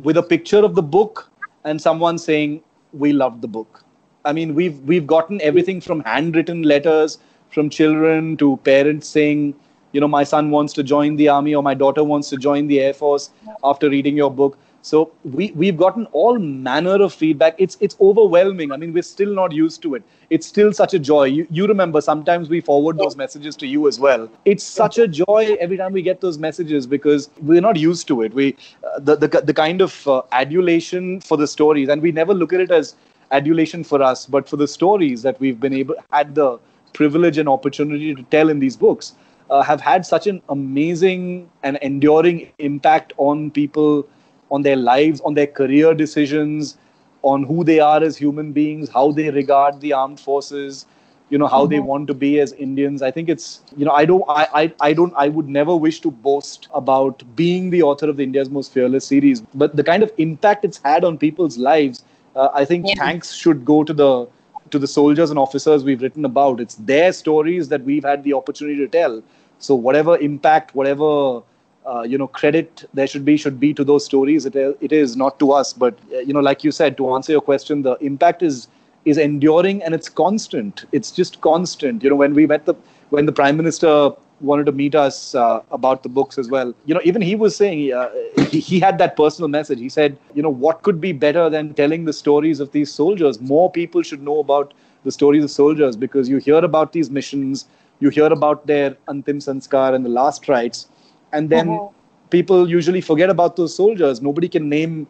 with 0.03 0.17
a 0.17 0.23
picture 0.23 0.59
of 0.59 0.75
the 0.75 0.83
book 0.83 1.31
and 1.65 1.81
someone 1.81 2.19
saying 2.19 2.63
we 2.93 3.13
loved 3.13 3.43
the 3.43 3.49
book. 3.49 3.85
I 4.25 4.33
mean, 4.33 4.55
we've 4.55 4.79
we've 4.81 5.07
gotten 5.07 5.41
everything 5.41 5.81
from 5.81 6.01
handwritten 6.01 6.63
letters 6.63 7.19
from 7.51 7.71
children 7.71 8.37
to 8.39 8.57
parents 8.59 9.09
saying, 9.09 9.55
you 9.93 10.01
know, 10.01 10.09
my 10.09 10.25
son 10.25 10.51
wants 10.51 10.73
to 10.75 10.83
join 10.83 11.17
the 11.17 11.29
army 11.29 11.55
or 11.55 11.63
my 11.63 11.75
daughter 11.75 12.05
wants 12.05 12.29
to 12.31 12.37
join 12.37 12.67
the 12.67 12.81
air 12.81 12.93
force 12.93 13.31
after 13.65 13.89
reading 13.89 14.17
your 14.17 14.31
book. 14.31 14.59
So 14.83 15.13
we 15.25 15.51
we've 15.55 15.77
gotten 15.77 16.07
all 16.13 16.39
manner 16.39 17.03
of 17.03 17.13
feedback. 17.13 17.57
It's 17.59 17.77
it's 17.81 17.97
overwhelming. 18.01 18.71
I 18.73 18.77
mean, 18.77 18.93
we're 18.93 19.03
still 19.03 19.35
not 19.35 19.53
used 19.53 19.83
to 19.83 19.95
it. 19.97 20.03
It's 20.31 20.47
still 20.47 20.73
such 20.73 20.95
a 20.95 20.99
joy. 20.99 21.25
You, 21.25 21.47
you 21.51 21.67
remember 21.67 22.01
sometimes 22.01 22.49
we 22.49 22.61
forward 22.61 22.97
those 22.97 23.17
messages 23.17 23.57
to 23.57 23.67
you 23.67 23.89
as 23.89 23.99
well. 23.99 24.31
It's 24.45 24.63
such 24.65 24.99
a 24.99 25.09
joy 25.09 25.57
every 25.59 25.77
time 25.77 25.93
we 25.93 26.03
get 26.03 26.21
those 26.21 26.39
messages 26.39 26.87
because 26.87 27.29
we're 27.41 27.61
not 27.61 27.77
used 27.77 28.07
to 28.09 28.23
it. 28.23 28.33
We 28.33 28.57
uh, 28.85 29.01
the, 29.01 29.17
the 29.17 29.29
the 29.51 29.55
kind 29.55 29.81
of 29.81 30.07
uh, 30.07 30.23
adulation 30.33 31.21
for 31.21 31.37
the 31.37 31.47
stories, 31.47 31.89
and 31.89 32.01
we 32.01 32.13
never 32.13 32.33
look 32.33 32.53
at 32.53 32.61
it 32.61 32.71
as 32.71 32.95
adulation 33.31 33.85
for 33.85 34.03
us, 34.03 34.27
but 34.27 34.49
for 34.49 34.57
the 34.57 34.69
stories 34.69 35.23
that 35.23 35.39
we've 35.41 35.61
been 35.61 35.75
able 35.75 35.97
had 36.13 36.35
the 36.35 36.59
privilege 36.99 37.39
and 37.39 37.49
opportunity 37.49 38.15
to 38.21 38.23
tell 38.35 38.49
in 38.49 38.59
these 38.59 38.77
books. 38.77 39.15
Uh, 39.51 39.63
have 39.63 39.81
had 39.81 40.05
such 40.05 40.27
an 40.27 40.43
amazing 40.51 41.23
and 41.63 41.79
enduring 41.81 42.51
impact 42.59 43.15
on 43.17 43.51
people 43.51 44.07
on 44.51 44.63
their 44.63 44.77
lives, 44.77 45.23
on 45.23 45.35
their 45.35 45.47
career 45.47 45.95
decisions, 45.95 46.77
on 47.23 47.43
who 47.43 47.65
they 47.65 47.81
are 47.81 48.03
as 48.03 48.17
human 48.17 48.53
beings, 48.53 48.89
how 48.91 49.11
they 49.11 49.31
regard 49.31 49.81
the 49.81 49.93
armed 49.93 50.21
forces, 50.21 50.87
you 51.31 51.39
know, 51.39 51.47
how 51.47 51.63
mm-hmm. 51.63 51.73
they 51.73 51.81
want 51.81 52.07
to 52.07 52.15
be 52.15 52.41
as 52.41 52.53
Indians. 52.67 53.03
I 53.03 53.11
think 53.11 53.29
it's, 53.29 53.61
you 53.77 53.85
know, 53.85 53.93
I 53.93 54.05
don't, 54.05 54.25
I, 54.29 54.47
I, 54.55 54.73
I 54.81 54.93
don't, 54.93 55.13
I 55.17 55.29
would 55.29 55.49
never 55.49 55.77
wish 55.77 56.01
to 56.01 56.11
boast 56.11 56.69
about 56.75 57.23
being 57.37 57.71
the 57.71 57.83
author 57.83 58.09
of 58.09 58.17
the 58.17 58.25
India's 58.25 58.51
Most 58.51 58.73
Fearless 58.73 59.07
series, 59.07 59.43
but 59.55 59.77
the 59.77 59.85
kind 59.85 60.03
of 60.03 60.13
impact 60.19 60.65
it's 60.65 60.81
had 60.85 61.05
on 61.05 61.19
people's 61.19 61.59
lives, 61.59 62.05
uh, 62.37 62.49
I 62.55 62.65
think 62.65 62.87
yeah. 62.87 62.95
thanks 62.97 63.33
should 63.33 63.65
go 63.65 63.85
to 63.85 63.93
the 63.93 64.29
to 64.71 64.79
the 64.79 64.87
soldiers 64.87 65.31
and 65.31 65.39
officers 65.39 65.85
we've 65.85 66.03
written 66.03 66.25
about. 66.25 66.61
It's 66.61 66.77
their 66.77 67.13
stories 67.13 67.69
that 67.69 67.83
we've 67.83 68.05
had 68.05 68.25
the 68.25 68.35
opportunity 68.35 68.79
to 68.79 68.89
tell. 68.89 69.23
So 69.59 69.75
whatever 69.75 70.17
impact, 70.19 70.75
whatever 70.75 71.43
uh, 71.89 72.03
you 72.03 72.19
know 72.19 72.27
credit 72.27 72.85
there 72.93 73.07
should 73.07 73.25
be 73.25 73.37
should 73.37 73.59
be 73.59 73.73
to 73.73 73.83
those 73.83 74.05
stories 74.05 74.45
it, 74.45 74.55
it 74.55 74.93
is 74.93 75.17
not 75.17 75.39
to 75.39 75.53
us 75.53 75.73
but 75.73 75.99
uh, 76.13 76.19
you 76.19 76.35
know 76.35 76.41
like 76.41 76.63
you 76.63 76.71
said 76.71 76.97
to 76.97 77.15
answer 77.15 77.33
your 77.33 77.41
question 77.41 77.83
the 77.83 77.95
impact 77.97 78.43
is 78.43 78.69
is 79.07 79.17
enduring 79.17 79.83
and 79.83 79.95
it's 79.95 80.09
constant 80.09 80.85
it's 80.93 81.11
just 81.11 81.41
constant 81.41 82.03
you 82.03 82.11
know 82.11 82.17
when 82.17 82.35
we 82.35 82.47
met 82.47 82.67
the 82.67 82.75
when 83.09 83.25
the 83.25 83.33
prime 83.33 83.57
minister 83.57 84.11
wanted 84.41 84.67
to 84.67 84.73
meet 84.73 84.95
us 84.95 85.35
uh, 85.35 85.61
about 85.71 86.03
the 86.03 86.09
books 86.09 86.39
as 86.39 86.49
well. 86.49 86.75
You 86.87 86.95
know 86.95 87.01
even 87.05 87.23
he 87.23 87.35
was 87.35 87.57
saying 87.57 87.93
uh, 87.93 88.11
he, 88.51 88.61
he 88.61 88.81
had 88.81 88.99
that 88.99 89.17
personal 89.17 89.49
message. 89.49 89.79
He 89.79 89.89
said 89.89 90.19
you 90.35 90.43
know 90.43 90.51
what 90.51 90.83
could 90.83 91.01
be 91.01 91.13
better 91.13 91.49
than 91.51 91.75
telling 91.75 92.05
the 92.05 92.13
stories 92.13 92.61
of 92.61 92.73
these 92.73 92.93
soldiers? 92.93 93.41
More 93.41 93.71
people 93.71 94.03
should 94.03 94.23
know 94.23 94.39
about 94.39 94.75
the 95.05 95.13
stories 95.13 95.45
of 95.45 95.51
soldiers 95.51 95.97
because 95.97 96.29
you 96.29 96.39
hear 96.39 96.59
about 96.59 96.93
these 96.93 97.11
missions 97.11 97.67
you 98.01 98.11
hear 98.11 98.27
about 98.27 98.67
their 98.67 98.97
antim 99.09 99.39
sanskar 99.45 99.95
and 99.95 100.05
the 100.05 100.09
last 100.09 100.49
rites 100.49 100.89
and 101.33 101.51
then 101.51 101.69
uh-huh. 101.69 101.89
people 102.31 102.69
usually 102.71 103.01
forget 103.01 103.31
about 103.31 103.57
those 103.57 103.75
soldiers. 103.75 104.21
Nobody 104.23 104.49
can 104.49 104.69
name 104.69 105.07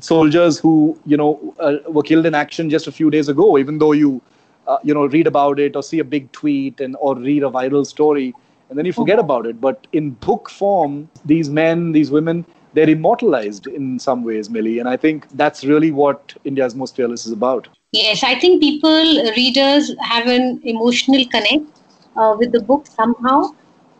soldiers 0.00 0.58
who 0.58 0.98
you 1.06 1.16
know 1.16 1.54
uh, 1.60 1.76
were 1.88 2.02
killed 2.02 2.26
in 2.26 2.34
action 2.34 2.68
just 2.68 2.86
a 2.86 2.92
few 2.92 3.10
days 3.10 3.28
ago 3.28 3.56
even 3.58 3.78
though 3.78 3.92
you 3.92 4.20
uh, 4.66 4.78
you 4.82 4.92
know 4.92 5.06
read 5.06 5.26
about 5.26 5.60
it 5.60 5.76
or 5.76 5.82
see 5.82 6.00
a 6.00 6.04
big 6.04 6.30
tweet 6.32 6.80
and 6.80 6.96
or 7.00 7.14
read 7.16 7.44
a 7.44 7.50
viral 7.50 7.86
story 7.86 8.34
and 8.74 8.78
then 8.78 8.86
you 8.86 8.92
forget 8.92 9.18
uh-huh. 9.18 9.24
about 9.24 9.46
it 9.46 9.60
but 9.60 9.86
in 9.92 10.10
book 10.26 10.50
form 10.50 11.08
these 11.24 11.48
men 11.48 11.92
these 11.92 12.10
women 12.10 12.44
they're 12.72 12.90
immortalized 12.90 13.68
in 13.68 13.98
some 13.98 14.24
ways 14.24 14.50
millie 14.50 14.78
and 14.80 14.88
i 14.88 14.96
think 14.96 15.28
that's 15.42 15.64
really 15.64 15.90
what 15.92 16.34
india's 16.44 16.74
most 16.74 16.96
fearless 16.96 17.24
is 17.24 17.32
about 17.32 17.68
yes 17.92 18.24
i 18.24 18.34
think 18.38 18.60
people 18.60 19.30
readers 19.36 19.94
have 20.00 20.26
an 20.26 20.60
emotional 20.64 21.24
connect 21.26 21.82
uh, 22.16 22.34
with 22.36 22.50
the 22.50 22.60
book 22.62 22.88
somehow 22.88 23.42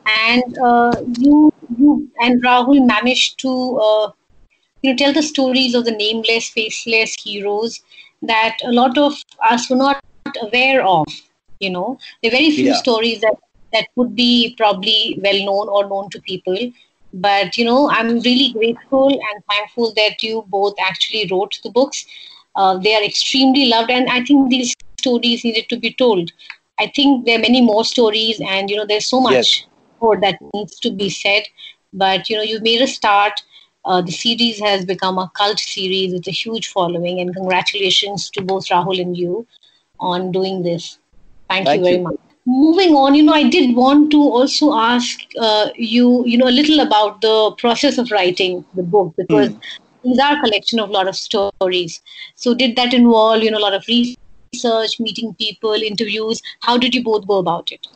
and 0.06 0.58
uh, 0.58 0.92
you 1.18 1.52
you 1.78 2.10
and 2.20 2.42
Rahul 2.42 2.86
managed 2.86 3.38
to 3.40 3.78
uh, 3.78 4.10
you 4.82 4.90
know 4.90 4.96
tell 4.96 5.12
the 5.12 5.22
stories 5.22 5.74
of 5.74 5.84
the 5.84 5.92
nameless, 5.92 6.48
faceless 6.48 7.14
heroes 7.14 7.80
that 8.22 8.56
a 8.64 8.72
lot 8.72 8.98
of 8.98 9.14
us 9.50 9.70
were 9.70 9.76
not 9.76 10.02
aware 10.42 10.84
of. 10.84 11.06
You 11.60 11.70
know, 11.70 11.98
there 12.22 12.30
are 12.30 12.36
very 12.36 12.50
few 12.50 12.66
yeah. 12.66 12.74
stories 12.74 13.20
that 13.20 13.34
that 13.74 13.88
would 13.96 14.14
be 14.16 14.54
probably 14.56 15.20
well 15.22 15.44
known 15.44 15.68
or 15.68 15.88
known 15.88 16.10
to 16.10 16.22
people. 16.22 16.58
But 17.12 17.58
you 17.58 17.64
know, 17.64 17.90
I'm 17.90 18.20
really 18.20 18.52
grateful 18.52 19.08
and 19.08 19.44
thankful 19.50 19.92
that 19.96 20.22
you 20.22 20.44
both 20.48 20.74
actually 20.80 21.28
wrote 21.30 21.60
the 21.62 21.70
books. 21.70 22.06
Uh, 22.56 22.78
they 22.78 22.94
are 22.94 23.04
extremely 23.04 23.66
loved, 23.66 23.90
and 23.90 24.08
I 24.08 24.24
think 24.24 24.50
these 24.50 24.74
stories 24.98 25.44
needed 25.44 25.68
to 25.70 25.76
be 25.76 25.92
told. 25.92 26.32
I 26.80 26.90
think 26.94 27.26
there 27.26 27.38
are 27.38 27.42
many 27.42 27.60
more 27.60 27.84
stories, 27.84 28.40
and 28.40 28.70
you 28.70 28.76
know, 28.76 28.86
there's 28.86 29.06
so 29.06 29.20
much 29.20 29.34
yes 29.34 29.64
more 30.00 30.20
that 30.20 30.38
needs 30.54 30.78
to 30.80 30.90
be 30.90 31.10
said. 31.10 31.44
But 31.92 32.28
you 32.30 32.36
know, 32.36 32.42
you 32.42 32.60
made 32.60 32.82
a 32.82 32.86
start. 32.86 33.42
Uh, 33.84 34.00
the 34.00 34.12
series 34.12 34.58
has 34.60 34.84
become 34.84 35.18
a 35.18 35.30
cult 35.36 35.58
series 35.58 36.12
with 36.12 36.26
a 36.26 36.30
huge 36.30 36.68
following, 36.68 37.20
and 37.20 37.34
congratulations 37.34 38.30
to 38.30 38.42
both 38.42 38.68
Rahul 38.68 39.00
and 39.00 39.16
you 39.16 39.46
on 40.00 40.32
doing 40.32 40.62
this. 40.62 40.98
Thank, 41.48 41.66
Thank 41.66 41.78
you 41.78 41.84
very 41.84 41.98
you. 41.98 42.02
much. 42.02 42.20
Moving 42.46 42.94
on, 42.94 43.14
you 43.14 43.22
know, 43.22 43.32
I 43.32 43.48
did 43.48 43.74
want 43.74 44.10
to 44.10 44.20
also 44.20 44.74
ask 44.74 45.20
uh, 45.40 45.70
you, 45.76 46.24
you 46.26 46.36
know, 46.36 46.46
a 46.46 46.52
little 46.52 46.80
about 46.80 47.22
the 47.22 47.52
process 47.58 47.96
of 47.96 48.10
writing 48.10 48.64
the 48.74 48.82
book 48.82 49.14
because 49.16 49.48
mm. 49.48 49.60
these 50.02 50.18
are 50.18 50.36
a 50.36 50.40
collection 50.40 50.78
of 50.78 50.90
a 50.90 50.92
lot 50.92 51.08
of 51.08 51.16
stories. 51.16 52.02
So, 52.34 52.54
did 52.54 52.76
that 52.76 52.92
involve, 52.92 53.42
you 53.42 53.50
know, 53.50 53.58
a 53.58 53.66
lot 53.66 53.72
of 53.72 53.84
research, 53.88 55.00
meeting 55.00 55.34
people, 55.34 55.72
interviews? 55.72 56.42
How 56.60 56.76
did 56.76 56.94
you 56.94 57.02
both 57.02 57.26
go 57.26 57.38
about 57.38 57.72
it? 57.72 57.86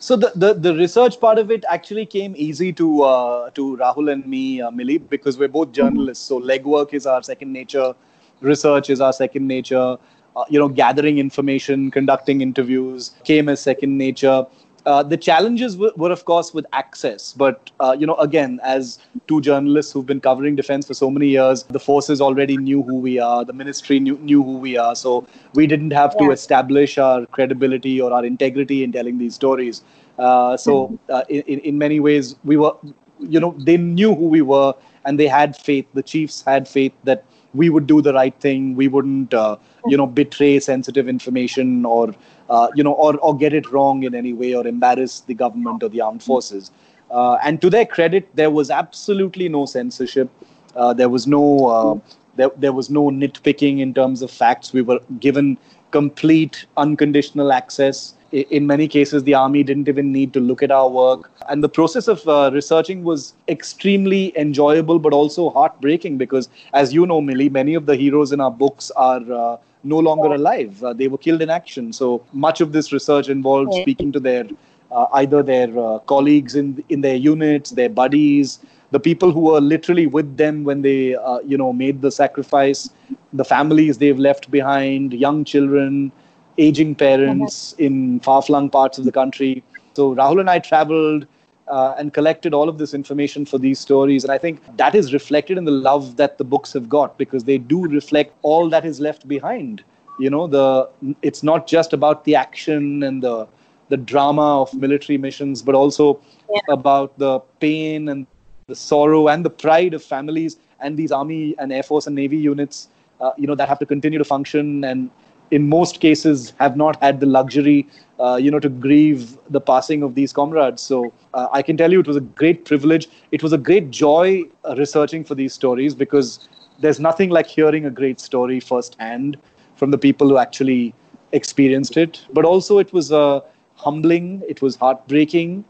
So 0.00 0.14
the, 0.14 0.30
the, 0.36 0.54
the 0.54 0.74
research 0.74 1.20
part 1.20 1.38
of 1.38 1.50
it 1.50 1.64
actually 1.68 2.06
came 2.06 2.34
easy 2.36 2.72
to 2.74 3.02
uh, 3.02 3.50
to 3.50 3.76
Rahul 3.76 4.12
and 4.12 4.24
me, 4.26 4.60
uh, 4.60 4.70
Millie, 4.70 4.98
because 4.98 5.36
we're 5.36 5.48
both 5.48 5.72
journalists. 5.72 6.24
So 6.24 6.40
legwork 6.40 6.94
is 6.94 7.04
our 7.04 7.22
second 7.22 7.52
nature, 7.52 7.94
research 8.40 8.90
is 8.90 9.00
our 9.00 9.12
second 9.12 9.48
nature. 9.48 9.98
Uh, 10.38 10.44
you 10.48 10.56
know, 10.56 10.68
gathering 10.68 11.18
information, 11.18 11.90
conducting 11.90 12.40
interviews 12.42 13.10
came 13.24 13.48
as 13.48 13.60
second 13.60 13.98
nature. 13.98 14.46
Uh, 14.86 15.02
the 15.02 15.16
challenges 15.16 15.76
were, 15.76 15.90
were, 15.96 16.12
of 16.12 16.24
course, 16.26 16.54
with 16.54 16.64
access. 16.72 17.32
But, 17.32 17.72
uh, 17.80 17.96
you 17.98 18.06
know, 18.06 18.14
again, 18.26 18.60
as 18.62 19.00
two 19.26 19.40
journalists 19.40 19.90
who've 19.92 20.06
been 20.06 20.20
covering 20.20 20.54
defense 20.54 20.86
for 20.86 20.94
so 20.94 21.10
many 21.10 21.26
years, 21.26 21.64
the 21.64 21.80
forces 21.80 22.20
already 22.20 22.56
knew 22.56 22.84
who 22.84 23.00
we 23.00 23.18
are, 23.18 23.44
the 23.44 23.52
ministry 23.52 23.98
knew, 23.98 24.16
knew 24.18 24.44
who 24.44 24.58
we 24.58 24.76
are. 24.78 24.94
So 24.94 25.26
we 25.54 25.66
didn't 25.66 25.90
have 25.90 26.14
yeah. 26.20 26.26
to 26.26 26.32
establish 26.32 26.98
our 26.98 27.26
credibility 27.26 28.00
or 28.00 28.12
our 28.12 28.24
integrity 28.24 28.84
in 28.84 28.92
telling 28.92 29.18
these 29.18 29.34
stories. 29.34 29.82
Uh, 30.18 30.56
so, 30.56 30.96
uh, 31.08 31.24
in, 31.28 31.58
in 31.70 31.78
many 31.78 31.98
ways, 31.98 32.36
we 32.44 32.56
were, 32.56 32.74
you 33.18 33.40
know, 33.40 33.56
they 33.58 33.76
knew 33.76 34.14
who 34.14 34.28
we 34.28 34.42
were 34.42 34.72
and 35.04 35.18
they 35.18 35.26
had 35.26 35.56
faith. 35.56 35.86
The 35.94 36.04
chiefs 36.04 36.42
had 36.42 36.68
faith 36.68 36.92
that 37.02 37.24
we 37.54 37.70
would 37.70 37.86
do 37.86 38.02
the 38.02 38.12
right 38.12 38.38
thing. 38.40 38.76
We 38.76 38.88
wouldn't, 38.88 39.32
uh, 39.32 39.56
you 39.86 39.96
know, 39.96 40.06
betray 40.06 40.60
sensitive 40.60 41.08
information 41.08 41.84
or 41.84 42.14
uh, 42.50 42.68
you 42.74 42.82
know, 42.82 42.92
or, 42.92 43.16
or 43.18 43.36
get 43.36 43.52
it 43.52 43.70
wrong 43.70 44.02
in 44.04 44.14
any 44.14 44.32
way 44.32 44.54
or 44.54 44.66
embarrass 44.66 45.20
the 45.20 45.34
government 45.34 45.82
or 45.82 45.88
the 45.88 46.00
armed 46.00 46.22
forces. 46.22 46.70
Uh, 47.10 47.36
and 47.44 47.60
to 47.60 47.70
their 47.70 47.86
credit, 47.86 48.28
there 48.34 48.50
was 48.50 48.70
absolutely 48.70 49.48
no 49.48 49.66
censorship. 49.66 50.30
Uh, 50.74 50.92
there 50.92 51.08
was 51.08 51.26
no 51.26 51.66
uh, 51.66 51.98
there, 52.36 52.50
there 52.56 52.72
was 52.72 52.88
no 52.88 53.10
nitpicking 53.10 53.80
in 53.80 53.92
terms 53.92 54.22
of 54.22 54.30
facts. 54.30 54.72
We 54.72 54.82
were 54.82 55.00
given 55.18 55.58
complete 55.90 56.66
unconditional 56.76 57.52
access. 57.52 58.14
In 58.32 58.66
many 58.66 58.88
cases, 58.88 59.24
the 59.24 59.34
army 59.34 59.62
didn't 59.62 59.88
even 59.88 60.12
need 60.12 60.32
to 60.34 60.40
look 60.40 60.62
at 60.62 60.70
our 60.70 60.88
work. 60.88 61.30
And 61.48 61.64
the 61.64 61.68
process 61.68 62.08
of 62.08 62.26
uh, 62.28 62.50
researching 62.52 63.02
was 63.02 63.32
extremely 63.48 64.36
enjoyable, 64.36 64.98
but 64.98 65.14
also 65.14 65.48
heartbreaking 65.50 66.18
because, 66.18 66.48
as 66.74 66.92
you 66.92 67.06
know, 67.06 67.20
Millie, 67.22 67.48
many 67.48 67.74
of 67.74 67.86
the 67.86 67.96
heroes 67.96 68.32
in 68.32 68.40
our 68.40 68.50
books 68.50 68.90
are 68.90 69.32
uh, 69.32 69.56
no 69.82 69.98
longer 69.98 70.34
alive. 70.34 70.82
Uh, 70.82 70.92
they 70.92 71.08
were 71.08 71.18
killed 71.18 71.40
in 71.40 71.48
action. 71.48 71.92
So 71.92 72.22
much 72.32 72.60
of 72.60 72.72
this 72.72 72.92
research 72.92 73.28
involved 73.28 73.72
speaking 73.74 74.12
to 74.12 74.20
their 74.20 74.44
uh, 74.90 75.06
either 75.14 75.42
their 75.42 75.78
uh, 75.78 75.98
colleagues 76.00 76.54
in 76.54 76.82
in 76.88 77.00
their 77.00 77.16
units, 77.16 77.70
their 77.70 77.88
buddies, 77.88 78.58
the 78.90 79.00
people 79.00 79.32
who 79.32 79.40
were 79.40 79.60
literally 79.60 80.06
with 80.06 80.36
them 80.36 80.64
when 80.64 80.82
they 80.82 81.14
uh, 81.14 81.40
you 81.40 81.56
know 81.56 81.72
made 81.72 82.00
the 82.00 82.10
sacrifice, 82.10 82.90
the 83.32 83.44
families 83.44 83.98
they've 83.98 84.18
left 84.18 84.50
behind, 84.50 85.12
young 85.12 85.44
children, 85.44 86.10
aging 86.58 86.94
parents 86.94 87.72
in 87.78 88.20
far-flung 88.20 88.70
parts 88.70 88.98
of 88.98 89.04
the 89.04 89.12
country. 89.12 89.62
So 89.94 90.14
Rahul 90.14 90.40
and 90.40 90.50
I 90.50 90.58
traveled. 90.58 91.26
Uh, 91.70 91.94
and 91.98 92.14
collected 92.14 92.54
all 92.54 92.66
of 92.66 92.78
this 92.78 92.94
information 92.94 93.44
for 93.44 93.58
these 93.58 93.78
stories. 93.78 94.24
And 94.24 94.32
I 94.32 94.38
think 94.38 94.62
that 94.78 94.94
is 94.94 95.12
reflected 95.12 95.58
in 95.58 95.66
the 95.66 95.70
love 95.70 96.16
that 96.16 96.38
the 96.38 96.44
books 96.44 96.72
have 96.72 96.88
got 96.88 97.18
because 97.18 97.44
they 97.44 97.58
do 97.58 97.86
reflect 97.86 98.34
all 98.40 98.70
that 98.70 98.86
is 98.86 99.00
left 99.00 99.28
behind. 99.28 99.84
You 100.18 100.30
know, 100.30 100.46
the 100.46 100.88
it's 101.20 101.42
not 101.42 101.66
just 101.66 101.92
about 101.92 102.24
the 102.24 102.34
action 102.36 103.02
and 103.02 103.22
the 103.22 103.46
the 103.88 103.96
drama 103.96 104.62
of 104.62 104.72
military 104.74 105.18
missions, 105.18 105.62
but 105.62 105.74
also 105.74 106.20
yeah. 106.50 106.60
about 106.70 107.18
the 107.18 107.40
pain 107.60 108.08
and 108.08 108.26
the 108.66 108.74
sorrow 108.76 109.28
and 109.28 109.44
the 109.44 109.50
pride 109.50 109.94
of 109.94 110.02
families 110.02 110.58
and 110.80 110.96
these 110.96 111.10
army 111.10 111.54
and 111.58 111.72
air 111.72 111.82
force 111.82 112.06
and 112.06 112.14
navy 112.14 112.36
units, 112.36 112.88
uh, 113.20 113.32
you 113.36 113.46
know, 113.46 113.54
that 113.54 113.68
have 113.68 113.78
to 113.78 113.86
continue 113.86 114.18
to 114.18 114.24
function 114.24 114.84
and 114.84 115.10
in 115.50 115.68
most 115.68 116.00
cases 116.00 116.52
have 116.58 116.76
not 116.76 117.00
had 117.02 117.20
the 117.20 117.26
luxury, 117.26 117.86
uh, 118.20 118.36
you 118.36 118.50
know, 118.50 118.60
to 118.60 118.68
grieve 118.68 119.36
the 119.50 119.60
passing 119.60 120.02
of 120.02 120.14
these 120.14 120.32
comrades. 120.32 120.82
So 120.82 121.12
uh, 121.34 121.48
I 121.52 121.62
can 121.62 121.76
tell 121.76 121.92
you, 121.92 122.00
it 122.00 122.06
was 122.06 122.16
a 122.16 122.20
great 122.20 122.64
privilege. 122.64 123.08
It 123.32 123.42
was 123.42 123.52
a 123.52 123.58
great 123.58 123.90
joy 123.90 124.44
uh, 124.64 124.74
researching 124.76 125.24
for 125.24 125.34
these 125.34 125.52
stories 125.52 125.94
because 125.94 126.48
there's 126.80 127.00
nothing 127.00 127.30
like 127.30 127.46
hearing 127.46 127.86
a 127.86 127.90
great 127.90 128.20
story 128.20 128.60
firsthand 128.60 129.36
from 129.76 129.90
the 129.90 129.98
people 129.98 130.28
who 130.28 130.38
actually 130.38 130.94
experienced 131.32 131.96
it. 131.96 132.24
But 132.32 132.44
also, 132.44 132.78
it 132.78 132.92
was 132.92 133.12
uh, 133.12 133.40
humbling, 133.74 134.42
it 134.48 134.60
was 134.62 134.76
heartbreaking, 134.76 135.64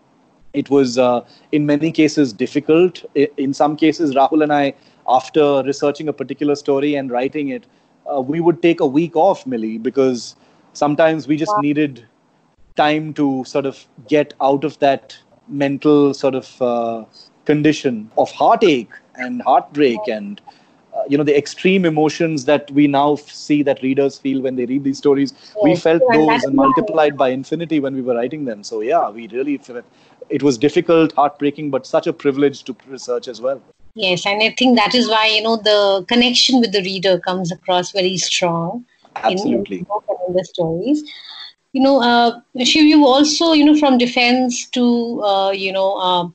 it 0.54 0.70
was 0.70 0.98
uh, 0.98 1.24
in 1.52 1.66
many 1.66 1.92
cases 1.92 2.32
difficult. 2.32 3.04
In 3.14 3.52
some 3.52 3.76
cases, 3.76 4.14
Rahul 4.14 4.42
and 4.42 4.52
I, 4.52 4.74
after 5.06 5.62
researching 5.62 6.08
a 6.08 6.12
particular 6.12 6.54
story 6.54 6.94
and 6.94 7.10
writing 7.10 7.48
it, 7.48 7.66
uh, 8.12 8.20
we 8.20 8.40
would 8.40 8.62
take 8.62 8.80
a 8.80 8.86
week 8.86 9.16
off, 9.16 9.46
Millie, 9.46 9.78
because 9.78 10.36
sometimes 10.72 11.26
we 11.28 11.36
just 11.36 11.56
needed 11.58 12.06
time 12.76 13.12
to 13.14 13.44
sort 13.44 13.66
of 13.66 13.84
get 14.08 14.34
out 14.40 14.64
of 14.64 14.78
that 14.78 15.18
mental 15.48 16.14
sort 16.14 16.34
of 16.34 16.62
uh, 16.62 17.04
condition 17.44 18.10
of 18.18 18.30
heartache 18.30 18.90
and 19.16 19.42
heartbreak 19.42 19.98
and 20.08 20.40
uh, 20.94 21.02
you 21.08 21.16
know 21.16 21.24
the 21.24 21.36
extreme 21.36 21.84
emotions 21.84 22.44
that 22.44 22.70
we 22.70 22.86
now 22.86 23.16
see 23.16 23.62
that 23.62 23.82
readers 23.82 24.18
feel 24.18 24.40
when 24.42 24.56
they 24.56 24.66
read 24.66 24.84
these 24.84 24.98
stories. 24.98 25.32
We 25.62 25.74
felt 25.74 26.02
those 26.12 26.44
and 26.44 26.54
multiplied 26.54 27.16
by 27.16 27.30
infinity 27.30 27.80
when 27.80 27.94
we 27.94 28.02
were 28.02 28.14
writing 28.14 28.44
them. 28.44 28.62
So 28.62 28.80
yeah 28.80 29.10
we 29.10 29.26
really 29.28 29.60
it 30.28 30.42
was 30.42 30.58
difficult 30.58 31.12
heartbreaking 31.14 31.70
but 31.70 31.86
such 31.86 32.06
a 32.06 32.12
privilege 32.12 32.62
to 32.64 32.76
research 32.86 33.28
as 33.28 33.40
well 33.40 33.62
yes 34.04 34.26
and 34.26 34.42
i 34.42 34.50
think 34.58 34.76
that 34.76 34.94
is 34.94 35.08
why 35.08 35.26
you 35.26 35.42
know 35.42 35.56
the 35.56 36.04
connection 36.08 36.60
with 36.60 36.72
the 36.72 36.82
reader 36.82 37.18
comes 37.18 37.52
across 37.52 37.92
very 37.92 38.16
strong 38.16 38.84
absolutely 39.16 39.78
in, 39.78 39.86
in 40.28 40.34
the 40.34 40.44
stories 40.44 41.02
you 41.72 41.82
know 41.82 42.00
uh, 42.02 42.40
Shiv, 42.64 42.84
you 42.84 43.06
also 43.06 43.52
you 43.52 43.64
know 43.64 43.76
from 43.76 43.98
defense 43.98 44.68
to 44.70 45.22
uh, 45.22 45.50
you 45.50 45.72
know 45.72 45.90
uh, 46.10 46.28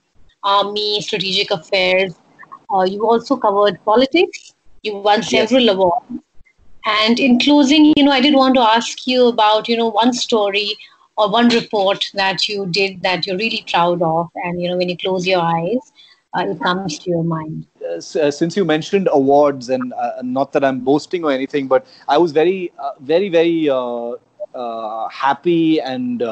army 0.43 1.01
strategic 1.01 1.51
affairs 1.51 2.13
uh, 2.73 2.83
you 2.83 3.05
also 3.07 3.37
covered 3.37 3.83
politics. 3.85 4.53
You 4.83 4.97
won 4.97 5.23
several 5.23 5.63
yes. 5.63 5.75
awards. 5.75 6.05
And 6.85 7.19
in 7.19 7.39
closing, 7.39 7.93
you 7.95 8.03
know, 8.03 8.11
I 8.11 8.19
did 8.21 8.35
want 8.35 8.55
to 8.55 8.61
ask 8.61 9.07
you 9.07 9.27
about, 9.27 9.69
you 9.69 9.77
know, 9.77 9.89
one 9.89 10.13
story 10.13 10.75
or 11.17 11.29
one 11.31 11.49
report 11.49 12.05
that 12.15 12.49
you 12.49 12.65
did 12.65 13.01
that 13.03 13.25
you're 13.25 13.37
really 13.37 13.63
proud 13.69 14.01
of. 14.01 14.29
And, 14.43 14.61
you 14.61 14.69
know, 14.69 14.77
when 14.77 14.89
you 14.89 14.97
close 14.97 15.25
your 15.25 15.41
eyes, 15.41 15.93
uh, 16.35 16.45
it 16.47 16.59
comes 16.59 16.99
to 16.99 17.09
your 17.09 17.23
mind. 17.23 17.67
Uh, 17.89 18.31
since 18.31 18.57
you 18.57 18.65
mentioned 18.65 19.07
awards, 19.11 19.69
and 19.69 19.93
uh, 19.93 20.21
not 20.23 20.51
that 20.53 20.63
I'm 20.63 20.79
boasting 20.79 21.23
or 21.23 21.31
anything, 21.31 21.67
but 21.67 21.85
I 22.07 22.17
was 22.17 22.31
very, 22.31 22.71
uh, 22.79 22.91
very, 22.99 23.29
very 23.29 23.69
uh, 23.69 24.13
uh, 24.55 25.07
happy 25.09 25.79
and 25.81 26.23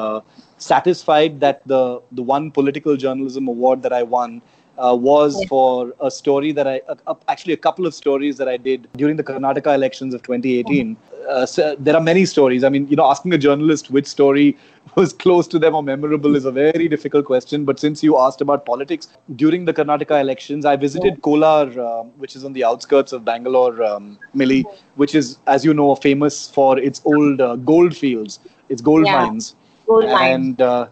satisfied 0.58 1.40
that 1.40 1.60
the 1.66 2.00
the 2.12 2.22
one 2.22 2.50
political 2.50 2.96
journalism 2.96 3.48
award 3.48 3.82
that 3.82 3.92
I 3.92 4.02
won 4.04 4.42
uh, 4.78 4.96
was 4.98 5.44
for 5.48 5.94
a 6.00 6.10
story 6.10 6.52
that 6.52 6.66
I, 6.66 6.80
actually 7.28 7.52
a 7.52 7.58
couple 7.58 7.86
of 7.86 7.94
stories 7.94 8.36
that 8.38 8.48
I 8.48 8.56
did 8.56 8.88
during 8.96 9.16
the 9.16 9.24
Karnataka 9.24 9.74
elections 9.74 10.14
of 10.14 10.22
2018. 10.22 10.96
Uh, 11.28 11.46
so 11.46 11.76
there 11.78 11.94
are 11.94 12.00
many 12.00 12.24
stories. 12.24 12.64
I 12.64 12.68
mean, 12.68 12.86
you 12.88 12.96
know, 12.96 13.08
asking 13.10 13.32
a 13.32 13.38
journalist 13.38 13.90
which 13.90 14.06
story 14.06 14.56
was 14.94 15.12
close 15.12 15.46
to 15.48 15.58
them 15.58 15.74
or 15.74 15.82
memorable 15.82 16.36
is 16.36 16.44
a 16.44 16.52
very 16.52 16.88
difficult 16.88 17.26
question. 17.26 17.64
But 17.64 17.78
since 17.78 18.02
you 18.02 18.18
asked 18.18 18.40
about 18.40 18.66
politics, 18.66 19.08
during 19.36 19.64
the 19.64 19.72
Karnataka 19.72 20.20
elections, 20.20 20.64
I 20.64 20.76
visited 20.76 21.14
yeah. 21.14 21.20
Kolar, 21.20 21.80
uh, 21.80 22.02
which 22.18 22.36
is 22.36 22.44
on 22.44 22.52
the 22.52 22.64
outskirts 22.64 23.12
of 23.12 23.24
Bangalore, 23.24 23.82
um, 23.82 24.18
Millie, 24.34 24.64
which 24.96 25.14
is, 25.14 25.38
as 25.46 25.64
you 25.64 25.74
know, 25.74 25.94
famous 25.94 26.50
for 26.50 26.78
its 26.78 27.00
old 27.04 27.40
uh, 27.40 27.56
gold 27.56 27.96
fields, 27.96 28.40
its 28.68 28.80
gold 28.80 29.06
yeah. 29.06 29.24
mines. 29.24 29.54
Gold 29.86 30.04
mines. 30.04 30.20
And 30.20 30.62
uh, 30.62 30.88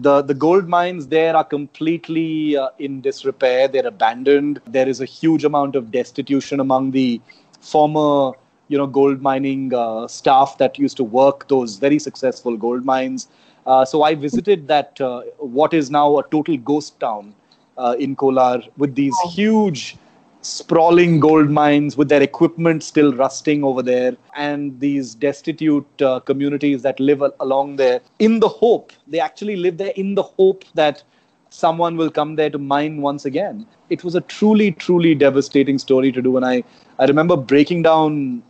the 0.00 0.22
the 0.22 0.34
gold 0.34 0.68
mines 0.68 1.06
there 1.08 1.36
are 1.36 1.44
completely 1.44 2.56
uh, 2.56 2.68
in 2.78 3.00
disrepair 3.00 3.68
they're 3.68 3.86
abandoned 3.86 4.60
there 4.66 4.88
is 4.88 5.00
a 5.00 5.04
huge 5.04 5.44
amount 5.44 5.76
of 5.76 5.90
destitution 5.90 6.58
among 6.58 6.90
the 6.90 7.20
former 7.60 8.32
you 8.68 8.78
know 8.78 8.86
gold 8.86 9.20
mining 9.20 9.72
uh, 9.74 10.06
staff 10.08 10.56
that 10.58 10.78
used 10.78 10.96
to 10.96 11.04
work 11.04 11.48
those 11.48 11.76
very 11.76 11.98
successful 11.98 12.56
gold 12.56 12.84
mines. 12.84 13.28
Uh, 13.66 13.84
so 13.84 14.02
i 14.02 14.14
visited 14.14 14.66
that 14.68 15.00
uh, 15.00 15.20
what 15.38 15.72
is 15.74 15.90
now 15.90 16.18
a 16.18 16.22
total 16.30 16.56
ghost 16.58 16.98
town 17.00 17.34
uh, 17.76 17.94
in 17.98 18.14
kolar 18.14 18.62
with 18.76 18.94
these 18.94 19.20
huge 19.20 19.96
sprawling 20.42 21.18
gold 21.20 21.50
mines 21.50 21.96
with 21.96 22.08
their 22.08 22.22
equipment 22.22 22.82
still 22.82 23.12
rusting 23.14 23.64
over 23.64 23.82
there 23.82 24.16
and 24.36 24.78
these 24.80 25.14
destitute 25.14 26.02
uh, 26.02 26.20
communities 26.20 26.82
that 26.82 27.00
live 27.00 27.22
al- 27.22 27.34
along 27.40 27.76
there 27.76 28.00
in 28.18 28.40
the 28.40 28.48
hope 28.48 28.92
they 29.06 29.18
actually 29.20 29.56
live 29.56 29.76
there 29.78 29.92
in 29.96 30.14
the 30.14 30.22
hope 30.22 30.64
that 30.74 31.02
someone 31.50 31.96
will 31.96 32.10
come 32.10 32.34
there 32.36 32.50
to 32.50 32.58
mine 32.58 33.00
once 33.00 33.24
again. 33.24 33.66
It 33.88 34.02
was 34.04 34.14
a 34.16 34.20
truly 34.20 34.72
truly 34.72 35.14
devastating 35.14 35.78
story 35.78 36.10
to 36.12 36.20
do 36.22 36.36
and 36.36 36.44
i 36.44 36.62
i 36.98 37.04
remember 37.06 37.36
breaking 37.36 37.82
down 37.82 38.42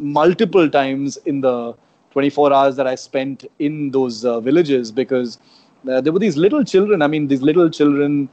multiple 0.00 0.68
times 0.68 1.16
in 1.26 1.40
the 1.40 1.74
24 2.12 2.52
hours 2.52 2.76
that 2.76 2.86
i 2.86 2.94
spent 2.94 3.44
in 3.58 3.90
those 3.90 4.24
uh, 4.24 4.40
villages 4.40 4.90
because 4.90 5.38
uh, 5.90 6.00
there 6.00 6.12
were 6.12 6.18
these 6.18 6.36
little 6.36 6.64
children 6.64 7.02
i 7.02 7.06
mean 7.06 7.28
these 7.28 7.42
little 7.42 7.70
children 7.70 8.28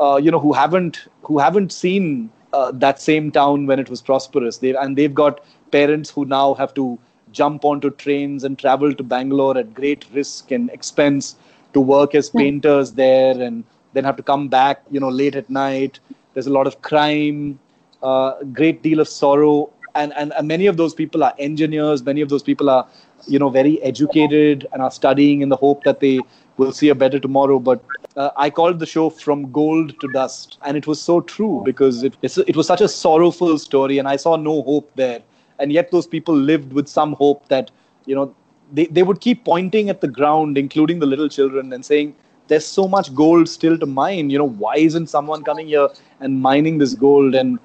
uh, 0.00 0.16
you 0.16 0.30
know 0.30 0.40
who 0.40 0.52
haven't 0.52 1.06
who 1.22 1.38
haven't 1.38 1.72
seen 1.72 2.30
uh, 2.54 2.70
that 2.72 3.00
same 3.00 3.30
town 3.30 3.66
when 3.66 3.78
it 3.78 3.90
was 3.90 4.00
prosperous. 4.00 4.58
They 4.58 4.74
and 4.74 4.96
they've 4.96 5.14
got 5.14 5.40
parents 5.70 6.10
who 6.10 6.24
now 6.24 6.54
have 6.54 6.72
to 6.74 6.98
jump 7.32 7.64
onto 7.64 7.90
trains 7.90 8.44
and 8.44 8.58
travel 8.58 8.94
to 8.94 9.02
Bangalore 9.02 9.58
at 9.58 9.74
great 9.74 10.06
risk 10.12 10.52
and 10.52 10.70
expense 10.70 11.36
to 11.72 11.80
work 11.80 12.14
as 12.14 12.30
painters 12.30 12.92
there, 12.92 13.40
and 13.40 13.64
then 13.92 14.04
have 14.04 14.16
to 14.16 14.22
come 14.22 14.48
back, 14.48 14.82
you 14.90 15.00
know, 15.00 15.08
late 15.08 15.34
at 15.34 15.50
night. 15.50 15.98
There's 16.32 16.46
a 16.46 16.52
lot 16.52 16.66
of 16.68 16.80
crime, 16.82 17.58
a 18.02 18.06
uh, 18.06 18.42
great 18.44 18.82
deal 18.82 19.00
of 19.00 19.08
sorrow, 19.08 19.70
and, 19.94 20.12
and 20.14 20.32
and 20.32 20.48
many 20.48 20.66
of 20.66 20.76
those 20.76 20.94
people 20.94 21.22
are 21.24 21.34
engineers. 21.38 22.02
Many 22.02 22.20
of 22.20 22.28
those 22.28 22.42
people 22.42 22.70
are, 22.70 22.86
you 23.26 23.38
know, 23.38 23.48
very 23.48 23.80
educated 23.82 24.66
and 24.72 24.82
are 24.82 24.90
studying 24.90 25.40
in 25.40 25.48
the 25.48 25.56
hope 25.56 25.84
that 25.84 26.00
they 26.00 26.20
will 26.56 26.72
see 26.72 26.88
a 26.88 26.94
better 26.94 27.18
tomorrow. 27.18 27.58
But 27.58 27.82
uh, 28.16 28.30
I 28.36 28.50
called 28.50 28.78
the 28.78 28.86
show 28.86 29.10
From 29.10 29.50
Gold 29.52 29.98
to 30.00 30.08
Dust. 30.08 30.58
And 30.64 30.76
it 30.76 30.86
was 30.86 31.00
so 31.00 31.20
true 31.20 31.62
because 31.64 32.02
it, 32.02 32.16
it 32.22 32.56
was 32.56 32.66
such 32.66 32.80
a 32.80 32.88
sorrowful 32.88 33.58
story 33.58 33.98
and 33.98 34.08
I 34.08 34.16
saw 34.16 34.36
no 34.36 34.62
hope 34.62 34.90
there. 34.94 35.22
And 35.58 35.72
yet 35.72 35.90
those 35.90 36.06
people 36.06 36.34
lived 36.34 36.72
with 36.72 36.88
some 36.88 37.12
hope 37.12 37.48
that, 37.48 37.70
you 38.06 38.14
know, 38.14 38.34
they, 38.72 38.86
they 38.86 39.02
would 39.02 39.20
keep 39.20 39.44
pointing 39.44 39.88
at 39.90 40.00
the 40.00 40.08
ground, 40.08 40.58
including 40.58 40.98
the 40.98 41.06
little 41.06 41.28
children, 41.28 41.72
and 41.72 41.84
saying, 41.84 42.14
there's 42.48 42.66
so 42.66 42.88
much 42.88 43.14
gold 43.14 43.48
still 43.48 43.78
to 43.78 43.86
mine. 43.86 44.30
You 44.30 44.38
know, 44.38 44.48
why 44.48 44.76
isn't 44.76 45.08
someone 45.08 45.44
coming 45.44 45.68
here 45.68 45.88
and 46.20 46.40
mining 46.40 46.78
this 46.78 46.94
gold? 46.94 47.34
And, 47.34 47.58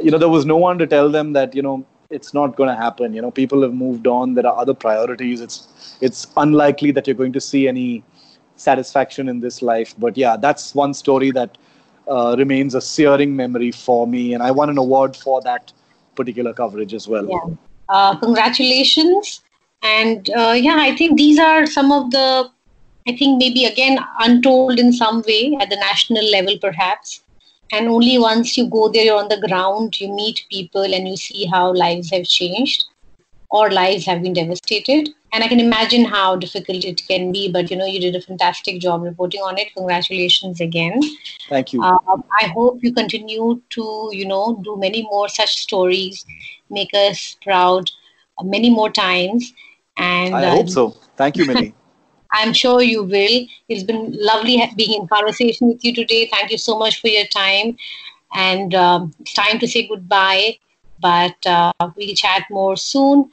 you 0.00 0.10
know, 0.10 0.18
there 0.18 0.28
was 0.28 0.46
no 0.46 0.56
one 0.56 0.78
to 0.78 0.86
tell 0.86 1.10
them 1.10 1.32
that, 1.32 1.54
you 1.54 1.62
know, 1.62 1.84
it's 2.10 2.34
not 2.34 2.56
going 2.56 2.68
to 2.68 2.74
happen. 2.74 3.14
You 3.14 3.22
know, 3.22 3.30
people 3.30 3.62
have 3.62 3.72
moved 3.72 4.06
on. 4.06 4.34
There 4.34 4.46
are 4.46 4.56
other 4.56 4.74
priorities. 4.74 5.40
It's, 5.40 5.96
it's 6.00 6.26
unlikely 6.36 6.90
that 6.92 7.06
you're 7.06 7.16
going 7.16 7.32
to 7.32 7.40
see 7.40 7.68
any 7.68 8.02
satisfaction 8.56 9.28
in 9.28 9.40
this 9.40 9.62
life. 9.62 9.94
But 9.98 10.16
yeah, 10.16 10.36
that's 10.36 10.74
one 10.74 10.92
story 10.94 11.30
that 11.32 11.56
uh, 12.08 12.34
remains 12.36 12.74
a 12.74 12.80
searing 12.80 13.34
memory 13.36 13.70
for 13.70 14.06
me, 14.06 14.34
and 14.34 14.42
I 14.42 14.50
won 14.50 14.68
an 14.68 14.78
award 14.78 15.16
for 15.16 15.40
that 15.42 15.72
particular 16.16 16.52
coverage 16.52 16.92
as 16.92 17.06
well. 17.06 17.26
Yeah. 17.28 17.54
Uh, 17.88 18.16
congratulations. 18.18 19.42
And 19.82 20.28
uh, 20.30 20.54
yeah, 20.56 20.76
I 20.78 20.94
think 20.96 21.16
these 21.16 21.38
are 21.38 21.66
some 21.66 21.90
of 21.92 22.10
the, 22.10 22.50
I 23.08 23.16
think 23.16 23.38
maybe 23.38 23.64
again 23.64 23.98
untold 24.18 24.78
in 24.78 24.92
some 24.92 25.22
way 25.26 25.56
at 25.60 25.70
the 25.70 25.76
national 25.76 26.28
level, 26.30 26.58
perhaps. 26.60 27.22
And 27.72 27.88
only 27.88 28.18
once 28.18 28.56
you 28.56 28.68
go 28.68 28.88
there, 28.88 29.04
you're 29.04 29.18
on 29.18 29.28
the 29.28 29.40
ground, 29.40 30.00
you 30.00 30.12
meet 30.12 30.44
people, 30.50 30.82
and 30.82 31.08
you 31.08 31.16
see 31.16 31.46
how 31.46 31.72
lives 31.72 32.10
have 32.10 32.24
changed 32.24 32.84
or 33.50 33.70
lives 33.70 34.04
have 34.06 34.22
been 34.22 34.32
devastated. 34.32 35.10
And 35.32 35.44
I 35.44 35.48
can 35.48 35.60
imagine 35.60 36.04
how 36.04 36.36
difficult 36.36 36.84
it 36.84 37.02
can 37.06 37.30
be, 37.30 37.50
but 37.50 37.70
you 37.70 37.76
know, 37.76 37.84
you 37.84 38.00
did 38.00 38.16
a 38.16 38.20
fantastic 38.20 38.80
job 38.80 39.02
reporting 39.02 39.40
on 39.42 39.58
it. 39.58 39.72
Congratulations 39.76 40.60
again. 40.60 41.00
Thank 41.48 41.72
you. 41.72 41.82
Uh, 41.82 41.98
I 42.40 42.48
hope 42.48 42.82
you 42.82 42.92
continue 42.92 43.60
to, 43.70 44.10
you 44.12 44.26
know, 44.26 44.60
do 44.64 44.76
many 44.76 45.02
more 45.02 45.28
such 45.28 45.56
stories, 45.56 46.24
make 46.68 46.90
us 46.94 47.36
proud 47.42 47.90
many 48.42 48.70
more 48.70 48.90
times. 48.90 49.52
And 49.96 50.34
I 50.34 50.50
hope 50.50 50.68
so. 50.68 50.96
Thank 51.16 51.36
you, 51.36 51.46
Millie. 51.46 51.74
I'm 52.32 52.52
sure 52.52 52.82
you 52.82 53.02
will. 53.02 53.46
It's 53.68 53.82
been 53.82 54.14
lovely 54.18 54.62
being 54.76 55.02
in 55.02 55.08
conversation 55.08 55.68
with 55.68 55.84
you 55.84 55.94
today. 55.94 56.26
Thank 56.26 56.50
you 56.50 56.58
so 56.58 56.78
much 56.78 57.00
for 57.00 57.08
your 57.08 57.26
time. 57.26 57.76
And 58.34 58.74
um, 58.74 59.12
it's 59.20 59.32
time 59.32 59.58
to 59.58 59.66
say 59.66 59.88
goodbye, 59.88 60.58
but 61.00 61.34
uh, 61.46 61.72
we'll 61.96 62.14
chat 62.14 62.44
more 62.50 62.76
soon. 62.76 63.30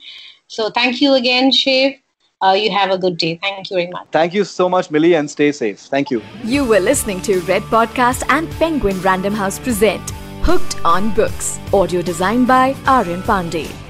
So 0.47 0.69
thank 0.69 1.01
you 1.01 1.13
again, 1.13 1.51
Shiv. 1.51 1.93
Uh, 2.41 2.51
you 2.53 2.71
have 2.71 2.91
a 2.91 2.97
good 2.97 3.17
day. 3.17 3.39
Thank 3.41 3.69
you 3.69 3.77
very 3.77 3.87
much. 3.87 4.07
Thank 4.11 4.33
you 4.33 4.43
so 4.43 4.69
much, 4.69 4.91
Millie, 4.91 5.15
and 5.15 5.29
stay 5.29 5.51
safe. 5.51 5.79
Thank 5.79 6.11
you. 6.11 6.21
You 6.43 6.65
were 6.65 6.79
listening 6.79 7.21
to 7.23 7.39
Red 7.41 7.63
Podcast 7.63 8.23
and 8.29 8.49
Penguin 8.51 9.01
Random 9.01 9.33
House 9.33 9.57
present 9.57 10.11
Hooked 10.43 10.83
on 10.85 11.13
Books. 11.13 11.59
Audio 11.73 12.01
designed 12.01 12.47
by 12.47 12.75
Aryan 12.85 13.21
Pandey. 13.23 13.86